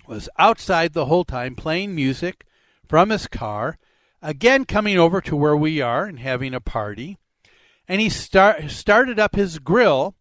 was 0.07 0.29
outside 0.39 0.93
the 0.93 1.07
whole 1.07 1.25
time 1.25 1.55
playing 1.55 1.95
music 1.95 2.45
from 2.89 3.11
his 3.11 3.27
car, 3.27 3.79
again 4.21 4.65
coming 4.65 4.99
over 4.99 5.21
to 5.21 5.37
where 5.37 5.57
we 5.57 5.81
are 5.81 6.05
and 6.05 6.19
having 6.19 6.55
a 6.55 6.61
party. 6.61 7.19
And 7.87 8.01
he 8.01 8.09
start, 8.09 8.71
started 8.71 9.19
up 9.19 9.35
his 9.35 9.59
grill, 9.59 10.15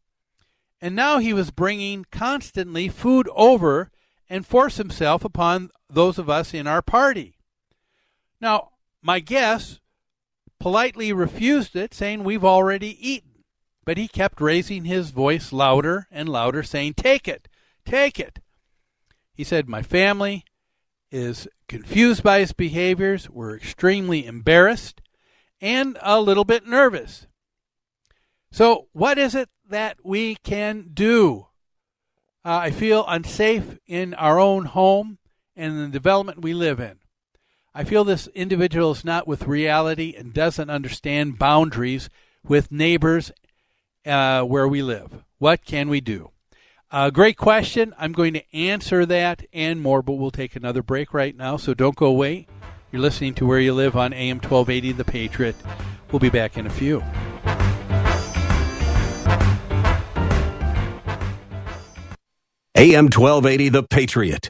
and 0.81 0.95
now 0.95 1.19
he 1.19 1.33
was 1.33 1.51
bringing 1.51 2.05
constantly 2.11 2.89
food 2.89 3.29
over 3.35 3.89
and 4.29 4.45
force 4.45 4.77
himself 4.77 5.25
upon 5.25 5.69
those 5.93 6.17
of 6.17 6.29
us 6.29 6.53
in 6.53 6.67
our 6.67 6.81
party. 6.81 7.37
Now, 8.39 8.71
my 9.01 9.19
guest 9.19 9.79
politely 10.59 11.11
refused 11.11 11.75
it, 11.75 11.93
saying 11.93 12.23
we've 12.23 12.45
already 12.45 12.97
eaten. 13.09 13.43
But 13.83 13.97
he 13.97 14.07
kept 14.07 14.39
raising 14.39 14.85
his 14.85 15.09
voice 15.09 15.51
louder 15.51 16.07
and 16.11 16.29
louder, 16.29 16.63
saying, 16.63 16.93
Take 16.93 17.27
it, 17.27 17.47
take 17.85 18.19
it. 18.19 18.39
He 19.33 19.43
said, 19.43 19.67
My 19.67 19.81
family 19.81 20.45
is 21.11 21.47
confused 21.67 22.21
by 22.23 22.39
his 22.39 22.53
behaviors. 22.53 23.29
We're 23.29 23.55
extremely 23.55 24.25
embarrassed 24.25 25.01
and 25.59 25.97
a 26.01 26.21
little 26.21 26.45
bit 26.45 26.65
nervous. 26.65 27.27
So, 28.51 28.87
what 28.93 29.17
is 29.17 29.33
it 29.33 29.49
that 29.69 29.97
we 30.03 30.35
can 30.35 30.89
do? 30.93 31.47
Uh, 32.43 32.57
I 32.57 32.71
feel 32.71 33.05
unsafe 33.07 33.77
in 33.87 34.13
our 34.13 34.39
own 34.39 34.65
home 34.65 35.19
and 35.61 35.79
the 35.79 35.87
development 35.87 36.41
we 36.41 36.53
live 36.53 36.79
in. 36.79 36.97
I 37.73 37.83
feel 37.83 38.03
this 38.03 38.27
individual 38.27 38.91
is 38.91 39.05
not 39.05 39.27
with 39.27 39.47
reality 39.47 40.15
and 40.17 40.33
doesn't 40.33 40.69
understand 40.69 41.37
boundaries 41.37 42.09
with 42.43 42.71
neighbors 42.71 43.31
uh, 44.05 44.41
where 44.41 44.67
we 44.67 44.81
live. 44.81 45.23
What 45.37 45.63
can 45.63 45.87
we 45.87 46.01
do? 46.01 46.31
Uh, 46.89 47.11
great 47.11 47.37
question. 47.37 47.93
I'm 47.97 48.11
going 48.11 48.33
to 48.33 48.55
answer 48.55 49.05
that 49.05 49.45
and 49.53 49.79
more, 49.79 50.01
but 50.01 50.13
we'll 50.13 50.31
take 50.31 50.55
another 50.55 50.81
break 50.81 51.13
right 51.13 51.37
now, 51.37 51.55
so 51.57 51.73
don't 51.73 51.95
go 51.95 52.07
away. 52.07 52.47
You're 52.91 53.01
listening 53.01 53.35
to 53.35 53.45
Where 53.45 53.59
You 53.59 53.73
Live 53.73 53.95
on 53.95 54.11
AM 54.11 54.37
1280 54.37 54.91
The 54.93 55.05
Patriot. 55.05 55.55
We'll 56.11 56.19
be 56.19 56.29
back 56.29 56.57
in 56.57 56.65
a 56.65 56.69
few. 56.69 57.01
AM 62.75 63.05
1280 63.05 63.69
The 63.69 63.83
Patriot. 63.83 64.49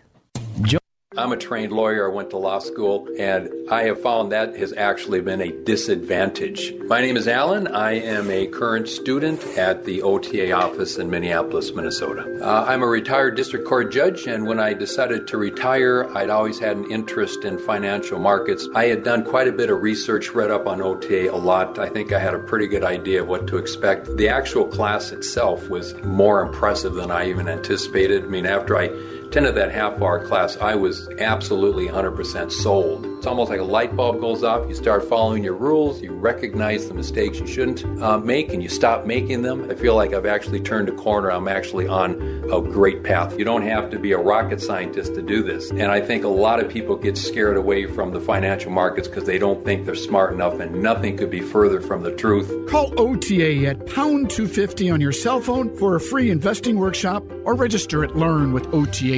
I'm 1.17 1.33
a 1.33 1.37
trained 1.37 1.73
lawyer. 1.73 2.09
I 2.09 2.15
went 2.15 2.29
to 2.29 2.37
law 2.37 2.59
school, 2.59 3.05
and 3.19 3.49
I 3.69 3.83
have 3.83 4.01
found 4.01 4.31
that 4.31 4.55
has 4.55 4.71
actually 4.71 5.19
been 5.19 5.41
a 5.41 5.51
disadvantage. 5.51 6.73
My 6.85 7.01
name 7.01 7.17
is 7.17 7.27
Alan. 7.27 7.67
I 7.67 7.95
am 7.99 8.31
a 8.31 8.47
current 8.47 8.87
student 8.87 9.45
at 9.57 9.83
the 9.83 10.03
OTA 10.03 10.53
office 10.53 10.97
in 10.97 11.09
Minneapolis, 11.09 11.73
Minnesota. 11.73 12.39
Uh, 12.41 12.63
I'm 12.65 12.81
a 12.81 12.87
retired 12.87 13.35
district 13.35 13.67
court 13.67 13.91
judge, 13.91 14.25
and 14.25 14.47
when 14.47 14.57
I 14.57 14.73
decided 14.73 15.27
to 15.27 15.37
retire, 15.37 16.09
I'd 16.15 16.29
always 16.29 16.59
had 16.59 16.77
an 16.77 16.89
interest 16.89 17.43
in 17.43 17.57
financial 17.57 18.17
markets. 18.17 18.69
I 18.73 18.85
had 18.85 19.03
done 19.03 19.25
quite 19.25 19.49
a 19.49 19.51
bit 19.51 19.69
of 19.69 19.81
research, 19.81 20.29
read 20.29 20.49
up 20.49 20.65
on 20.65 20.81
OTA 20.81 21.29
a 21.29 21.35
lot. 21.35 21.77
I 21.77 21.89
think 21.89 22.13
I 22.13 22.19
had 22.19 22.35
a 22.35 22.39
pretty 22.39 22.67
good 22.67 22.85
idea 22.85 23.21
of 23.21 23.27
what 23.27 23.47
to 23.47 23.57
expect. 23.57 24.15
The 24.15 24.29
actual 24.29 24.65
class 24.65 25.11
itself 25.11 25.67
was 25.67 25.93
more 26.05 26.41
impressive 26.41 26.93
than 26.93 27.11
I 27.11 27.27
even 27.27 27.49
anticipated. 27.49 28.23
I 28.23 28.27
mean, 28.27 28.45
after 28.45 28.77
I 28.77 28.87
attended 29.31 29.55
that 29.55 29.71
half 29.71 29.93
hour 30.01 30.25
class, 30.25 30.57
I 30.57 30.75
was 30.75 31.07
absolutely 31.19 31.87
100% 31.87 32.51
sold. 32.51 33.05
It's 33.05 33.25
almost 33.25 33.49
like 33.49 33.61
a 33.61 33.63
light 33.63 33.95
bulb 33.95 34.19
goes 34.19 34.43
off. 34.43 34.67
You 34.67 34.75
start 34.75 35.07
following 35.07 35.41
your 35.41 35.53
rules, 35.53 36.01
you 36.01 36.11
recognize 36.11 36.89
the 36.89 36.93
mistakes 36.93 37.39
you 37.39 37.47
shouldn't 37.47 37.85
uh, 38.01 38.17
make, 38.17 38.51
and 38.51 38.61
you 38.61 38.67
stop 38.67 39.05
making 39.05 39.43
them. 39.43 39.71
I 39.71 39.75
feel 39.75 39.95
like 39.95 40.13
I've 40.13 40.25
actually 40.25 40.59
turned 40.59 40.89
a 40.89 40.91
corner. 40.91 41.31
I'm 41.31 41.47
actually 41.47 41.87
on 41.87 42.21
a 42.51 42.59
great 42.59 43.03
path. 43.03 43.39
You 43.39 43.45
don't 43.45 43.61
have 43.61 43.89
to 43.91 43.99
be 43.99 44.11
a 44.11 44.17
rocket 44.17 44.59
scientist 44.59 45.13
to 45.13 45.21
do 45.21 45.43
this. 45.43 45.69
And 45.69 45.83
I 45.83 46.01
think 46.01 46.25
a 46.25 46.27
lot 46.27 46.59
of 46.61 46.69
people 46.69 46.97
get 46.97 47.15
scared 47.15 47.55
away 47.55 47.85
from 47.85 48.11
the 48.11 48.19
financial 48.19 48.71
markets 48.71 49.07
because 49.07 49.23
they 49.23 49.37
don't 49.37 49.63
think 49.63 49.85
they're 49.85 49.95
smart 49.95 50.33
enough, 50.33 50.59
and 50.59 50.83
nothing 50.83 51.15
could 51.15 51.29
be 51.29 51.39
further 51.39 51.79
from 51.79 52.03
the 52.03 52.11
truth. 52.11 52.51
Call 52.69 52.93
OTA 52.99 53.65
at 53.67 53.85
pound 53.85 54.29
250 54.29 54.89
on 54.89 54.99
your 54.99 55.13
cell 55.13 55.39
phone 55.39 55.73
for 55.77 55.95
a 55.95 56.01
free 56.01 56.31
investing 56.31 56.77
workshop 56.77 57.23
or 57.45 57.55
register 57.55 58.03
at 58.03 58.11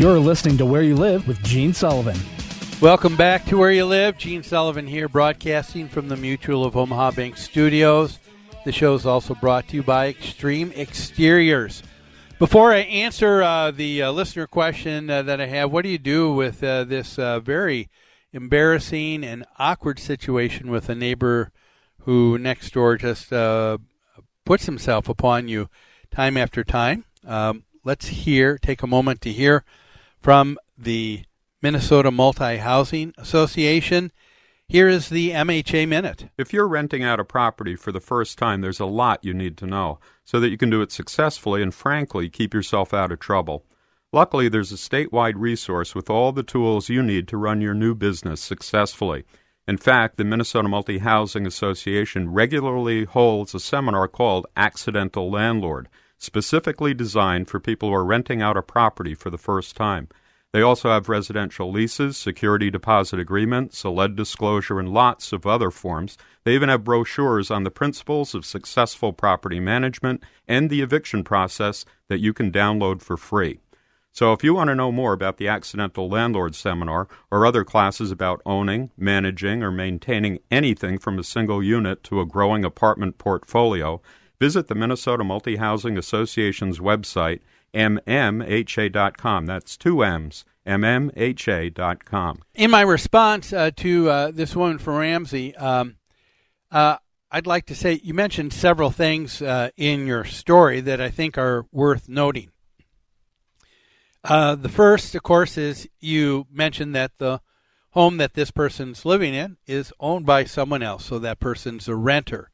You're 0.00 0.18
listening 0.18 0.56
to 0.56 0.64
Where 0.64 0.80
You 0.80 0.96
Live 0.96 1.28
with 1.28 1.42
Gene 1.42 1.74
Sullivan. 1.74 2.18
Welcome 2.80 3.16
back 3.16 3.44
to 3.44 3.58
Where 3.58 3.70
You 3.70 3.84
Live. 3.84 4.16
Gene 4.16 4.42
Sullivan 4.42 4.86
here, 4.86 5.10
broadcasting 5.10 5.90
from 5.90 6.08
the 6.08 6.16
Mutual 6.16 6.64
of 6.64 6.74
Omaha 6.74 7.10
Bank 7.10 7.36
Studios. 7.36 8.18
The 8.64 8.72
show 8.72 8.94
is 8.94 9.04
also 9.04 9.34
brought 9.34 9.68
to 9.68 9.76
you 9.76 9.82
by 9.82 10.08
Extreme 10.08 10.72
Exteriors. 10.74 11.82
Before 12.38 12.72
I 12.72 12.78
answer 12.78 13.42
uh, 13.42 13.72
the 13.72 14.04
uh, 14.04 14.10
listener 14.12 14.46
question 14.46 15.10
uh, 15.10 15.20
that 15.20 15.38
I 15.38 15.44
have, 15.44 15.70
what 15.70 15.82
do 15.82 15.90
you 15.90 15.98
do 15.98 16.32
with 16.32 16.64
uh, 16.64 16.84
this 16.84 17.18
uh, 17.18 17.38
very 17.38 17.90
embarrassing 18.32 19.22
and 19.22 19.44
awkward 19.58 19.98
situation 19.98 20.70
with 20.70 20.88
a 20.88 20.94
neighbor 20.94 21.52
who 22.04 22.38
next 22.38 22.72
door 22.72 22.96
just 22.96 23.34
uh, 23.34 23.76
puts 24.46 24.64
himself 24.64 25.10
upon 25.10 25.48
you 25.48 25.68
time 26.10 26.38
after 26.38 26.64
time? 26.64 27.04
Um, 27.26 27.64
let's 27.84 28.06
hear, 28.06 28.56
take 28.56 28.82
a 28.82 28.86
moment 28.86 29.20
to 29.20 29.30
hear 29.30 29.62
from 30.20 30.58
the 30.76 31.24
Minnesota 31.62 32.10
Multi 32.10 32.58
Housing 32.58 33.14
Association. 33.18 34.12
Here 34.68 34.88
is 34.88 35.08
the 35.08 35.30
MHA 35.30 35.88
Minute. 35.88 36.30
If 36.38 36.52
you're 36.52 36.68
renting 36.68 37.02
out 37.02 37.18
a 37.18 37.24
property 37.24 37.74
for 37.74 37.90
the 37.90 38.00
first 38.00 38.38
time, 38.38 38.60
there's 38.60 38.78
a 38.78 38.86
lot 38.86 39.24
you 39.24 39.34
need 39.34 39.56
to 39.58 39.66
know 39.66 39.98
so 40.24 40.38
that 40.38 40.50
you 40.50 40.56
can 40.56 40.70
do 40.70 40.80
it 40.80 40.92
successfully 40.92 41.62
and, 41.62 41.74
frankly, 41.74 42.28
keep 42.28 42.54
yourself 42.54 42.94
out 42.94 43.10
of 43.10 43.18
trouble. 43.18 43.64
Luckily, 44.12 44.48
there's 44.48 44.72
a 44.72 44.76
statewide 44.76 45.34
resource 45.36 45.94
with 45.94 46.08
all 46.08 46.32
the 46.32 46.42
tools 46.42 46.88
you 46.88 47.02
need 47.02 47.26
to 47.28 47.36
run 47.36 47.60
your 47.60 47.74
new 47.74 47.94
business 47.94 48.40
successfully. 48.40 49.24
In 49.66 49.76
fact, 49.76 50.16
the 50.16 50.24
Minnesota 50.24 50.68
Multi 50.68 50.98
Housing 50.98 51.46
Association 51.46 52.32
regularly 52.32 53.04
holds 53.04 53.54
a 53.54 53.60
seminar 53.60 54.08
called 54.08 54.46
Accidental 54.56 55.30
Landlord, 55.30 55.88
specifically 56.20 56.94
designed 56.94 57.48
for 57.48 57.58
people 57.58 57.88
who 57.88 57.94
are 57.94 58.04
renting 58.04 58.42
out 58.42 58.56
a 58.56 58.62
property 58.62 59.14
for 59.14 59.30
the 59.30 59.38
first 59.38 59.74
time. 59.74 60.06
They 60.52 60.62
also 60.62 60.90
have 60.90 61.08
residential 61.08 61.70
leases, 61.72 62.16
security 62.16 62.70
deposit 62.70 63.18
agreements, 63.18 63.82
a 63.84 63.88
lead 63.88 64.16
disclosure, 64.16 64.78
and 64.78 64.88
lots 64.88 65.32
of 65.32 65.46
other 65.46 65.70
forms. 65.70 66.18
They 66.44 66.54
even 66.54 66.68
have 66.68 66.84
brochures 66.84 67.50
on 67.50 67.64
the 67.64 67.70
principles 67.70 68.34
of 68.34 68.44
successful 68.44 69.12
property 69.12 69.60
management 69.60 70.22
and 70.46 70.68
the 70.68 70.82
eviction 70.82 71.24
process 71.24 71.84
that 72.08 72.20
you 72.20 72.32
can 72.32 72.52
download 72.52 73.00
for 73.00 73.16
free. 73.16 73.60
So 74.12 74.32
if 74.32 74.42
you 74.42 74.52
want 74.54 74.68
to 74.68 74.74
know 74.74 74.90
more 74.90 75.12
about 75.12 75.36
the 75.36 75.46
Accidental 75.46 76.08
Landlord 76.08 76.56
Seminar 76.56 77.06
or 77.30 77.46
other 77.46 77.64
classes 77.64 78.10
about 78.10 78.42
owning, 78.44 78.90
managing, 78.96 79.62
or 79.62 79.70
maintaining 79.70 80.40
anything 80.50 80.98
from 80.98 81.16
a 81.18 81.24
single 81.24 81.62
unit 81.62 82.02
to 82.04 82.20
a 82.20 82.26
growing 82.26 82.64
apartment 82.64 83.18
portfolio, 83.18 84.02
visit 84.40 84.66
the 84.66 84.74
Minnesota 84.74 85.22
Multi 85.22 85.56
Housing 85.56 85.96
Association's 85.96 86.80
website 86.80 87.40
mmha.com. 87.72 89.46
That's 89.46 89.76
two 89.76 90.02
M's, 90.02 90.44
mmha.com. 90.66 92.42
In 92.54 92.70
my 92.70 92.80
response 92.80 93.52
uh, 93.52 93.70
to 93.76 94.10
uh, 94.10 94.30
this 94.32 94.56
woman 94.56 94.78
from 94.78 94.96
Ramsey, 94.96 95.54
um, 95.56 95.96
uh, 96.70 96.96
I'd 97.30 97.46
like 97.46 97.66
to 97.66 97.74
say 97.74 98.00
you 98.02 98.14
mentioned 98.14 98.52
several 98.52 98.90
things 98.90 99.40
uh, 99.40 99.70
in 99.76 100.06
your 100.06 100.24
story 100.24 100.80
that 100.80 101.00
I 101.00 101.10
think 101.10 101.38
are 101.38 101.66
worth 101.70 102.08
noting. 102.08 102.50
Uh, 104.22 104.54
the 104.54 104.68
first, 104.68 105.14
of 105.14 105.22
course, 105.22 105.56
is 105.56 105.88
you 106.00 106.46
mentioned 106.50 106.94
that 106.94 107.12
the 107.18 107.40
home 107.92 108.18
that 108.18 108.34
this 108.34 108.50
person's 108.50 109.04
living 109.04 109.34
in 109.34 109.56
is 109.66 109.92
owned 109.98 110.26
by 110.26 110.44
someone 110.44 110.82
else, 110.82 111.06
so 111.06 111.18
that 111.18 111.40
person's 111.40 111.88
a 111.88 111.96
renter. 111.96 112.50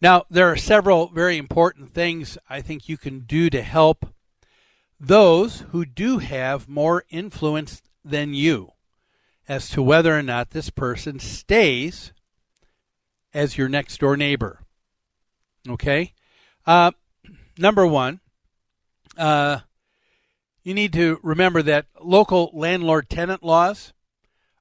Now, 0.00 0.24
there 0.28 0.50
are 0.50 0.56
several 0.56 1.08
very 1.08 1.38
important 1.38 1.92
things 1.92 2.36
I 2.48 2.60
think 2.60 2.88
you 2.88 2.98
can 2.98 3.20
do 3.20 3.48
to 3.50 3.62
help 3.62 4.06
those 5.00 5.60
who 5.70 5.84
do 5.84 6.18
have 6.18 6.68
more 6.68 7.04
influence 7.10 7.82
than 8.04 8.34
you 8.34 8.72
as 9.48 9.68
to 9.70 9.82
whether 9.82 10.16
or 10.16 10.22
not 10.22 10.50
this 10.50 10.70
person 10.70 11.18
stays 11.18 12.12
as 13.32 13.56
your 13.56 13.68
next 13.68 13.98
door 14.00 14.16
neighbor. 14.16 14.60
Okay? 15.68 16.12
Uh, 16.66 16.92
number 17.58 17.86
one, 17.86 18.20
uh, 19.16 19.60
you 20.62 20.74
need 20.74 20.92
to 20.92 21.20
remember 21.22 21.62
that 21.62 21.86
local 22.02 22.50
landlord 22.52 23.08
tenant 23.08 23.42
laws 23.42 23.92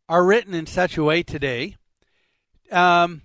are 0.08 0.24
written 0.24 0.54
in 0.54 0.66
such 0.66 0.98
a 0.98 1.04
way 1.04 1.24
today. 1.24 1.78
Um, 2.72 3.24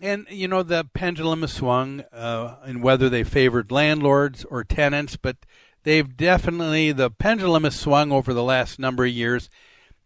and, 0.00 0.26
you 0.30 0.48
know, 0.48 0.62
the 0.62 0.88
pendulum 0.94 1.42
has 1.42 1.52
swung 1.52 2.00
uh, 2.12 2.56
in 2.66 2.80
whether 2.80 3.08
they 3.08 3.22
favored 3.22 3.70
landlords 3.70 4.44
or 4.44 4.64
tenants, 4.64 5.16
but 5.16 5.36
they've 5.82 6.16
definitely, 6.16 6.92
the 6.92 7.10
pendulum 7.10 7.64
has 7.64 7.78
swung 7.78 8.10
over 8.10 8.32
the 8.32 8.42
last 8.42 8.78
number 8.78 9.04
of 9.04 9.10
years, 9.10 9.50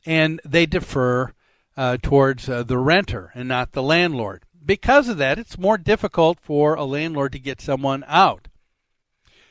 and 0.05 0.41
they 0.45 0.67
defer 0.67 1.33
uh, 1.77 1.97
towards 2.03 2.49
uh, 2.49 2.63
the 2.63 2.79
renter 2.79 3.31
and 3.35 3.49
not 3.49 3.73
the 3.73 3.83
landlord. 3.83 4.45
Because 4.65 5.09
of 5.09 5.19
that, 5.19 5.39
it's 5.39 5.59
more 5.59 5.79
difficult 5.79 6.39
for 6.41 6.75
a 6.75 6.85
landlord 6.85 7.33
to 7.33 7.39
get 7.39 7.61
someone 7.61 8.05
out. 8.07 8.49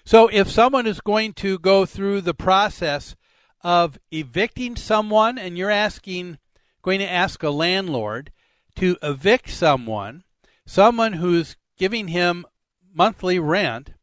So 0.05 0.27
if 0.27 0.49
someone 0.49 0.87
is 0.87 0.99
going 1.01 1.33
to 1.33 1.57
go 1.59 1.85
through 1.85 2.21
the 2.21 2.33
process 2.33 3.15
of 3.61 3.97
evicting 4.11 4.75
someone 4.75 5.37
and 5.37 5.57
you're 5.57 5.69
asking 5.69 6.37
going 6.81 6.99
to 6.99 7.09
ask 7.09 7.41
a 7.43 7.49
landlord 7.49 8.31
to 8.75 8.97
evict 9.01 9.49
someone, 9.49 10.23
someone 10.65 11.13
who's 11.13 11.55
giving 11.77 12.09
him 12.09 12.45
monthly 12.93 13.39
rent, 13.39 13.93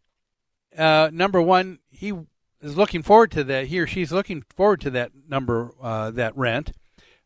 uh, 0.77 1.11
number 1.13 1.41
one, 1.41 1.79
he 1.91 2.13
is 2.61 2.77
looking 2.77 3.03
forward 3.03 3.31
to 3.33 3.45
that. 3.45 3.67
He 3.67 3.81
or 3.81 3.87
she's 3.87 4.13
looking 4.13 4.45
forward 4.55 4.81
to 4.83 4.91
that 4.91 5.13
number, 5.29 5.73
uh, 5.81 6.11
that 6.13 6.37
rent. 6.37 6.73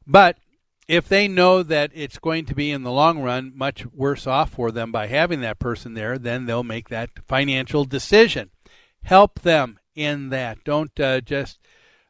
But 0.07 0.39
if 0.87 1.09
they 1.09 1.29
know 1.29 1.63
that 1.63 1.91
it's 1.95 2.19
going 2.19 2.45
to 2.47 2.55
be 2.55 2.71
in 2.71 2.83
the 2.83 2.93
long 2.93 3.21
run 3.23 3.53
much 3.55 3.87
worse 3.87 4.27
off 4.27 4.51
for 4.51 4.71
them 4.71 4.93
by 4.93 5.07
having 5.07 5.41
that 5.41 5.59
person 5.59 5.95
there, 5.95 6.19
then 6.19 6.47
they'll 6.47 6.63
make 6.63 6.89
that 6.91 7.11
financial 7.27 7.85
decision. 7.85 8.51
Help 9.03 9.41
them 9.41 9.79
in 9.95 10.29
that. 10.31 10.63
Don't 10.65 10.99
uh, 11.01 11.21
just 11.21 11.59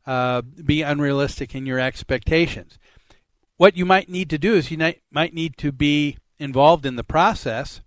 uh, 0.06 0.42
be 0.42 0.82
unrealistic 0.82 1.54
in 1.54 1.66
your 1.66 1.78
expectations. 1.78 2.78
What 3.56 3.76
you 3.76 3.84
might 3.84 4.08
need 4.08 4.30
to 4.30 4.38
do 4.38 4.54
is 4.54 4.70
you 4.70 4.94
might 5.10 5.34
need 5.34 5.56
to 5.58 5.70
be 5.70 6.18
involved 6.38 6.84
in 6.86 6.96
the 6.96 7.04
process 7.04 7.80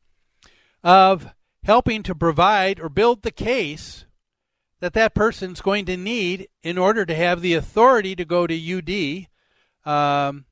of 0.84 1.34
helping 1.64 2.04
to 2.04 2.16
provide 2.16 2.80
or 2.80 2.90
build 2.90 3.22
the 3.22 3.32
case 3.32 4.06
that 4.80 4.94
that 4.94 5.16
person's 5.16 5.62
going 5.62 5.86
to 5.86 5.98
need 5.98 6.48
in 6.64 6.78
order 6.78 7.06
to 7.06 7.16
have 7.16 7.42
the 7.42 7.54
authority 7.54 8.16
to 8.16 8.26
go 8.26 8.46
to 8.46 8.56
UD, 8.78 9.28
um, 9.92 10.46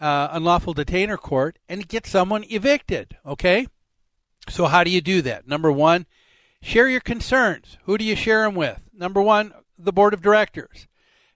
uh, 0.00 0.28
unlawful 0.32 0.74
detainer 0.74 1.16
court, 1.16 1.58
and 1.68 1.88
get 1.88 2.06
someone 2.06 2.44
evicted. 2.50 3.16
Okay? 3.24 3.66
So, 4.48 4.66
how 4.66 4.84
do 4.84 4.90
you 4.90 5.00
do 5.00 5.22
that? 5.22 5.46
Number 5.46 5.72
one, 5.72 6.06
share 6.62 6.88
your 6.88 7.00
concerns. 7.00 7.78
Who 7.84 7.98
do 7.98 8.04
you 8.04 8.16
share 8.16 8.42
them 8.42 8.54
with? 8.54 8.80
Number 8.92 9.22
one, 9.22 9.52
the 9.78 9.92
board 9.92 10.14
of 10.14 10.22
directors. 10.22 10.86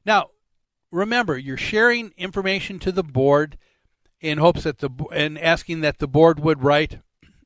Now, 0.05 0.31
remember, 0.91 1.39
you're 1.39 1.57
sharing 1.57 2.13
information 2.17 2.79
to 2.81 2.93
the 2.93 3.03
board 3.03 3.57
in 4.25 4.39
hopes 4.39 4.63
that 4.63 4.79
the 4.79 4.91
and 5.13 5.39
asking 5.39 5.81
that 5.83 5.99
the 5.99 6.09
board 6.09 6.41
would 6.41 6.63
write 6.63 6.99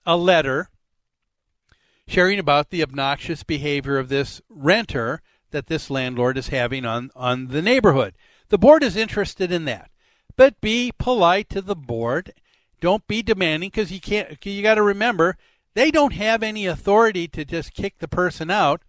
a 0.07 0.17
letter 0.17 0.71
sharing 2.07 2.39
about 2.39 2.71
the 2.71 2.83
obnoxious 2.83 3.43
behavior 3.43 3.99
of 3.99 4.09
this 4.09 4.41
renter 4.49 5.21
that 5.51 5.67
this 5.67 5.91
landlord 5.91 6.39
is 6.39 6.49
having 6.49 6.85
on 6.85 7.11
on 7.17 7.49
the 7.49 7.61
neighborhood. 7.61 8.15
The 8.49 8.59
board 8.59 8.83
is 8.83 8.97
interested 8.97 9.51
in 9.51 9.65
that. 9.65 9.91
But 10.37 10.61
be 10.61 10.93
polite 10.97 11.49
to 11.51 11.61
the 11.61 11.77
board. 11.77 12.33
Don't 12.81 13.07
be 13.09 13.23
demanding 13.23 13.71
because 13.71 13.91
you 13.91 14.01
can't 14.01 14.45
you 14.47 14.63
got 14.63 14.77
to 14.77 14.83
remember 14.83 15.37
they 15.75 15.91
don't 15.91 16.15
have 16.15 16.43
any 16.43 16.67
authority 16.67 17.27
to 17.29 17.45
just 17.45 17.75
kick 17.75 17.99
the 17.99 18.09
person 18.09 18.51
out. 18.51 18.83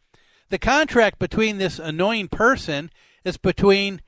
The 0.50 0.60
contract 0.60 1.20
between 1.20 1.58
this 1.58 1.80
annoying 1.80 2.28
person 2.28 2.92
is 3.24 3.38
between 3.38 4.02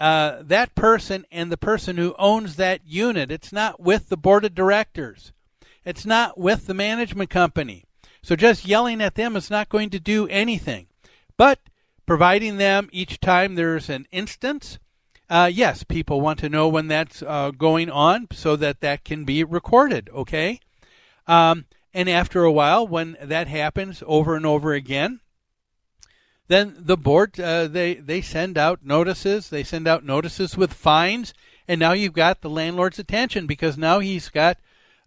uh, 0.00 0.38
that 0.42 0.74
person 0.74 1.26
and 1.30 1.52
the 1.52 1.58
person 1.58 1.98
who 1.98 2.14
owns 2.18 2.56
that 2.56 2.80
unit. 2.86 3.30
It's 3.30 3.52
not 3.52 3.78
with 3.78 4.08
the 4.08 4.16
board 4.16 4.46
of 4.46 4.54
directors. 4.54 5.32
It's 5.84 6.06
not 6.06 6.38
with 6.38 6.66
the 6.66 6.74
management 6.74 7.28
company. 7.28 7.84
So 8.22 8.34
just 8.34 8.66
yelling 8.66 9.00
at 9.02 9.14
them 9.14 9.36
is 9.36 9.50
not 9.50 9.68
going 9.68 9.90
to 9.90 10.00
do 10.00 10.26
anything. 10.28 10.86
But 11.36 11.60
providing 12.06 12.56
them 12.56 12.88
each 12.92 13.20
time 13.20 13.54
there's 13.54 13.88
an 13.88 14.06
instance, 14.10 14.78
uh, 15.28 15.50
yes, 15.52 15.84
people 15.84 16.20
want 16.20 16.38
to 16.40 16.48
know 16.48 16.66
when 16.66 16.88
that's 16.88 17.22
uh, 17.22 17.50
going 17.50 17.90
on 17.90 18.26
so 18.32 18.56
that 18.56 18.80
that 18.80 19.04
can 19.04 19.24
be 19.24 19.44
recorded. 19.44 20.10
Okay, 20.12 20.60
um, 21.26 21.66
and 21.94 22.08
after 22.08 22.42
a 22.42 22.52
while, 22.52 22.86
when 22.86 23.16
that 23.22 23.48
happens 23.48 24.02
over 24.06 24.34
and 24.34 24.44
over 24.44 24.72
again, 24.72 25.20
then 26.50 26.74
the 26.76 26.96
board 26.96 27.38
uh, 27.38 27.68
they 27.68 27.94
they 27.94 28.20
send 28.20 28.58
out 28.58 28.84
notices. 28.84 29.50
They 29.50 29.62
send 29.62 29.86
out 29.86 30.04
notices 30.04 30.56
with 30.56 30.72
fines, 30.72 31.32
and 31.68 31.78
now 31.78 31.92
you've 31.92 32.12
got 32.12 32.40
the 32.40 32.50
landlord's 32.50 32.98
attention 32.98 33.46
because 33.46 33.78
now 33.78 34.00
he's 34.00 34.28
got 34.28 34.58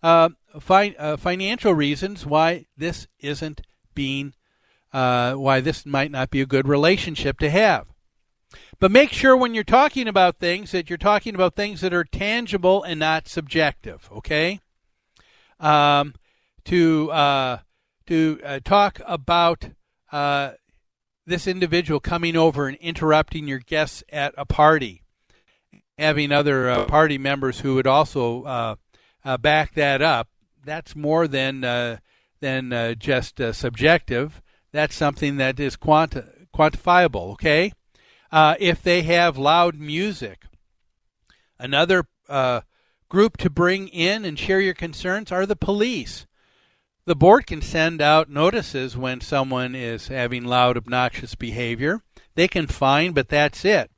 uh, 0.01 0.29
fi- 0.61 0.95
uh, 0.97 1.17
financial 1.17 1.73
reasons 1.73 2.25
why 2.25 2.67
this 2.77 3.07
isn't 3.19 3.59
being 3.93 4.33
uh, 4.93 5.33
why 5.33 5.59
this 5.59 5.85
might 5.85 6.11
not 6.11 6.29
be 6.29 6.39
a 6.39 6.45
good 6.45 6.65
relationship 6.65 7.39
to 7.39 7.49
have. 7.49 7.87
But 8.79 8.91
make 8.91 9.11
sure 9.11 9.35
when 9.35 9.53
you're 9.53 9.65
talking 9.65 10.07
about 10.07 10.39
things 10.39 10.71
that 10.71 10.89
you're 10.89 10.95
talking 10.95 11.35
about 11.35 11.55
things 11.55 11.81
that 11.81 11.93
are 11.93 12.05
tangible 12.05 12.83
and 12.83 13.01
not 13.01 13.27
subjective. 13.27 14.07
Okay. 14.13 14.61
Um, 15.59 16.15
to 16.63 17.11
uh, 17.11 17.57
to 18.07 18.39
uh, 18.45 18.59
talk 18.63 19.01
about 19.05 19.65
this 21.25 21.47
individual 21.47 21.99
coming 21.99 22.35
over 22.35 22.67
and 22.67 22.77
interrupting 22.77 23.47
your 23.47 23.59
guests 23.59 24.03
at 24.09 24.33
a 24.37 24.45
party, 24.45 25.03
having 25.97 26.31
other 26.31 26.69
uh, 26.69 26.85
party 26.85 27.17
members 27.17 27.59
who 27.59 27.75
would 27.75 27.87
also 27.87 28.43
uh, 28.43 28.75
uh, 29.23 29.37
back 29.37 29.73
that 29.75 30.01
up. 30.01 30.29
That's 30.65 30.95
more 30.95 31.27
than 31.27 31.61
than 32.39 32.95
just 32.99 33.41
subjective. 33.53 34.41
That's 34.71 34.95
something 34.95 35.37
that 35.37 35.59
is 35.59 35.75
quanti- 35.75 36.23
quantifiable. 36.55 37.33
Okay, 37.33 37.73
if 38.31 38.81
they 38.81 39.01
have 39.03 39.37
loud 39.37 39.75
music, 39.75 40.43
another 41.59 42.05
group 43.09 43.37
to 43.37 43.49
bring 43.49 43.87
in 43.89 44.23
and 44.25 44.39
share 44.39 44.61
your 44.61 44.73
concerns 44.73 45.31
are 45.31 45.45
the 45.45 45.55
police 45.55 46.25
the 47.05 47.15
board 47.15 47.45
can 47.45 47.61
send 47.61 48.01
out 48.01 48.29
notices 48.29 48.95
when 48.95 49.19
someone 49.21 49.75
is 49.75 50.07
having 50.07 50.45
loud, 50.45 50.77
obnoxious 50.77 51.35
behavior. 51.35 52.01
They 52.35 52.47
can 52.47 52.67
fine, 52.67 53.11
but 53.11 53.29
that's 53.29 53.65
it. 53.65 53.91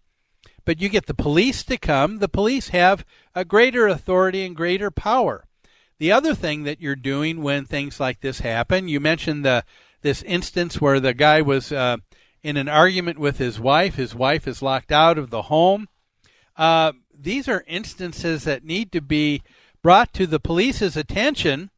But 0.65 0.81
you 0.81 0.89
get 0.89 1.05
the 1.05 1.13
police 1.13 1.63
to 1.65 1.77
come. 1.77 2.17
The 2.17 2.27
police 2.27 2.69
have 2.69 3.05
a 3.35 3.45
greater 3.45 3.87
authority 3.87 4.43
and 4.43 4.55
greater 4.55 4.89
power. 4.89 5.45
The 5.99 6.11
other 6.11 6.33
thing 6.33 6.63
that 6.63 6.81
you're 6.81 6.95
doing 6.95 7.41
when 7.41 7.65
things 7.65 7.99
like 7.99 8.21
this 8.21 8.39
happen, 8.39 8.87
you 8.87 8.99
mentioned 8.99 9.45
the 9.45 9.63
this 10.01 10.21
instance 10.23 10.79
where 10.79 10.99
the 10.99 11.13
guy 11.13 11.41
was 11.41 11.71
uh, 11.71 11.97
in 12.43 12.57
an 12.57 12.67
argument 12.67 13.17
with 13.17 13.37
his 13.37 13.59
wife. 13.59 13.95
His 13.95 14.13
wife 14.13 14.47
is 14.47 14.61
locked 14.61 14.91
out 14.91 15.17
of 15.17 15.29
the 15.29 15.43
home. 15.43 15.87
Uh, 16.55 16.91
these 17.17 17.47
are 17.47 17.63
instances 17.67 18.43
that 18.43 18.63
need 18.63 18.91
to 18.91 19.01
be 19.01 19.41
brought 19.81 20.13
to 20.13 20.27
the 20.27 20.39
police's 20.39 20.97
attention 20.97 21.71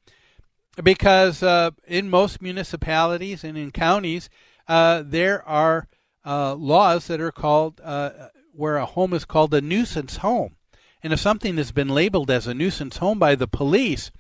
because 0.84 1.42
uh, 1.42 1.72
in 1.88 2.10
most 2.10 2.42
municipalities 2.42 3.44
and 3.44 3.58
in 3.58 3.72
counties, 3.72 4.30
uh, 4.68 5.04
there 5.06 5.48
are 5.48 5.88
uh, 6.26 6.54
laws 6.56 7.08
that 7.08 7.22
are 7.22 7.32
called 7.32 7.82
uh, 7.84 8.12
where 8.54 8.78
a 8.78 8.86
home 8.86 9.14
is 9.14 9.26
called 9.26 9.54
a 9.54 9.62
nuisance 9.62 10.18
home. 10.18 10.56
And 11.02 11.14
if 11.14 11.20
something 11.20 11.58
has 11.58 11.72
been 11.72 11.90
labeled 11.90 12.30
as 12.30 12.48
a 12.48 12.54
nuisance 12.54 12.98
home 12.98 13.20
by 13.20 13.36
the 13.36 13.48
police, 13.48 14.12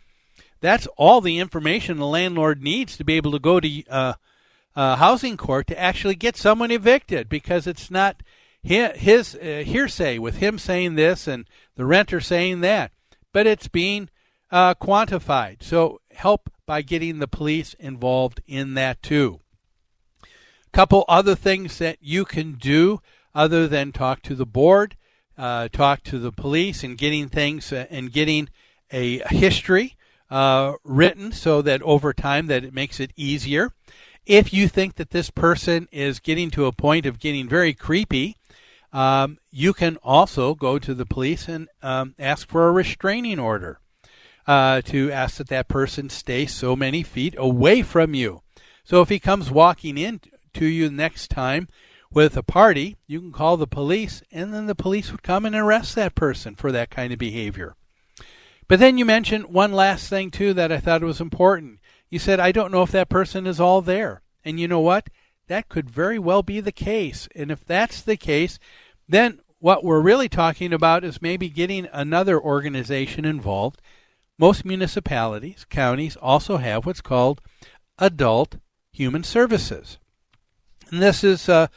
that's 0.61 0.87
all 0.95 1.21
the 1.21 1.39
information 1.39 1.97
the 1.97 2.07
landlord 2.07 2.63
needs 2.63 2.97
to 2.97 3.03
be 3.03 3.13
able 3.13 3.31
to 3.31 3.39
go 3.39 3.59
to 3.59 3.83
uh, 3.89 4.13
uh, 4.75 4.95
housing 4.95 5.37
court 5.37 5.67
to 5.67 5.79
actually 5.79 6.15
get 6.15 6.37
someone 6.37 6.71
evicted 6.71 7.29
because 7.29 7.67
it's 7.67 7.91
not 7.91 8.21
his, 8.63 9.33
hearsay 9.41 10.17
with 10.17 10.37
him 10.37 10.57
saying 10.57 10.95
this 10.95 11.27
and 11.27 11.45
the 11.75 11.85
renter 11.85 12.19
saying 12.19 12.61
that, 12.61 12.91
but 13.33 13.47
it's 13.47 13.67
being 13.67 14.09
quantified. 14.51 15.61
So 15.61 15.99
help 16.17 16.49
by 16.65 16.81
getting 16.81 17.19
the 17.19 17.27
police 17.27 17.75
involved 17.79 18.41
in 18.47 18.73
that 18.73 19.01
too. 19.01 19.39
Couple 20.73 21.05
other 21.07 21.35
things 21.35 21.77
that 21.77 21.97
you 22.01 22.25
can 22.25 22.53
do 22.53 23.01
other 23.33 23.67
than 23.67 23.91
talk 23.91 24.21
to 24.23 24.35
the 24.35 24.45
board, 24.45 24.95
uh, 25.37 25.69
talk 25.69 26.03
to 26.03 26.19
the 26.19 26.31
police, 26.31 26.83
and 26.83 26.97
getting 26.97 27.29
things 27.29 27.71
uh, 27.71 27.85
and 27.89 28.11
getting 28.11 28.49
a 28.91 29.19
history 29.29 29.95
uh, 30.29 30.73
written 30.83 31.31
so 31.31 31.61
that 31.61 31.81
over 31.83 32.13
time 32.13 32.47
that 32.47 32.63
it 32.63 32.73
makes 32.73 32.99
it 32.99 33.11
easier. 33.15 33.71
If 34.25 34.53
you 34.53 34.67
think 34.67 34.95
that 34.95 35.11
this 35.11 35.29
person 35.29 35.87
is 35.91 36.19
getting 36.19 36.51
to 36.51 36.65
a 36.65 36.73
point 36.73 37.05
of 37.05 37.19
getting 37.19 37.47
very 37.47 37.73
creepy, 37.73 38.35
um, 38.91 39.37
you 39.51 39.71
can 39.73 39.97
also 39.97 40.53
go 40.53 40.79
to 40.79 40.93
the 40.93 41.05
police 41.05 41.47
and 41.47 41.69
um, 41.81 42.15
ask 42.19 42.49
for 42.49 42.67
a 42.67 42.71
restraining 42.71 43.39
order 43.39 43.79
uh, 44.47 44.81
to 44.81 45.11
ask 45.11 45.37
that 45.37 45.49
that 45.49 45.67
person 45.67 46.09
stay 46.09 46.45
so 46.45 46.75
many 46.75 47.03
feet 47.03 47.35
away 47.37 47.81
from 47.81 48.13
you. 48.13 48.41
So 48.83 49.01
if 49.01 49.09
he 49.09 49.19
comes 49.19 49.51
walking 49.51 49.97
in 49.97 50.21
to 50.53 50.65
you 50.65 50.89
next 50.89 51.29
time 51.29 51.67
with 52.11 52.37
a 52.37 52.43
party, 52.43 52.95
you 53.05 53.19
can 53.19 53.33
call 53.33 53.57
the 53.57 53.67
police, 53.67 54.23
and 54.31 54.53
then 54.53 54.65
the 54.65 54.75
police 54.75 55.11
would 55.11 55.23
come 55.23 55.45
and 55.45 55.55
arrest 55.55 55.93
that 55.95 56.15
person 56.15 56.55
for 56.55 56.71
that 56.71 56.89
kind 56.89 57.11
of 57.11 57.19
behavior. 57.19 57.75
But 58.69 58.79
then 58.79 58.97
you 58.97 59.05
mentioned 59.05 59.47
one 59.47 59.73
last 59.73 60.09
thing, 60.09 60.31
too, 60.31 60.53
that 60.53 60.71
I 60.71 60.79
thought 60.79 61.01
was 61.01 61.21
important. 61.21 61.79
You 62.09 62.19
said, 62.19 62.39
I 62.39 62.53
don't 62.53 62.71
know 62.71 62.83
if 62.83 62.91
that 62.91 63.09
person 63.09 63.45
is 63.45 63.59
all 63.59 63.81
there. 63.81 64.21
And 64.45 64.59
you 64.59 64.67
know 64.67 64.79
what? 64.79 65.09
That 65.47 65.67
could 65.67 65.89
very 65.89 66.19
well 66.19 66.43
be 66.43 66.61
the 66.61 66.71
case. 66.71 67.27
And 67.35 67.51
if 67.51 67.65
that's 67.65 68.01
the 68.01 68.17
case, 68.17 68.59
then 69.07 69.39
what 69.59 69.83
we're 69.83 70.01
really 70.01 70.29
talking 70.29 70.71
about 70.71 71.03
is 71.03 71.21
maybe 71.21 71.49
getting 71.49 71.87
another 71.91 72.39
organization 72.39 73.25
involved 73.25 73.81
most 74.37 74.65
municipalities, 74.65 75.65
counties 75.69 76.15
also 76.17 76.57
have 76.57 76.85
what's 76.85 77.01
called 77.01 77.41
adult 77.97 78.57
human 78.91 79.23
services. 79.23 79.97
And 80.91 81.01
this 81.01 81.23
is 81.23 81.49
uh, 81.49 81.67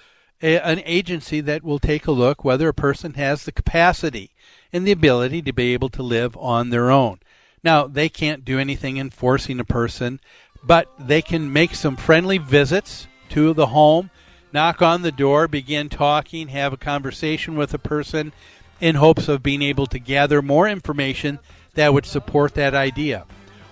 a, 0.42 0.58
an 0.58 0.82
agency 0.84 1.40
that 1.40 1.64
will 1.64 1.78
take 1.78 2.06
a 2.06 2.12
look 2.12 2.44
whether 2.44 2.68
a 2.68 2.74
person 2.74 3.14
has 3.14 3.44
the 3.44 3.52
capacity 3.52 4.34
and 4.72 4.86
the 4.86 4.92
ability 4.92 5.42
to 5.42 5.52
be 5.52 5.72
able 5.72 5.88
to 5.90 6.02
live 6.02 6.36
on 6.36 6.70
their 6.70 6.90
own. 6.90 7.20
Now, 7.62 7.86
they 7.86 8.08
can't 8.08 8.44
do 8.44 8.58
anything 8.58 8.96
enforcing 8.96 9.61
a 9.61 9.64
person, 9.64 10.20
but 10.62 10.88
they 10.98 11.22
can 11.22 11.52
make 11.52 11.74
some 11.74 11.96
friendly 11.96 12.38
visits 12.38 13.06
to 13.30 13.52
the 13.52 13.66
home, 13.66 14.11
knock 14.52 14.80
on 14.80 15.02
the 15.02 15.12
door, 15.12 15.46
begin 15.46 15.88
talking, 15.88 16.48
have 16.48 16.72
a 16.72 16.78
conversation 16.78 17.56
with 17.56 17.74
a 17.74 17.78
person 17.78 18.32
in 18.80 18.94
hopes 18.96 19.28
of 19.28 19.42
being 19.42 19.61
able 19.61 19.86
to 19.86 19.98
gather 19.98 20.40
more 20.40 20.66
information 20.66 21.38
that 21.74 21.92
would 21.94 22.06
support 22.06 22.54
that 22.54 22.74
idea. 22.74 23.24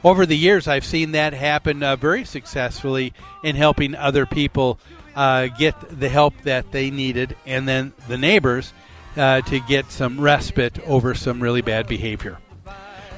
Over 0.04 0.26
the 0.26 0.36
years, 0.36 0.68
I've 0.68 0.84
seen 0.84 1.12
that 1.12 1.32
happen 1.34 1.82
uh, 1.82 1.96
very 1.96 2.24
successfully 2.24 3.12
in 3.42 3.56
helping 3.56 3.94
other 3.94 4.26
people 4.26 4.78
uh, 5.16 5.48
get 5.48 5.74
the 5.98 6.08
help 6.08 6.34
that 6.42 6.70
they 6.70 6.90
needed, 6.90 7.36
and 7.44 7.66
then 7.66 7.92
the 8.06 8.16
neighbors 8.16 8.72
uh, 9.16 9.40
to 9.42 9.58
get 9.60 9.90
some 9.90 10.20
respite 10.20 10.78
over 10.86 11.14
some 11.14 11.42
really 11.42 11.62
bad 11.62 11.88
behavior. 11.88 12.38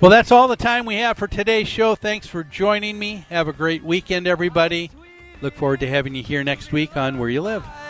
Well, 0.00 0.10
that's 0.10 0.32
all 0.32 0.48
the 0.48 0.56
time 0.56 0.86
we 0.86 0.94
have 0.94 1.18
for 1.18 1.28
today's 1.28 1.68
show. 1.68 1.94
Thanks 1.94 2.26
for 2.26 2.42
joining 2.42 2.98
me. 2.98 3.26
Have 3.28 3.48
a 3.48 3.52
great 3.52 3.84
weekend, 3.84 4.26
everybody. 4.26 4.90
Look 5.42 5.54
forward 5.54 5.80
to 5.80 5.86
having 5.86 6.14
you 6.14 6.22
here 6.22 6.42
next 6.42 6.72
week 6.72 6.96
on 6.96 7.18
Where 7.18 7.28
You 7.28 7.42
Live. 7.42 7.89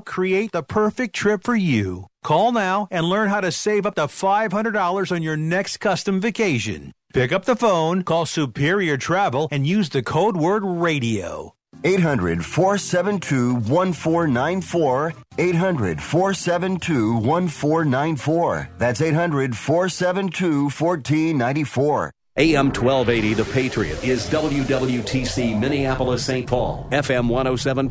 create 0.00 0.52
the 0.52 0.62
perfect 0.62 1.14
trip 1.14 1.44
for 1.44 1.56
you. 1.56 2.06
Call 2.22 2.52
now 2.52 2.88
and 2.90 3.04
learn 3.06 3.28
how 3.28 3.40
to 3.40 3.52
save 3.52 3.86
up 3.86 3.94
to 3.94 4.02
$500 4.02 5.12
on 5.12 5.22
your 5.22 5.36
next 5.36 5.78
custom 5.78 6.20
vacation. 6.20 6.92
Pick 7.14 7.32
up 7.32 7.44
the 7.46 7.56
phone, 7.56 8.02
call 8.02 8.26
Superior 8.26 8.96
Travel, 8.96 9.48
and 9.50 9.66
use 9.66 9.88
the 9.88 10.02
code 10.02 10.36
word 10.36 10.62
radio. 10.64 11.54
800 11.84 12.44
472 12.44 13.54
1494. 13.54 15.14
800 15.38 16.02
472 16.02 17.14
1494. 17.14 18.70
That's 18.78 19.00
800 19.00 19.56
472 19.56 20.62
1494. 20.64 22.12
AM 22.36 22.66
1280 22.66 23.34
The 23.34 23.44
Patriot 23.52 24.04
is 24.04 24.28
WWTC 24.30 25.58
Minneapolis 25.58 26.24
St. 26.24 26.46
Paul, 26.46 26.86
FM 26.92 27.28
107. 27.28 27.90